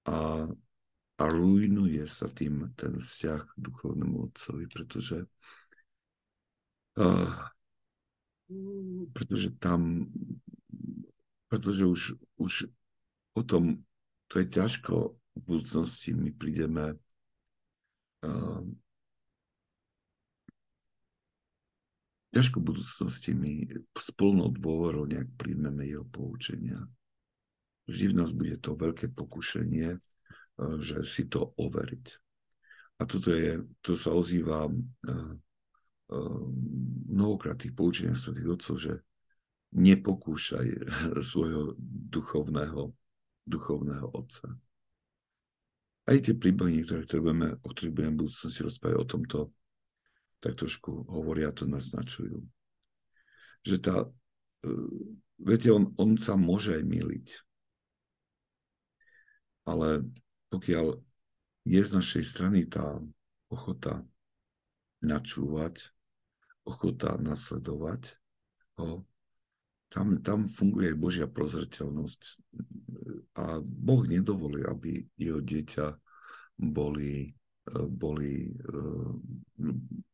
a, 0.04 0.44
a 1.16 1.24
rujnuje 1.24 2.04
sa 2.04 2.28
tým 2.28 2.76
ten 2.76 3.00
vzťah 3.00 3.40
k 3.40 3.56
duchovnému 3.56 4.28
otcovi, 4.28 4.68
pretože 4.68 5.24
uh, 7.00 7.32
pretože 9.16 9.56
tam 9.56 10.04
pretože 11.48 11.84
už, 11.86 12.00
už 12.36 12.52
o 13.34 13.42
tom 13.42 13.84
to 14.28 14.40
je 14.42 14.46
ťažko 14.48 15.18
v 15.34 15.40
budúcnosti 15.44 16.14
my 16.14 16.30
prídeme 16.32 16.96
uh, 18.24 18.62
ťažko 22.34 22.56
v 22.58 22.66
budúcnosti 22.70 23.30
my 23.34 23.68
s 23.94 24.08
plnou 24.14 24.50
dôverou 24.50 25.06
nejak 25.06 25.28
príjmeme 25.38 25.86
jeho 25.86 26.06
poučenia 26.08 26.82
vždy 27.88 28.04
v 28.12 28.16
nás 28.16 28.32
bude 28.32 28.56
to 28.60 28.76
veľké 28.76 29.12
pokušenie, 29.12 29.88
eh, 29.96 30.76
že 30.80 31.04
si 31.04 31.28
to 31.28 31.52
overiť. 31.56 32.06
A 32.94 33.02
toto 33.10 33.34
je, 33.34 33.58
to 33.82 33.98
sa 33.98 34.14
ozýva 34.14 34.70
uh, 34.70 35.34
uh, 36.14 36.44
mnohokrát 37.10 37.58
tých 37.58 37.74
poučeniach 37.74 38.14
svetých 38.14 38.54
otcov, 38.54 38.74
že 38.78 38.92
nepokúšaj 39.74 40.66
svojho 41.20 41.74
duchovného, 42.10 42.94
duchovného 43.44 44.06
otca. 44.14 44.54
Aj 46.04 46.16
tie 46.20 46.36
príbehy, 46.36 46.84
ktoré 46.84 47.20
budeme, 47.20 47.56
o 47.64 47.68
ktorých 47.72 47.94
budeme 47.94 48.12
v 48.14 48.20
budúcnosti 48.24 48.60
rozprávať 48.60 48.96
o 49.00 49.06
tomto, 49.08 49.38
tak 50.38 50.60
trošku 50.60 51.08
hovoria 51.08 51.48
to 51.50 51.64
naznačujú. 51.64 52.44
Že 53.64 53.76
tá, 53.80 53.96
uh, 54.04 54.90
viete, 55.40 55.72
on, 55.72 55.96
on 55.96 56.20
sa 56.20 56.36
môže 56.36 56.76
aj 56.76 56.84
miliť. 56.84 57.28
Ale 59.64 60.04
pokiaľ 60.52 61.00
je 61.64 61.80
z 61.80 61.90
našej 61.96 62.24
strany 62.28 62.68
tá 62.68 63.00
ochota 63.48 64.04
načúvať, 65.00 65.88
ochota 66.68 67.16
nasledovať 67.16 68.20
ho, 68.76 69.08
tam, 69.94 70.18
tam 70.18 70.50
funguje 70.50 70.98
Božia 70.98 71.30
prozreteľnosť. 71.30 72.20
A 73.38 73.62
Boh 73.62 74.02
nedovolí, 74.02 74.66
aby 74.66 75.06
jeho 75.14 75.38
dieťa 75.38 75.86
boli, 76.58 77.30
boli 77.94 78.50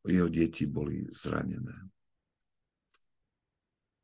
jeho 0.05 0.29
deti 0.29 0.69
boli 0.69 1.09
zranené. 1.17 1.73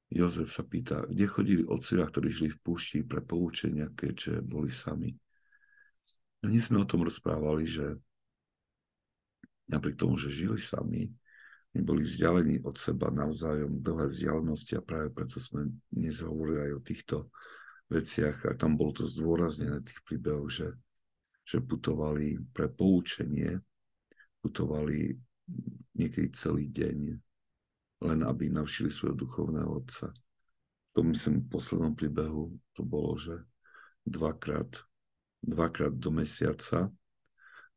Jozef 0.09 0.49
sa 0.49 0.65
pýta, 0.65 1.05
kde 1.05 1.29
chodili 1.29 1.63
otcovia, 1.67 2.09
ktorí 2.09 2.29
žili 2.33 2.51
v 2.57 2.63
púšti 2.63 3.05
pre 3.05 3.21
poučenia, 3.21 3.93
keďže 3.93 4.41
boli 4.41 4.73
sami. 4.73 5.13
My 6.47 6.57
sme 6.63 6.81
o 6.81 6.89
tom 6.89 7.05
rozprávali, 7.05 7.69
že 7.69 8.01
napriek 9.67 9.99
tomu, 9.99 10.17
že 10.17 10.33
žili 10.33 10.57
sami, 10.57 11.11
boli 11.83 12.07
vzdialení 12.07 12.63
od 12.63 12.79
seba 12.79 13.11
navzájom 13.11 13.83
dlhé 13.83 14.07
vzdialenosti 14.09 14.79
a 14.79 14.87
práve 14.87 15.11
preto 15.11 15.43
sme 15.43 15.73
dnes 15.91 16.23
aj 16.23 16.71
o 16.77 16.81
týchto 16.81 17.17
veciach 17.91 18.51
a 18.51 18.53
tam 18.55 18.79
bolo 18.79 19.03
to 19.03 19.05
zdôraznené 19.07 19.83
tých 19.83 20.01
príbehov, 20.07 20.51
že, 20.51 20.75
že 21.43 21.59
putovali 21.63 22.39
pre 22.55 22.71
poučenie, 22.71 23.59
putovali 24.43 25.15
niekedy 25.95 26.29
celý 26.35 26.71
deň, 26.71 26.99
len 28.07 28.21
aby 28.23 28.51
navšili 28.51 28.91
svojho 28.91 29.17
duchovného 29.17 29.71
otca. 29.71 30.11
To 30.95 31.01
myslím 31.05 31.45
v 31.45 31.51
poslednom 31.51 31.95
príbehu 31.95 32.57
to 32.73 32.83
bolo, 32.83 33.19
že 33.21 33.43
dvakrát, 34.07 34.71
dvakrát 35.43 35.93
do 35.93 36.11
mesiaca 36.11 36.89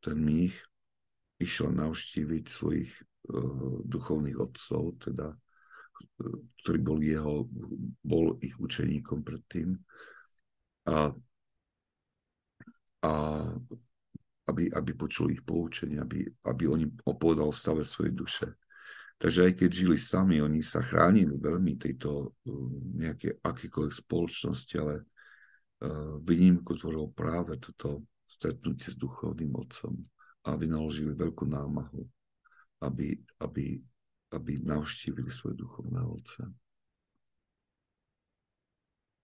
ten 0.00 0.16
mních 0.16 0.56
išiel 1.40 1.72
navštíviť 1.72 2.44
svojich 2.48 2.92
duchovných 3.84 4.38
otcov, 4.40 4.96
teda, 5.02 5.34
uh, 5.34 6.38
ktorý 6.64 6.78
bol 6.80 6.98
jeho, 7.00 7.34
bol 8.00 8.40
ich 8.40 8.56
učeníkom 8.56 9.20
predtým. 9.20 9.76
A, 10.88 11.12
a 13.04 13.12
aby, 14.50 14.66
aby 14.72 14.90
počul 14.98 15.30
ich 15.30 15.46
poučenie, 15.46 16.02
aby, 16.02 16.26
aby 16.26 16.64
oni 16.66 16.86
opovedal 17.06 17.54
stave 17.54 17.86
svojej 17.86 18.10
duše. 18.16 18.48
Takže 19.20 19.52
aj 19.52 19.52
keď 19.60 19.70
žili 19.70 19.96
sami, 20.00 20.40
oni 20.40 20.64
sa 20.64 20.80
chránili 20.80 21.36
veľmi 21.36 21.76
tejto 21.76 22.10
uh, 22.10 22.68
nejaké 22.96 23.36
akékoľvek 23.44 23.94
spoločnosti, 23.94 24.74
ale 24.80 24.94
uh, 25.84 26.16
výnimku 26.24 26.72
tvoril 26.72 27.12
práve 27.12 27.60
toto 27.60 28.08
stretnutie 28.24 28.88
s 28.88 28.96
duchovným 28.96 29.52
otcom 29.58 29.98
a 30.46 30.56
vynaložili 30.56 31.12
veľkú 31.12 31.44
námahu, 31.44 32.00
aby, 32.80 33.16
aby, 33.44 33.80
aby 34.32 34.52
navštívili 34.64 35.28
svoj 35.28 35.54
duchovného 35.56 36.08
otca. 36.08 36.48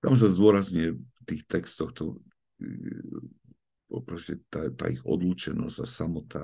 Tam 0.05 0.15
sa 0.15 0.29
zdôrazňuje 0.29 0.91
v 0.95 1.21
tých 1.25 1.43
textoch 1.49 1.91
to, 1.97 2.21
e, 2.63 4.01
proste 4.05 4.39
tá, 4.53 4.69
tá 4.71 4.87
ich 4.93 5.03
odlúčenosť 5.03 5.79
a 5.83 5.87
samota, 5.89 6.43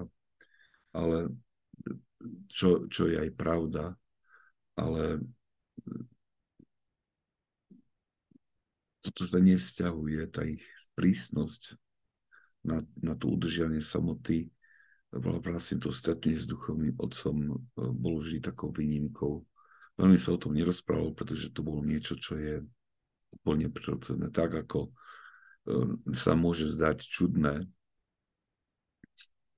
ale 0.97 1.31
čo, 2.49 2.89
čo 2.89 3.07
je 3.07 3.17
aj 3.23 3.31
pravda, 3.35 3.95
ale 4.79 5.21
toto 9.03 9.27
sa 9.27 9.43
nevzťahuje, 9.43 10.21
tá 10.31 10.47
ich 10.47 10.63
prísnosť 10.95 11.75
na, 12.63 12.87
na 13.03 13.19
to 13.19 13.35
udržiavanie 13.35 13.83
samoty 13.83 14.47
vlastne 15.13 15.77
to 15.77 15.93
stretnutie 15.93 16.41
s 16.41 16.49
duchovným 16.49 16.97
otcom 16.97 17.37
e, 17.37 17.49
bolo 17.77 18.25
vždy 18.25 18.41
takou 18.41 18.73
výnimkou. 18.73 19.45
Veľmi 20.01 20.17
sa 20.17 20.33
o 20.33 20.41
tom 20.41 20.57
nerozprávalo, 20.57 21.13
pretože 21.13 21.53
to 21.53 21.61
bolo 21.61 21.85
niečo, 21.85 22.17
čo 22.17 22.41
je 22.41 22.65
úplne 23.37 23.69
prirodzené. 23.69 24.33
Tak 24.33 24.65
ako 24.65 24.89
e, 24.89 24.91
sa 26.17 26.33
môže 26.33 26.73
zdať 26.73 27.05
čudné, 27.05 27.69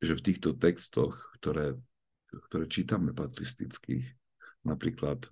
že 0.02 0.18
v 0.18 0.24
týchto 0.26 0.58
textoch, 0.58 1.16
ktoré, 1.38 1.78
ktoré 2.50 2.66
čítame 2.66 3.14
patristických, 3.16 4.04
napríklad 4.64 5.28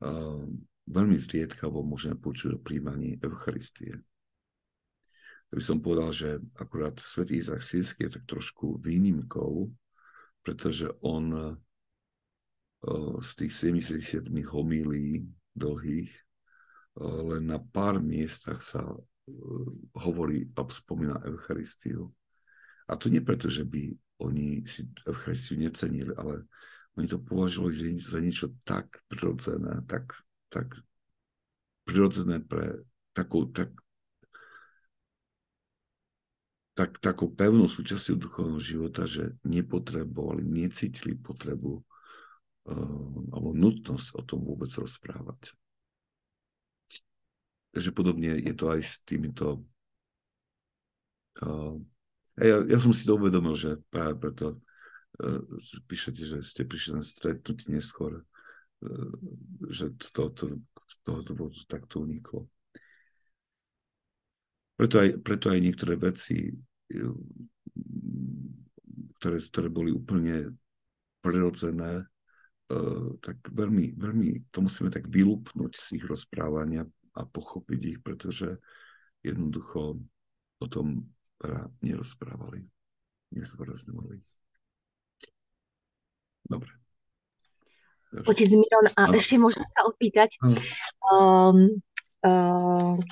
uh, 0.00 0.44
veľmi 0.88 1.16
zriedkavo 1.20 1.84
môžeme 1.84 2.16
počuť 2.16 2.56
o 2.56 2.62
príjmaní 2.62 3.20
Eucharistie 3.20 4.00
by 5.56 5.62
som 5.64 5.80
povedal, 5.80 6.12
že 6.12 6.36
akurát 6.60 6.92
svätý 7.00 7.40
Izak 7.40 7.64
Sírsky 7.64 8.04
je 8.04 8.20
tak 8.20 8.28
trošku 8.28 8.76
výnimkou, 8.76 9.72
pretože 10.44 10.92
on 11.00 11.32
e, 11.32 11.44
z 13.24 13.30
tých 13.40 13.52
77 13.56 14.28
homílií 14.52 15.24
dlhých 15.56 16.12
e, 16.12 16.22
len 17.00 17.48
na 17.48 17.56
pár 17.56 18.04
miestach 18.04 18.60
sa 18.60 18.84
e, 18.84 19.00
hovorí 19.96 20.44
a 20.52 20.60
spomína 20.68 21.24
Eucharistiu. 21.24 22.12
A 22.84 23.00
to 23.00 23.08
nie 23.08 23.24
preto, 23.24 23.48
že 23.48 23.64
by 23.64 23.96
oni 24.20 24.60
si 24.68 24.84
Eucharistiu 25.08 25.56
necenili, 25.56 26.12
ale 26.20 26.44
oni 27.00 27.08
to 27.08 27.16
považovali 27.16 27.96
za 27.96 28.20
niečo 28.20 28.52
tak 28.60 29.00
prirodzené, 29.08 29.80
tak, 29.88 30.20
tak 30.52 30.76
prirodzené 31.88 32.44
pre 32.44 32.84
takú, 33.16 33.48
tak 33.48 33.72
tak, 36.76 37.00
takou 37.00 37.32
pevnou 37.32 37.64
súčasťou 37.72 38.20
duchovného 38.20 38.60
života, 38.60 39.08
že 39.08 39.32
nepotrebovali, 39.48 40.44
necítili 40.44 41.16
potrebu 41.16 41.80
uh, 41.80 43.08
alebo 43.32 43.56
nutnosť 43.56 44.12
o 44.12 44.22
tom 44.22 44.44
vôbec 44.44 44.68
rozprávať. 44.76 45.56
Takže 47.72 47.90
podobne 47.96 48.36
je 48.36 48.52
to 48.52 48.68
aj 48.68 48.80
s 48.84 49.00
týmito 49.08 49.64
uh, 51.40 51.80
ja, 52.36 52.60
ja 52.68 52.78
som 52.80 52.92
si 52.92 53.08
to 53.08 53.16
uvedomil, 53.16 53.56
že 53.56 53.80
práve 53.88 54.20
preto 54.20 54.60
uh, 55.24 55.40
píšete, 55.88 56.22
že 56.28 56.38
ste 56.44 56.68
prišli 56.68 57.00
na 57.00 57.04
stretnutie 57.04 57.72
neskôr, 57.72 58.20
uh, 58.20 59.12
že 59.72 59.96
to, 60.12 60.28
to, 60.36 60.60
z 60.84 60.96
toho 61.00 61.20
dôvodu 61.24 61.56
takto 61.64 62.04
uniklo. 62.04 62.52
Preto 64.76 65.00
aj, 65.00 65.08
preto 65.24 65.48
aj 65.48 65.58
niektoré 65.60 65.96
veci, 65.96 66.52
eh, 66.52 67.16
ktoré, 69.16 69.36
ktoré 69.40 69.68
boli 69.72 69.90
úplne 69.90 70.52
prirodzené, 71.24 72.04
eh, 72.70 73.08
tak 73.24 73.40
veľmi, 73.48 73.96
veľmi 73.96 74.52
to 74.52 74.58
musíme 74.60 74.92
tak 74.92 75.08
vylúpnúť 75.08 75.72
z 75.72 75.86
ich 76.00 76.04
rozprávania 76.04 76.84
a 77.16 77.24
pochopiť 77.24 77.80
ich, 77.96 77.98
pretože 78.04 78.60
jednoducho 79.24 79.96
o 80.60 80.66
tom 80.68 81.08
veľa 81.40 81.72
nerozprávali, 81.80 82.64
nezvorazňovali. 83.32 84.16
Dobre. 86.46 86.72
Otec 88.24 88.48
Miron, 88.54 88.86
a 88.96 89.10
ešte 89.12 89.36
môžem 89.36 89.66
sa 89.66 89.84
opýtať, 89.84 90.38
um, 91.10 91.68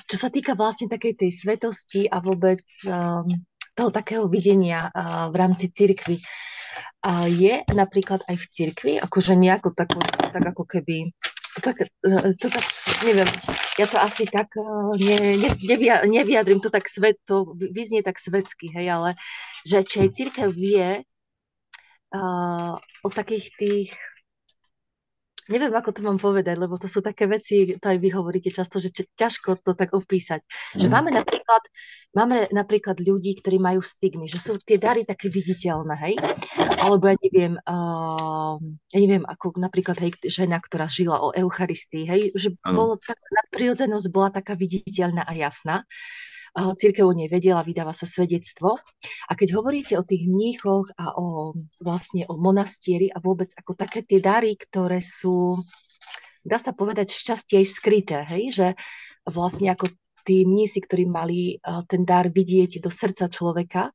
čo 0.05 0.17
sa 0.17 0.29
týka 0.33 0.57
vlastne 0.57 0.91
takej 0.91 1.13
tej 1.15 1.31
svetosti 1.31 2.01
a 2.09 2.19
vôbec 2.19 2.63
um, 2.89 3.23
toho 3.75 3.91
takého 3.93 4.25
videnia 4.27 4.89
uh, 4.91 5.29
v 5.31 5.35
rámci 5.35 5.71
cirkvy, 5.71 6.19
je 7.29 7.61
napríklad 7.69 8.25
aj 8.25 8.35
v 8.35 8.45
cirkvi, 8.49 8.93
akože 8.97 9.37
nejako 9.37 9.77
tako, 9.77 10.01
tak 10.33 10.41
ako 10.41 10.63
keby 10.65 11.13
to 11.55 11.59
tak, 11.61 11.77
e, 11.87 12.33
to 12.35 12.47
tak, 12.51 12.65
neviem, 13.05 13.29
ja 13.79 13.87
to 13.87 13.95
asi 13.95 14.27
tak 14.27 14.51
ne, 14.99 15.17
ne, 15.39 15.49
nevia, 15.63 16.03
nevyjadrím 16.03 16.59
to 16.59 16.67
tak 16.67 16.89
svet, 16.91 17.15
to 17.23 17.55
vyznie 17.55 18.03
tak 18.03 18.19
svetsky, 18.19 18.73
hej, 18.75 18.91
ale 18.91 19.09
že 19.63 19.87
či 19.87 20.03
aj 20.03 20.09
církev 20.11 20.49
vie 20.51 20.99
uh, 22.11 22.73
o 22.75 23.09
takých 23.09 23.47
tých 23.55 23.91
neviem, 25.49 25.73
ako 25.73 25.89
to 25.93 26.01
mám 26.01 26.17
povedať, 26.17 26.57
lebo 26.57 26.77
to 26.81 26.89
sú 26.89 27.05
také 27.05 27.29
veci, 27.29 27.77
to 27.77 27.85
aj 27.85 27.97
vy 28.01 28.09
hovoríte 28.13 28.49
často, 28.49 28.81
že 28.81 28.89
ťažko 28.91 29.61
to 29.61 29.77
tak 29.77 29.93
opísať. 29.93 30.41
Že 30.73 30.87
mm. 30.89 30.93
máme 30.93 31.09
napríklad, 31.13 31.63
máme 32.17 32.37
napríklad 32.49 32.97
ľudí, 33.01 33.37
ktorí 33.37 33.61
majú 33.61 33.81
stigmy, 33.85 34.25
že 34.25 34.41
sú 34.41 34.57
tie 34.57 34.81
dary 34.81 35.05
také 35.05 35.29
viditeľné, 35.29 35.95
hej? 36.09 36.15
Alebo 36.81 37.05
ja 37.09 37.15
neviem, 37.21 37.53
uh, 37.61 38.57
ja 38.89 38.97
neviem, 38.97 39.23
ako 39.25 39.57
napríklad 39.61 39.97
hej, 40.01 40.17
žena, 40.25 40.57
ktorá 40.57 40.89
žila 40.89 41.21
o 41.21 41.29
Eucharistii, 41.33 42.09
hej? 42.09 42.21
Že 42.33 42.57
bolo 42.65 42.97
tak, 42.97 43.21
nadprirodzenosť 43.21 44.07
bola 44.09 44.29
taká 44.33 44.57
viditeľná 44.57 45.25
a 45.25 45.33
jasná 45.37 45.85
církev 46.55 47.03
o 47.03 47.11
nej 47.11 47.27
vedela, 47.27 47.67
vydáva 47.67 47.91
sa 47.91 48.07
svedectvo. 48.07 48.79
A 49.27 49.31
keď 49.35 49.59
hovoríte 49.59 49.99
o 49.99 50.07
tých 50.07 50.25
mníchoch 50.27 50.87
a 50.95 51.19
o, 51.19 51.51
vlastne 51.83 52.23
o 52.31 52.39
monastieri 52.39 53.11
a 53.11 53.19
vôbec 53.19 53.51
ako 53.59 53.75
také 53.75 54.07
tie 54.07 54.23
dary, 54.23 54.55
ktoré 54.55 55.03
sú, 55.03 55.59
dá 56.47 56.55
sa 56.55 56.71
povedať, 56.71 57.11
šťastie 57.11 57.59
aj 57.59 57.67
skryté, 57.67 58.17
hej? 58.31 58.43
že 58.55 58.67
vlastne 59.27 59.75
ako 59.75 59.91
tí 60.23 60.47
mnísi, 60.47 60.79
ktorí 60.79 61.05
mali 61.05 61.59
ten 61.91 62.07
dar 62.07 62.31
vidieť 62.31 62.81
do 62.81 62.89
srdca 62.89 63.29
človeka, 63.29 63.93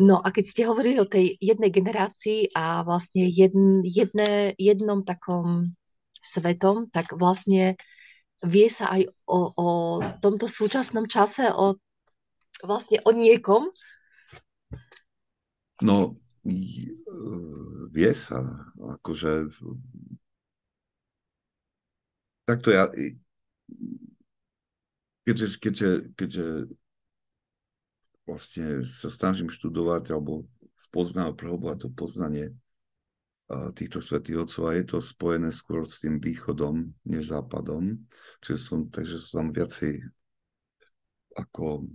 No 0.00 0.16
a 0.16 0.32
keď 0.32 0.44
ste 0.48 0.62
hovorili 0.64 0.96
o 0.96 1.04
tej 1.04 1.36
jednej 1.44 1.68
generácii 1.68 2.56
a 2.56 2.80
vlastne 2.88 3.28
jedn, 3.28 3.84
jednom 4.56 5.04
takom 5.04 5.68
svetom, 6.24 6.88
tak 6.88 7.12
vlastne 7.20 7.76
vie 8.44 8.68
sa 8.72 8.96
aj 8.96 9.08
o, 9.28 9.38
o 9.52 9.68
tomto 10.24 10.48
súčasnom 10.48 11.04
čase, 11.10 11.48
o 11.52 11.76
vlastne 12.64 13.00
o 13.04 13.10
niekom? 13.12 13.72
No, 15.80 16.16
vie 17.88 18.12
sa, 18.12 18.44
akože 18.76 19.48
takto 22.44 22.68
ja 22.74 22.90
keďže, 25.24 25.46
keďže, 25.62 25.90
keďže 26.18 26.46
vlastne 28.26 28.82
sa 28.84 29.08
snažím 29.08 29.48
študovať 29.48 30.12
alebo 30.12 30.44
spoznať, 30.90 31.36
prehlbovať 31.36 31.76
to 31.86 31.88
poznanie 31.92 32.52
týchto 33.50 33.98
svetých 33.98 34.46
otcov 34.46 34.62
a 34.70 34.78
je 34.78 34.84
to 34.86 34.98
spojené 35.02 35.50
skôr 35.50 35.82
s 35.82 35.98
tým 35.98 36.22
východom, 36.22 36.86
než 37.02 37.34
západom. 37.34 37.98
Čiže 38.38 38.58
som, 38.62 38.80
takže 38.86 39.18
som 39.18 39.50
viacej 39.50 40.06
ako 41.34 41.86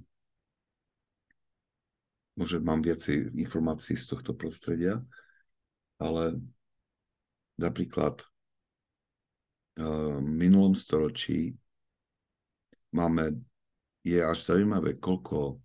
môže 2.35 2.59
mám 2.59 2.83
viacej 2.83 3.31
informácií 3.39 3.95
z 3.95 4.11
tohto 4.11 4.35
prostredia, 4.35 4.99
ale 5.95 6.35
napríklad 7.55 8.19
v 9.75 10.23
minulom 10.23 10.75
storočí 10.75 11.55
máme, 12.91 13.31
je 14.03 14.19
až 14.19 14.55
zaujímavé, 14.55 14.99
koľko 14.99 15.59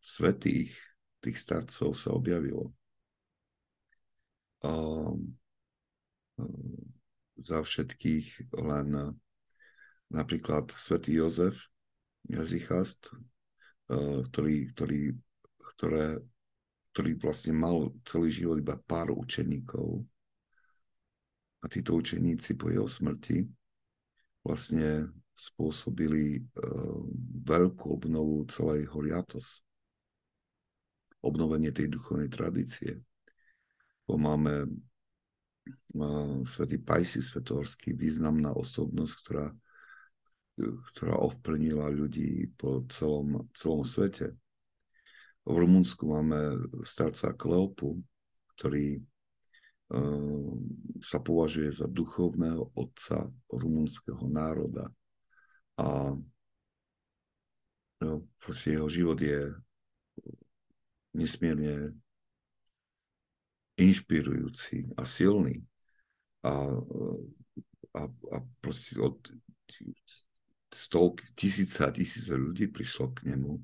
svetých 0.00 0.72
tých 1.20 1.36
starcov 1.36 1.92
sa 1.96 2.12
objavilo 2.16 2.72
za 7.40 7.58
všetkých 7.64 8.52
len 8.60 9.16
napríklad 10.12 10.68
svätý 10.76 11.16
Jozef 11.16 11.68
jazychast, 12.28 13.12
ktorý, 14.30 14.70
ktorý, 14.76 15.02
ktoré, 15.74 16.20
ktorý 16.92 17.10
vlastne 17.16 17.56
mal 17.56 17.90
celý 18.04 18.28
život 18.28 18.60
iba 18.60 18.76
pár 18.76 19.10
učeníkov 19.16 20.04
a 21.60 21.66
títo 21.68 21.96
učeníci 21.96 22.56
po 22.60 22.68
jeho 22.68 22.88
smrti 22.88 23.48
vlastne 24.44 25.08
spôsobili 25.36 26.44
veľkú 27.48 27.86
obnovu 27.88 28.44
celej 28.52 28.88
Horiatos. 28.92 29.64
Obnovenie 31.20 31.72
tej 31.72 31.92
duchovnej 31.92 32.28
tradície 32.32 33.00
máme 34.16 34.66
svätý 36.46 36.80
Pajsi 36.80 37.20
Svetohorský, 37.20 37.92
významná 37.92 38.54
osobnosť, 38.56 39.14
ktorá, 39.20 39.46
ktorá 40.94 41.14
ovplnila 41.20 41.90
ľudí 41.92 42.48
po 42.56 42.86
celom, 42.88 43.50
celom 43.52 43.84
svete. 43.84 44.32
V 45.44 45.54
Rumunsku 45.56 46.06
máme 46.06 46.56
starca 46.84 47.32
Kleopu, 47.34 48.00
ktorý 48.56 49.00
uh, 49.92 50.54
sa 51.00 51.18
považuje 51.20 51.72
za 51.72 51.88
duchovného 51.88 52.72
otca 52.76 53.28
rumunského 53.50 54.24
národa. 54.28 54.92
A 55.80 56.12
no, 58.04 58.12
jeho 58.68 58.88
život 58.88 59.16
je 59.20 59.52
nesmierne 61.16 61.96
inšpirujúci 63.80 64.92
a 64.96 65.02
silný. 65.08 65.64
A, 66.44 66.72
a, 67.96 68.02
a 68.08 68.36
proste 68.60 69.00
od 69.00 69.16
stovky, 70.70 71.24
tisíce 71.34 71.82
a 71.82 71.90
tisíce 71.90 72.32
ľudí 72.32 72.70
prišlo 72.70 73.16
k 73.16 73.34
nemu 73.34 73.58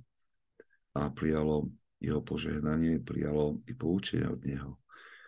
a 0.97 1.13
prijalo 1.13 1.71
jeho 2.01 2.21
požehnanie, 2.21 3.01
prijalo 3.01 3.61
i 3.69 3.73
poučenie 3.73 4.29
od 4.29 4.43
neho. 4.45 4.81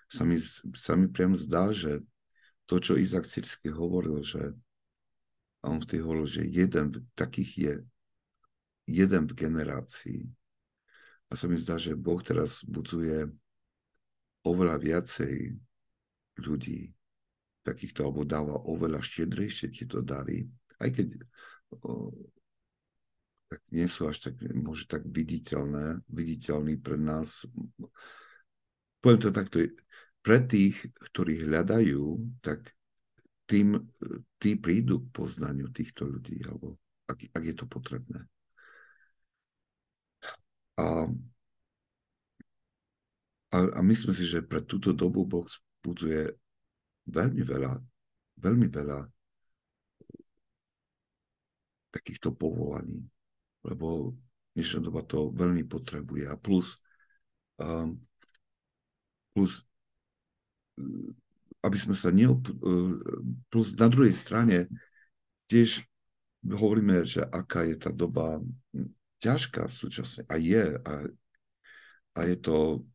Sa 0.09 0.25
mi, 0.25 0.41
sa 0.73 0.97
mi 0.97 1.09
priam 1.09 1.37
zdá, 1.37 1.73
že 1.73 2.01
to, 2.69 2.81
čo 2.81 2.97
Izak 2.97 3.25
Cirsky 3.25 3.73
hovoril, 3.73 4.21
že 4.25 4.53
a 5.59 5.75
on 5.75 5.83
vtedy 5.83 6.05
hovoril, 6.05 6.27
že 6.29 6.47
jeden 6.47 6.95
takých 7.19 7.53
je 7.59 7.75
jeden 8.89 9.27
v 9.27 9.37
generácii. 9.37 10.21
A 11.29 11.37
sa 11.37 11.45
mi 11.51 11.61
zdá, 11.61 11.77
že 11.77 11.99
Boh 11.99 12.23
teraz 12.23 12.65
budzuje 12.65 13.29
oveľa 14.49 14.77
viacej 14.81 15.35
ľudí 16.41 16.89
takýchto, 17.67 18.09
alebo 18.09 18.25
dáva 18.25 18.57
oveľa 18.65 19.05
štedrejšie 19.05 19.69
tieto 19.75 20.01
dary, 20.01 20.49
aj 20.81 20.89
keď 20.95 21.09
o, 21.85 22.09
tak 23.49 23.61
nie 23.73 23.89
sú 23.89 24.09
až 24.09 24.29
tak, 24.29 24.41
môže 24.53 24.85
tak 24.89 25.05
viditeľné, 25.09 26.05
viditeľný 26.09 26.77
pre 26.81 27.01
nás. 27.01 27.49
Poviem 29.01 29.21
to 29.21 29.33
takto, 29.33 29.65
pre 30.21 30.45
tých, 30.45 30.85
ktorí 31.13 31.49
hľadajú, 31.49 32.03
tak 32.45 32.77
tým, 33.49 33.81
tí 34.37 34.61
prídu 34.61 35.09
k 35.09 35.13
poznaniu 35.13 35.73
týchto 35.73 36.05
ľudí, 36.05 36.45
alebo 36.45 36.77
ak, 37.09 37.33
ak 37.33 37.43
je 37.49 37.55
to 37.57 37.65
potrebné. 37.65 38.29
A 40.77 41.09
a, 43.53 43.59
a 43.77 43.81
myslím 43.81 44.13
si, 44.13 44.25
že 44.29 44.45
pre 44.45 44.61
túto 44.61 44.93
dobu 44.93 45.25
Boh 45.25 45.47
spudzuje 45.49 46.33
veľmi 47.09 47.43
veľa, 47.45 47.81
veľmi 48.41 48.69
veľa 48.69 49.09
takýchto 51.89 52.37
povolaní, 52.37 53.01
lebo 53.65 54.13
dnešná 54.53 54.85
doba 54.85 55.01
to 55.09 55.33
veľmi 55.33 55.65
potrebuje. 55.65 56.29
A 56.29 56.37
plus, 56.37 56.77
um, 57.57 57.97
plus 59.33 59.65
aby 61.65 61.79
sme 61.81 61.97
sa 61.97 62.13
neop... 62.15 62.45
plus 63.51 63.75
na 63.75 63.89
druhej 63.91 64.15
strane 64.15 64.71
tiež 65.51 65.83
hovoríme, 66.45 67.03
že 67.03 67.25
aká 67.25 67.67
je 67.67 67.77
tá 67.81 67.91
doba 67.91 68.39
ťažká 69.19 69.67
v 69.67 69.75
súčasne. 69.75 70.23
A 70.31 70.39
je. 70.39 70.79
A, 70.87 70.93
a 72.15 72.21
je 72.27 72.37
to 72.39 72.87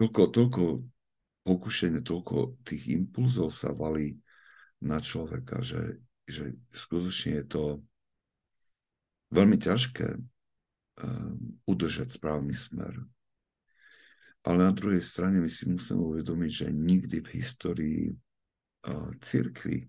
toľko, 0.00 0.22
toľko 0.32 0.62
pokušenie, 1.42 2.00
toľko 2.02 2.62
tých 2.62 2.90
impulzov 2.94 3.50
sa 3.50 3.74
valí 3.74 4.18
na 4.82 4.98
človeka, 4.98 5.62
že, 5.62 6.02
že 6.26 6.54
skutočne 6.74 7.42
je 7.42 7.46
to 7.46 7.64
veľmi 9.30 9.56
ťažké 9.58 10.18
um, 10.18 11.58
udržať 11.66 12.14
správny 12.14 12.54
smer. 12.54 12.94
Ale 14.42 14.58
na 14.66 14.74
druhej 14.74 15.02
strane 15.02 15.38
my 15.38 15.46
si 15.46 15.70
musíme 15.70 16.02
uvedomiť, 16.02 16.50
že 16.50 16.66
nikdy 16.74 17.22
v 17.22 17.28
histórii 17.38 18.02
uh, 18.10 19.10
církvy 19.22 19.86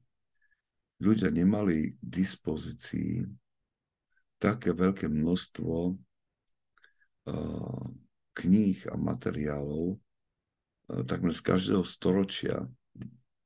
ľudia 1.01 1.33
nemali 1.33 1.97
k 1.97 1.99
dispozícii 1.99 3.25
také 4.37 4.71
veľké 4.71 5.09
množstvo 5.09 5.97
kníh 8.33 8.79
a 8.89 8.95
materiálov 8.99 9.99
takmer 11.07 11.31
z 11.31 11.41
každého 11.41 11.83
storočia 11.87 12.67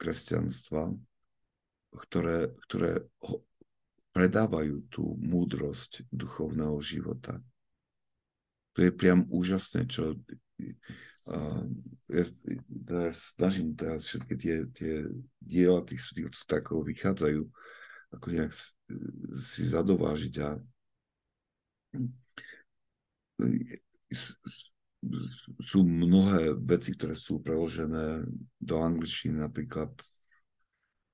kresťanstva, 0.02 0.94
ktoré, 1.94 2.54
ktoré 2.66 3.06
predávajú 4.14 4.90
tú 4.90 5.14
múdrosť 5.22 6.10
duchovného 6.10 6.82
života. 6.82 7.38
To 8.74 8.86
je 8.86 8.92
priam 8.94 9.26
úžasné, 9.30 9.86
čo 9.86 10.18
ja, 12.10 12.26
ja 12.90 13.10
snažím 13.14 13.78
teraz 13.78 14.10
všetky 14.10 14.34
tie, 14.38 14.56
tie 14.74 14.94
diela 15.38 15.86
tých 15.86 16.02
svetých 16.02 16.34
takov 16.50 16.86
vychádzajú, 16.86 17.42
ako 18.18 18.26
nejak 18.34 18.54
si 19.38 19.64
zadovážiť 19.70 20.34
a 20.42 20.58
sú 25.62 25.80
mnohé 25.86 26.58
veci, 26.58 26.98
ktoré 26.98 27.14
sú 27.14 27.40
preložené 27.40 28.26
do 28.58 28.76
angličtiny 28.82 29.46
napríklad 29.46 29.94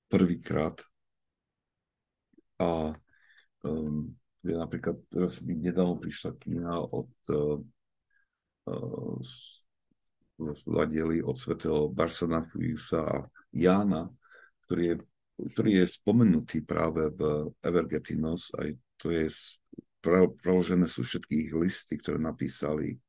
prvýkrát. 0.07 0.79
A 2.63 2.95
um, 3.67 4.15
napríklad 4.39 5.03
teraz 5.11 5.43
mi 5.43 5.59
nedávno 5.59 5.99
prišla 5.99 6.31
kniha 6.39 6.75
od 6.79 7.11
uh, 7.33 7.59
uh, 8.71 9.19
od 11.23 11.37
svetého 11.37 11.87
Barsona 11.91 12.41
Fujusa 12.41 13.05
a 13.05 13.17
Jána, 13.53 14.09
ktorý 14.65 14.83
je, 14.85 14.95
ktorý 15.53 15.71
je 15.83 15.85
spomenutý 15.87 16.65
práve 16.65 17.09
v 17.13 17.53
Evergetinos, 17.61 18.49
aj 18.57 18.75
to 18.97 19.13
je 19.13 19.29
preložené 20.03 20.91
sú 20.91 21.07
všetky 21.07 21.47
ich 21.47 21.53
listy, 21.55 21.95
ktoré 21.95 22.19
napísali. 22.19 22.99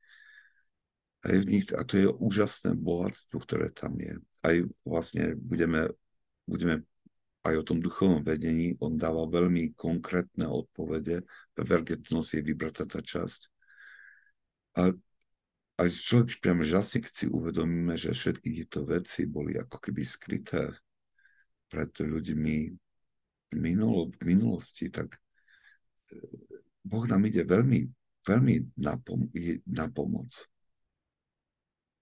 A, 1.26 1.34
v 1.34 1.44
nich, 1.44 1.66
a 1.74 1.82
to 1.82 1.98
je 1.98 2.06
úžasné 2.06 2.78
bohatstvo, 2.78 3.42
ktoré 3.42 3.74
tam 3.74 3.98
je. 3.98 4.14
Aj 4.44 4.56
vlastne 4.86 5.34
budeme, 5.34 5.90
budeme 6.46 6.86
aj 7.44 7.54
o 7.60 7.66
tom 7.66 7.82
duchovnom 7.82 8.24
vedení, 8.24 8.72
on 8.80 8.96
dáva 8.96 9.28
veľmi 9.28 9.76
konkrétne 9.76 10.48
odpovede. 10.48 11.26
Vergetnosť 11.58 12.40
je 12.40 12.42
vybratá 12.44 12.88
tá 12.88 13.04
časť. 13.04 13.52
A 14.80 14.94
aj 15.74 15.88
človek 15.90 16.38
priam 16.38 16.62
žasne, 16.62 17.02
keď 17.02 17.12
si 17.12 17.26
uvedomíme, 17.26 17.98
že 17.98 18.14
všetky 18.14 18.48
tieto 18.62 18.86
veci 18.86 19.26
boli 19.26 19.58
ako 19.58 19.76
keby 19.76 20.02
skryté 20.06 20.70
pred 21.66 21.90
ľuďmi 21.90 22.56
minulo, 23.58 24.08
v 24.14 24.22
minulosti, 24.24 24.88
tak 24.88 25.18
Boh 26.84 27.04
nám 27.08 27.24
ide 27.24 27.42
veľmi, 27.48 27.88
veľmi 28.28 28.54
na, 28.76 29.00
pom- 29.00 29.32
na 29.64 29.88
pomoc. 29.88 30.30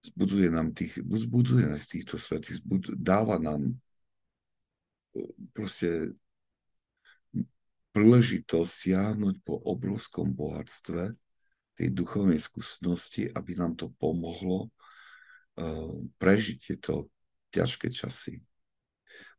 Zbudzuje 0.03 0.51
nám 0.51 0.75
tých, 0.75 0.99
zbudzuje 0.99 1.63
nám 1.63 1.79
týchto 1.87 2.19
svetých, 2.19 2.59
zbud- 2.59 2.99
dáva 2.99 3.39
nám 3.39 3.71
e, 3.71 3.73
proste 5.55 6.11
príležitosť 7.93 8.71
siahnuť 8.73 9.35
po 9.47 9.55
obrovskom 9.63 10.33
bohatstve 10.33 11.13
tej 11.77 11.87
duchovnej 11.93 12.41
skúsenosti, 12.41 13.29
aby 13.29 13.53
nám 13.53 13.77
to 13.77 13.93
pomohlo 14.01 14.69
uh, 14.69 15.93
prežiť 16.17 16.57
tieto 16.57 17.13
ťažké 17.53 17.93
časy. 17.93 18.41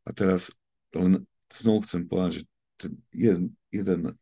A 0.07 0.15
teraz 0.15 0.47
len 0.95 1.27
znovu 1.51 1.83
chcem 1.83 2.07
povedať, 2.07 2.31
že 2.31 2.43
ten 2.79 2.91
jeden, 3.11 3.45
jeden 3.71 4.15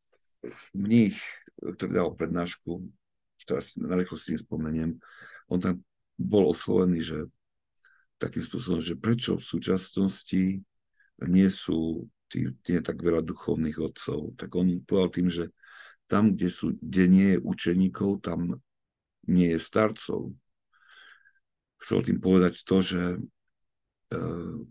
mních, 0.75 1.19
ktorý 1.59 1.91
dal 1.91 2.09
prednášku, 2.15 2.83
teraz 3.43 3.75
na 3.75 3.99
rýchlosti 3.99 4.39
spomeniem, 4.39 4.99
on 5.51 5.59
tam 5.59 5.75
bol 6.15 6.51
oslovený, 6.51 7.03
že 7.03 7.19
takým 8.21 8.43
spôsobom, 8.43 8.79
že 8.79 8.95
prečo 8.95 9.35
v 9.35 9.43
súčasnosti 9.43 10.43
nie 11.27 11.49
sú 11.51 12.07
tí, 12.31 12.49
nie 12.71 12.79
tak 12.79 13.03
veľa 13.03 13.19
duchovných 13.19 13.77
otcov. 13.77 14.39
Tak 14.39 14.49
on 14.55 14.79
povedal 14.87 15.11
tým, 15.11 15.27
že 15.27 15.51
tam, 16.07 16.31
kde, 16.33 16.49
sú, 16.49 16.79
kde 16.79 17.03
nie 17.11 17.29
je 17.35 17.43
učeníkov, 17.43 18.23
tam 18.23 18.63
nie 19.27 19.55
je 19.55 19.59
starcov. 19.59 20.31
Chcel 21.83 21.99
tým 22.07 22.19
povedať 22.23 22.63
to, 22.63 22.77
že 22.79 23.01
e, 23.15 23.19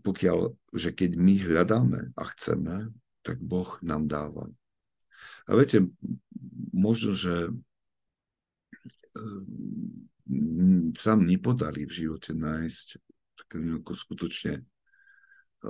pokiaľ, 0.01 0.37
že 0.73 0.89
keď 0.89 1.11
my 1.13 1.33
hľadáme 1.45 2.01
a 2.17 2.23
chceme, 2.33 2.89
tak 3.21 3.37
Boh 3.37 3.77
nám 3.85 4.09
dáva. 4.09 4.49
A 5.47 5.55
viete, 5.57 5.85
možno, 6.73 7.13
že 7.13 7.51
ehm, 9.13 10.07
sa 10.97 11.13
nepodarí 11.17 11.85
v 11.85 12.05
živote 12.05 12.33
nájsť 12.33 12.87
takého 13.43 13.81
skutočne 13.81 14.53
e, 14.59 14.63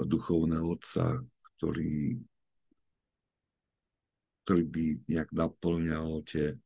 duchovného 0.04 0.66
otca, 0.68 1.20
ktorý, 1.58 2.20
ktorý 4.44 4.64
by 4.68 4.86
nejak 5.08 5.30
naplňal 5.32 6.24
tie, 6.28 6.60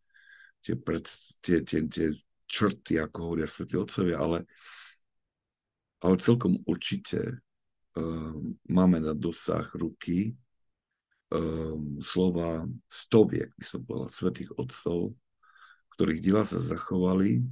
tie, 0.62 0.76
pred, 0.76 1.06
tie, 1.42 1.62
tie, 1.62 1.86
tie 1.86 2.08
črty, 2.48 2.98
ako 2.98 3.18
hovoria 3.24 3.48
svätí 3.48 3.78
otcovia, 3.78 4.18
ale, 4.18 4.48
ale 6.02 6.16
celkom 6.18 6.58
určite 6.64 7.44
uh, 7.94 8.36
máme 8.72 9.04
na 9.04 9.14
dosah 9.14 9.68
ruky 9.76 10.34
um, 11.32 12.00
slova 12.00 12.68
stoviek, 12.88 13.52
by 13.56 13.66
som 13.66 13.82
povedal, 13.84 14.10
svetých 14.12 14.52
otcov, 14.56 15.16
ktorých 15.98 16.24
diela 16.24 16.46
sa 16.46 16.62
zachovali 16.62 17.44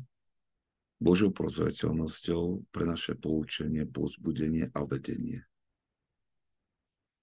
Božou 1.01 1.34
prozreteľnosťou 1.34 2.71
pre 2.71 2.88
naše 2.88 3.19
poučenie, 3.19 3.84
pozbudenie 3.84 4.71
a 4.71 4.80
vedenie. 4.88 5.43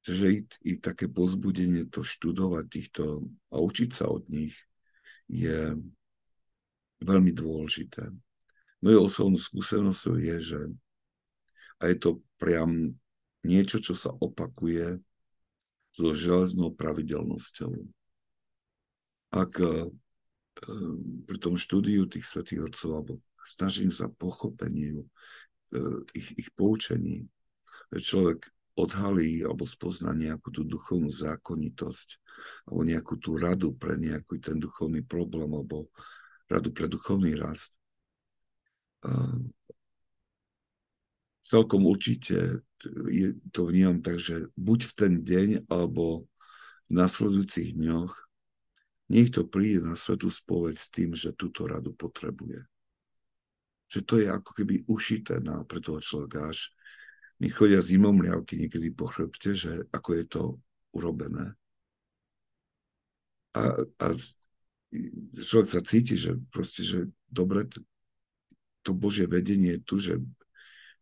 Čiže 0.02 0.26
i, 0.34 0.40
i 0.66 0.72
také 0.82 1.06
pozbudenie 1.06 1.86
to 1.86 2.02
študovať 2.02 2.64
týchto 2.66 3.22
a 3.54 3.56
učiť 3.62 3.90
sa 3.94 4.10
od 4.10 4.26
nich 4.28 4.58
je 5.30 5.78
veľmi 7.00 7.30
dôležité. 7.30 8.10
Mojou 8.82 9.06
osobnou 9.06 9.38
skúsenosťou 9.38 10.18
je, 10.18 10.36
že 10.42 10.60
a 11.78 11.90
je 11.90 11.96
to 11.98 12.10
priam 12.38 12.98
niečo, 13.46 13.78
čo 13.78 13.94
sa 13.94 14.10
opakuje 14.10 14.98
so 15.92 16.16
železnou 16.16 16.72
pravidelnosťou. 16.72 17.72
Ak 19.32 19.52
e, 19.60 19.92
pri 21.28 21.38
tom 21.40 21.56
štúdiu 21.56 22.08
tých 22.08 22.24
svetých 22.24 22.68
otcov 22.68 22.90
alebo 22.92 23.12
snažím 23.44 23.92
sa 23.92 24.08
pochopeniu 24.08 25.04
e, 25.04 25.08
ich, 26.16 26.28
ich 26.36 26.48
poučení, 26.56 27.28
človek 27.92 28.48
odhalí 28.72 29.44
alebo 29.44 29.68
spozná 29.68 30.16
nejakú 30.16 30.48
tú 30.48 30.64
duchovnú 30.64 31.12
zákonitosť 31.12 32.08
alebo 32.68 32.82
nejakú 32.88 33.14
tú 33.20 33.36
radu 33.36 33.76
pre 33.76 34.00
nejaký 34.00 34.40
ten 34.40 34.56
duchovný 34.56 35.04
problém 35.04 35.52
alebo 35.52 35.92
radu 36.48 36.72
pre 36.72 36.88
duchovný 36.88 37.36
rast. 37.36 37.76
Celkom 41.42 41.90
určite 41.90 42.62
je, 43.10 43.34
to 43.50 43.66
vnímam 43.66 43.98
tak, 43.98 44.22
že 44.22 44.46
buď 44.54 44.80
v 44.86 44.92
ten 44.94 45.12
deň, 45.22 45.48
alebo 45.66 46.30
v 46.86 46.92
nasledujúcich 46.94 47.74
dňoch 47.74 48.12
niekto 49.10 49.44
príde 49.44 49.82
na 49.82 49.98
svetú 49.98 50.30
spoveď 50.30 50.74
s 50.78 50.88
tým, 50.88 51.10
že 51.12 51.36
túto 51.36 51.66
radu 51.66 51.92
potrebuje. 51.92 52.64
Že 53.92 54.00
to 54.08 54.14
je 54.22 54.26
ako 54.30 54.50
keby 54.56 54.74
ušité 54.88 55.42
na, 55.42 55.66
pre 55.68 55.82
toho 55.82 56.00
človeka. 56.00 56.48
Až 56.48 56.72
mi 57.42 57.52
chodia 57.52 57.82
zimomriavky 57.82 58.56
niekedy 58.56 58.94
po 58.94 59.10
chrbte, 59.10 59.52
že 59.52 59.84
ako 59.92 60.10
je 60.16 60.24
to 60.24 60.42
urobené. 60.94 61.52
A, 63.52 63.84
a 63.84 64.06
človek 65.36 65.68
sa 65.68 65.84
cíti, 65.84 66.16
že 66.16 66.40
proste, 66.48 66.80
že 66.80 67.12
dobre, 67.28 67.68
to 68.80 68.96
Božie 68.96 69.28
vedenie 69.28 69.76
je 69.76 69.84
tu, 69.84 69.96
že, 70.00 70.16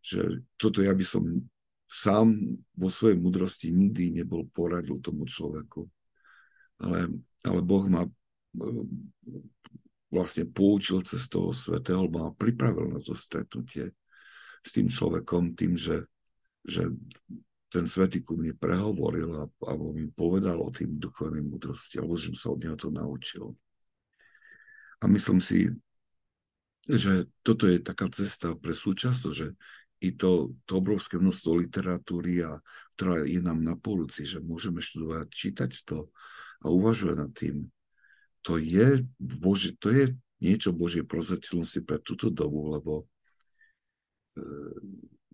že 0.01 0.41
toto 0.57 0.81
ja 0.81 0.91
by 0.91 1.05
som 1.05 1.23
sám 1.91 2.33
vo 2.73 2.89
svojej 2.89 3.19
mudrosti 3.19 3.69
nikdy 3.69 4.23
nebol 4.23 4.47
poradil 4.49 4.97
tomu 5.03 5.27
človeku. 5.27 5.85
Ale, 6.81 7.11
ale 7.45 7.59
Boh 7.61 7.85
ma 7.85 8.07
e, 8.07 8.11
vlastne 10.09 10.47
poučil 10.47 11.03
cez 11.05 11.27
toho 11.27 11.53
svetého, 11.53 12.07
ma 12.09 12.31
pripravil 12.33 12.95
na 12.95 12.99
to 13.03 13.13
stretnutie 13.13 13.91
s 14.65 14.69
tým 14.73 14.87
človekom, 14.87 15.53
tým, 15.53 15.75
že, 15.75 16.07
že 16.63 16.89
ten 17.71 17.85
svetý 17.87 18.19
ku 18.19 18.35
mne 18.35 18.55
prehovoril 18.55 19.29
a, 19.41 19.45
alebo 19.67 19.95
mi 19.95 20.07
povedal 20.11 20.59
o 20.59 20.73
tým 20.73 20.95
duchovnej 20.99 21.43
mudrosti, 21.43 21.99
alebo 21.99 22.15
že 22.15 22.35
sa 22.35 22.51
od 22.51 22.59
neho 22.59 22.75
to 22.79 22.91
naučil. 22.91 23.55
A 25.01 25.09
myslím 25.09 25.41
si, 25.41 25.71
že 26.85 27.29
toto 27.41 27.65
je 27.65 27.77
taká 27.81 28.09
cesta 28.09 28.53
pre 28.57 28.73
súčasnosť, 28.73 29.35
že 29.35 29.53
i 30.01 30.09
to, 30.17 30.57
to 30.65 30.81
obrovské 30.81 31.21
množstvo 31.21 31.61
literatúry, 31.61 32.41
a, 32.41 32.57
ktorá 32.97 33.21
je 33.21 33.37
nám 33.37 33.61
na 33.61 33.77
poluci, 33.77 34.25
že 34.25 34.41
môžeme 34.41 34.81
študovať, 34.81 35.29
čítať 35.29 35.71
to 35.85 36.09
a 36.61 36.73
uvažovať 36.73 37.15
nad 37.17 37.31
tým. 37.37 37.69
To 38.49 38.57
je, 38.57 39.05
Bože, 39.21 39.77
to 39.77 39.93
je 39.93 40.17
niečo 40.41 40.73
Božie 40.73 41.05
prozretelnosti 41.05 41.85
pre 41.85 42.01
túto 42.01 42.33
dobu, 42.33 42.73
lebo 42.73 42.93
e, 43.01 43.05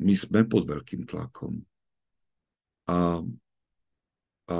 my 0.03 0.13
sme 0.19 0.43
pod 0.43 0.67
veľkým 0.67 1.07
tlakom. 1.07 1.63
A, 2.91 3.23
a 4.51 4.57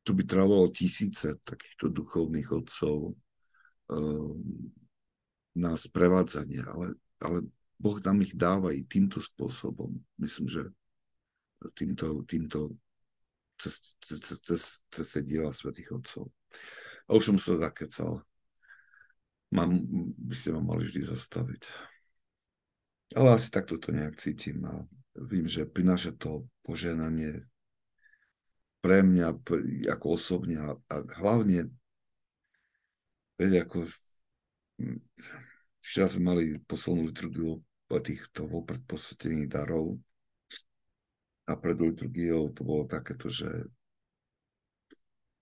tu 0.00 0.10
by 0.16 0.24
trvalo 0.24 0.72
tisíce 0.72 1.36
takýchto 1.44 1.92
duchovných 1.92 2.48
otcov, 2.48 3.12
e, 3.12 3.96
na 5.58 5.74
sprevádzanie, 5.74 6.62
ale, 6.62 6.94
ale 7.18 7.38
Boh 7.78 7.98
nám 8.02 8.26
ich 8.26 8.34
dáva 8.34 8.74
i 8.74 8.82
týmto 8.82 9.22
spôsobom. 9.22 9.94
Myslím, 10.18 10.50
že 10.50 10.62
týmto, 11.78 12.26
týmto 12.26 12.74
cez, 13.58 13.98
cez, 14.02 14.18
cez, 14.18 14.38
cez, 14.42 14.62
cez 14.90 15.08
diela 15.22 15.54
svätých 15.54 15.94
Otcov. 15.94 16.30
A 17.06 17.14
už 17.14 17.34
som 17.34 17.38
sa 17.38 17.58
zakecal. 17.70 18.22
Mám, 19.54 19.80
by 20.18 20.34
ste 20.34 20.52
ma 20.52 20.60
mali 20.60 20.84
vždy 20.84 21.08
zastaviť. 21.08 21.62
Ale 23.16 23.32
asi 23.32 23.48
takto 23.48 23.80
to 23.80 23.94
nejak 23.94 24.20
cítim 24.20 24.60
a 24.68 24.84
vím, 25.16 25.48
že 25.48 25.64
prináša 25.64 26.12
to 26.18 26.44
poženanie 26.60 27.48
pre 28.84 29.00
mňa 29.00 29.40
ako 29.90 30.06
osobne 30.14 30.60
a, 30.60 30.76
a 30.92 30.96
hlavne 31.18 31.72
veď 33.40 33.64
ako 33.64 33.88
včera 35.80 36.06
sme 36.06 36.22
mali 36.28 36.44
poslednú 36.68 37.08
liturgiu 37.08 37.64
týchto 37.96 38.44
vopred 38.44 38.84
posvetených 38.84 39.48
darov 39.48 39.96
a 41.48 41.56
pred 41.56 41.80
liturgiou 41.80 42.52
to 42.52 42.60
bolo 42.60 42.84
takéto, 42.84 43.32
že 43.32 43.48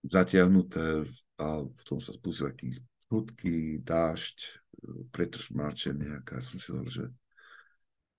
zatiahnuté 0.06 1.02
a 1.42 1.66
potom 1.66 1.98
sa 1.98 2.14
spustil 2.14 2.54
taký 2.54 2.78
prudký 3.10 3.82
dážď, 3.82 4.62
pretrž 5.10 5.50
mračenie, 5.50 6.22
aká 6.22 6.38
som 6.38 6.62
si 6.62 6.70
hovoril, 6.70 6.94
že 6.94 7.06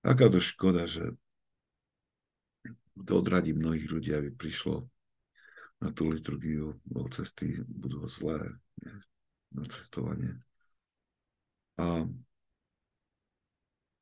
aká 0.03 0.27
to 0.27 0.43
škoda, 0.43 0.83
že 0.83 1.15
to 2.99 3.13
odradí 3.23 3.55
mnohých 3.55 3.87
ľudí, 3.87 4.11
aby 4.11 4.35
prišlo 4.35 4.83
na 5.79 5.93
tú 5.93 6.09
liturgiu, 6.11 6.75
bo 6.83 7.07
cesty 7.07 7.61
budú 7.63 8.03
zlé 8.09 8.57
na 9.53 9.63
cestovanie. 9.69 10.35
A 11.77 12.03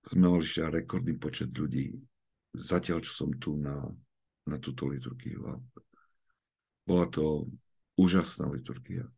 sme 0.06 0.30
mali 0.30 0.46
rekordný 0.46 1.18
počet 1.18 1.50
ľudí, 1.50 1.98
zatiaľ 2.54 3.02
čo 3.02 3.26
som 3.26 3.30
tu 3.42 3.58
na, 3.58 3.82
na 4.46 4.58
túto 4.62 4.86
liturgiu. 4.86 5.42
A 5.50 5.54
bola 6.86 7.10
to 7.10 7.50
úžasná 7.98 8.46
liturgia. 8.54 9.10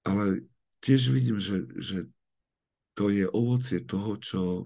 Ale 0.00 0.48
tiež 0.80 1.12
vidím, 1.12 1.36
že, 1.36 1.68
že 1.76 2.08
to 2.96 3.12
je 3.12 3.28
ovocie 3.28 3.84
toho, 3.84 4.16
čo 4.16 4.64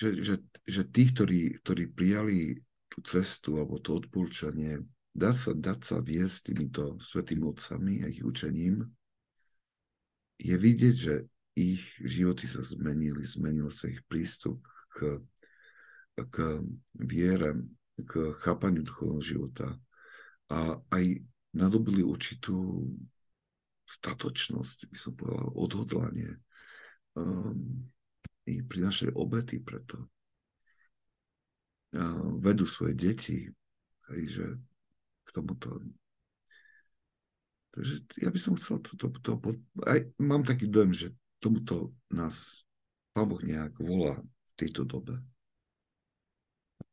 že, 0.00 0.16
že, 0.24 0.34
že 0.64 0.82
tí, 0.88 1.12
ktorí, 1.12 1.60
ktorí 1.60 1.92
prijali 1.92 2.56
tú 2.88 3.04
cestu 3.04 3.60
alebo 3.60 3.76
to 3.84 4.00
odporúčanie, 4.00 4.80
dá 5.12 5.36
sa, 5.36 5.52
dá 5.52 5.76
sa 5.76 6.00
viesť 6.00 6.48
týmito 6.48 6.96
svetými 6.96 7.44
otcami 7.44 7.94
a 8.00 8.06
ich 8.08 8.24
učením, 8.24 8.88
je 10.40 10.56
vidieť, 10.56 10.96
že 10.96 11.14
ich 11.54 11.82
životy 12.00 12.46
sa 12.46 12.62
zmenili, 12.62 13.26
zmenil 13.26 13.68
sa 13.70 13.90
ich 13.90 14.00
prístup 14.06 14.62
k, 14.94 15.20
k 16.16 16.36
viere, 16.94 17.58
k 18.00 18.34
chápaniu 18.40 18.86
duchovného 18.86 19.22
života 19.22 19.68
a 20.50 20.78
aj 20.94 21.04
nadobili 21.54 22.00
určitú 22.00 22.86
statočnosť, 23.90 24.86
by 24.86 24.98
som 24.98 25.12
povedal, 25.18 25.50
odhodlanie. 25.58 26.38
Um, 27.18 27.90
i 28.46 28.62
prinašali 28.62 29.14
obety 29.14 29.62
preto. 29.62 30.10
A 31.94 32.02
vedú 32.38 32.66
svoje 32.66 32.94
deti, 32.94 33.50
aj, 34.10 34.20
že 34.30 34.46
k 35.26 35.28
tomuto 35.30 35.82
Takže 37.70 38.02
ja 38.18 38.34
by 38.34 38.40
som 38.42 38.58
chcel 38.58 38.82
to, 38.82 38.98
to, 38.98 39.06
to, 39.22 39.38
to 39.38 39.54
aj 39.86 40.10
mám 40.18 40.42
taký 40.42 40.66
dojem, 40.66 40.90
že 40.90 41.08
tomuto 41.40 41.96
nás 42.12 42.62
Pán 43.10 43.26
Boh 43.26 43.42
nejak 43.42 43.74
volá 43.80 44.20
v 44.20 44.52
tejto 44.54 44.86
dobe. 44.86 45.18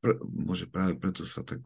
Pre, 0.01 0.17
môže 0.23 0.65
práve 0.65 0.97
preto 0.97 1.27
sa 1.27 1.43
tak 1.43 1.61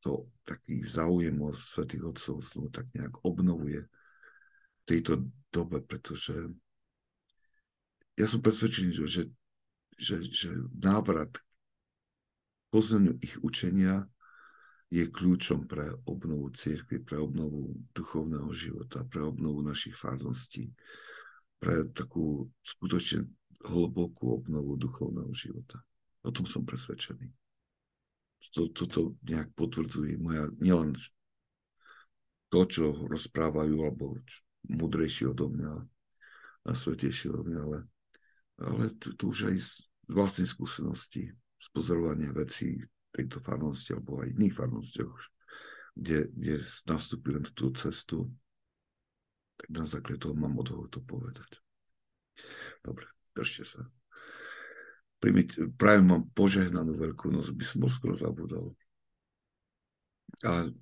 to, 0.00 0.28
taký 0.44 0.80
záujem 0.84 1.36
o 1.40 1.52
svetých 1.52 2.14
otcov 2.14 2.40
znovu 2.44 2.68
tak 2.72 2.86
nejak 2.96 3.20
obnovuje 3.24 3.84
v 3.84 4.82
tejto 4.88 5.28
dobe, 5.52 5.84
pretože 5.84 6.32
ja 8.16 8.26
som 8.28 8.40
presvedčený, 8.40 8.96
že, 8.96 9.28
že, 9.96 10.16
že 10.24 10.50
návrat 10.76 11.40
poznaniu 12.72 13.16
ich 13.20 13.36
učenia 13.42 14.06
je 14.90 15.06
kľúčom 15.06 15.70
pre 15.70 15.94
obnovu 16.06 16.50
církvy, 16.50 17.02
pre 17.06 17.16
obnovu 17.20 17.78
duchovného 17.94 18.50
života, 18.50 19.06
pre 19.06 19.22
obnovu 19.22 19.62
našich 19.62 19.94
farností 19.94 20.74
pre 21.60 21.84
takú 21.92 22.48
skutočne 22.64 23.28
hlbokú 23.60 24.40
obnovu 24.40 24.80
duchovného 24.80 25.30
života. 25.36 25.84
O 26.24 26.32
tom 26.32 26.48
som 26.48 26.64
presvedčený. 26.64 27.28
Toto 28.40 28.88
to 28.88 29.00
nejak 29.28 29.52
potvrdzuje 29.52 30.16
moja, 30.16 30.48
nielen 30.64 30.96
to, 32.48 32.60
čo 32.64 32.84
rozprávajú, 33.04 33.76
alebo 33.84 34.16
mudrejší 34.64 35.28
odo 35.28 35.52
mňa 35.52 35.72
a 36.64 36.70
svetejší 36.72 37.28
odo 37.28 37.44
mňa, 37.44 37.60
ale, 37.60 37.78
ale 38.64 38.84
to, 38.96 39.12
to 39.12 39.28
už 39.28 39.52
aj 39.52 39.56
z 39.60 39.70
vlastnej 40.08 40.48
skúsenosti, 40.48 41.28
z 41.60 41.66
pozorovania 41.76 42.32
vecí 42.32 42.80
tejto 43.12 43.44
farnosti 43.44 43.92
alebo 43.92 44.24
aj 44.24 44.32
iných 44.32 44.56
farnostiach, 44.56 45.20
kde, 45.92 46.32
kde 46.32 46.54
nastúpili 46.88 47.44
na 47.44 47.50
tú 47.52 47.68
cestu, 47.76 48.32
tak 49.60 49.68
na 49.76 49.84
základe 49.84 50.24
toho 50.24 50.32
mám 50.32 50.56
odvahu 50.56 50.88
to 50.88 51.04
povedať. 51.04 51.60
Dobre, 52.80 53.04
držte 53.36 53.68
sa. 53.68 53.84
Primiť, 55.20 55.76
prajem 55.76 56.08
vám 56.08 56.24
požehnanú 56.32 56.96
veľkú 56.96 57.28
noc, 57.28 57.52
by 57.52 57.60
som 57.60 57.84
bol 57.84 57.92
skoro 57.92 58.16
zabudol. 58.16 58.72
A 60.48 60.72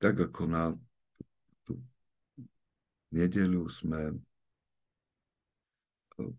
tak 0.00 0.24
ako 0.24 0.48
na 0.48 0.72
tú 1.68 1.76
nedeľu 3.12 3.68
sme 3.68 4.08
eh, 4.08 4.16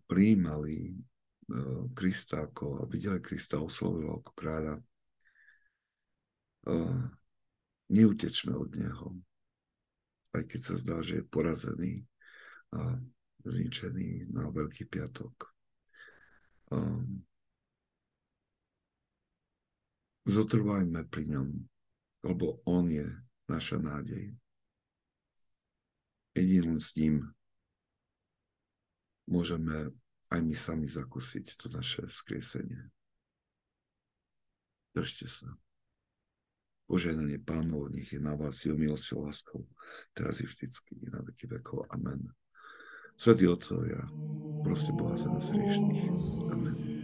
prijímali 0.09 0.89
eh, 0.89 1.85
Krista 1.93 2.49
ako, 2.49 2.81
a 2.81 2.89
videli 2.89 3.21
Krista 3.21 3.61
oslovil 3.61 4.09
ako 4.09 4.31
kráľa, 4.33 4.81
eh, 6.65 7.01
neutečme 7.93 8.57
od 8.57 8.73
Neho 8.73 9.13
aj 10.35 10.43
keď 10.51 10.61
sa 10.61 10.75
zdá, 10.75 10.97
že 10.99 11.21
je 11.21 11.31
porazený 11.31 11.93
a 12.75 12.99
zničený 13.45 14.33
na 14.33 14.49
Veľký 14.49 14.89
piatok. 14.89 15.33
Um, 16.73 17.21
zotrvajme 20.25 21.05
pri 21.07 21.23
ňom, 21.37 21.47
lebo 22.25 22.59
on 22.65 22.89
je 22.89 23.05
naša 23.45 23.77
nádej. 23.77 24.33
Jediným 26.35 26.81
s 26.81 26.97
ním 26.97 27.23
môžeme 29.29 29.93
aj 30.33 30.39
my 30.41 30.55
sami 30.57 30.87
zakúsiť 30.89 31.55
to 31.55 31.69
naše 31.71 32.03
vzkriesenie. 32.09 32.89
Držte 34.91 35.27
sa. 35.29 35.49
Požehnanie 36.85 37.41
pánov, 37.41 37.89
nech 37.89 38.13
je 38.13 38.21
na 38.21 38.37
vás 38.37 38.61
jeho 38.61 38.77
milosťou 38.77 39.25
láskou, 39.25 39.65
teraz 40.13 40.37
i 40.41 40.45
vždycky, 40.45 41.01
na 41.09 41.25
veky 41.25 41.49
vekov. 41.49 41.89
Amen. 41.89 42.29
Svetí 43.17 43.49
Otcovia, 43.49 44.05
proste 44.61 44.93
Boha 44.93 45.17
za 45.17 45.31
nás 45.33 45.49
riešných. 45.49 46.13
Amen. 46.53 46.94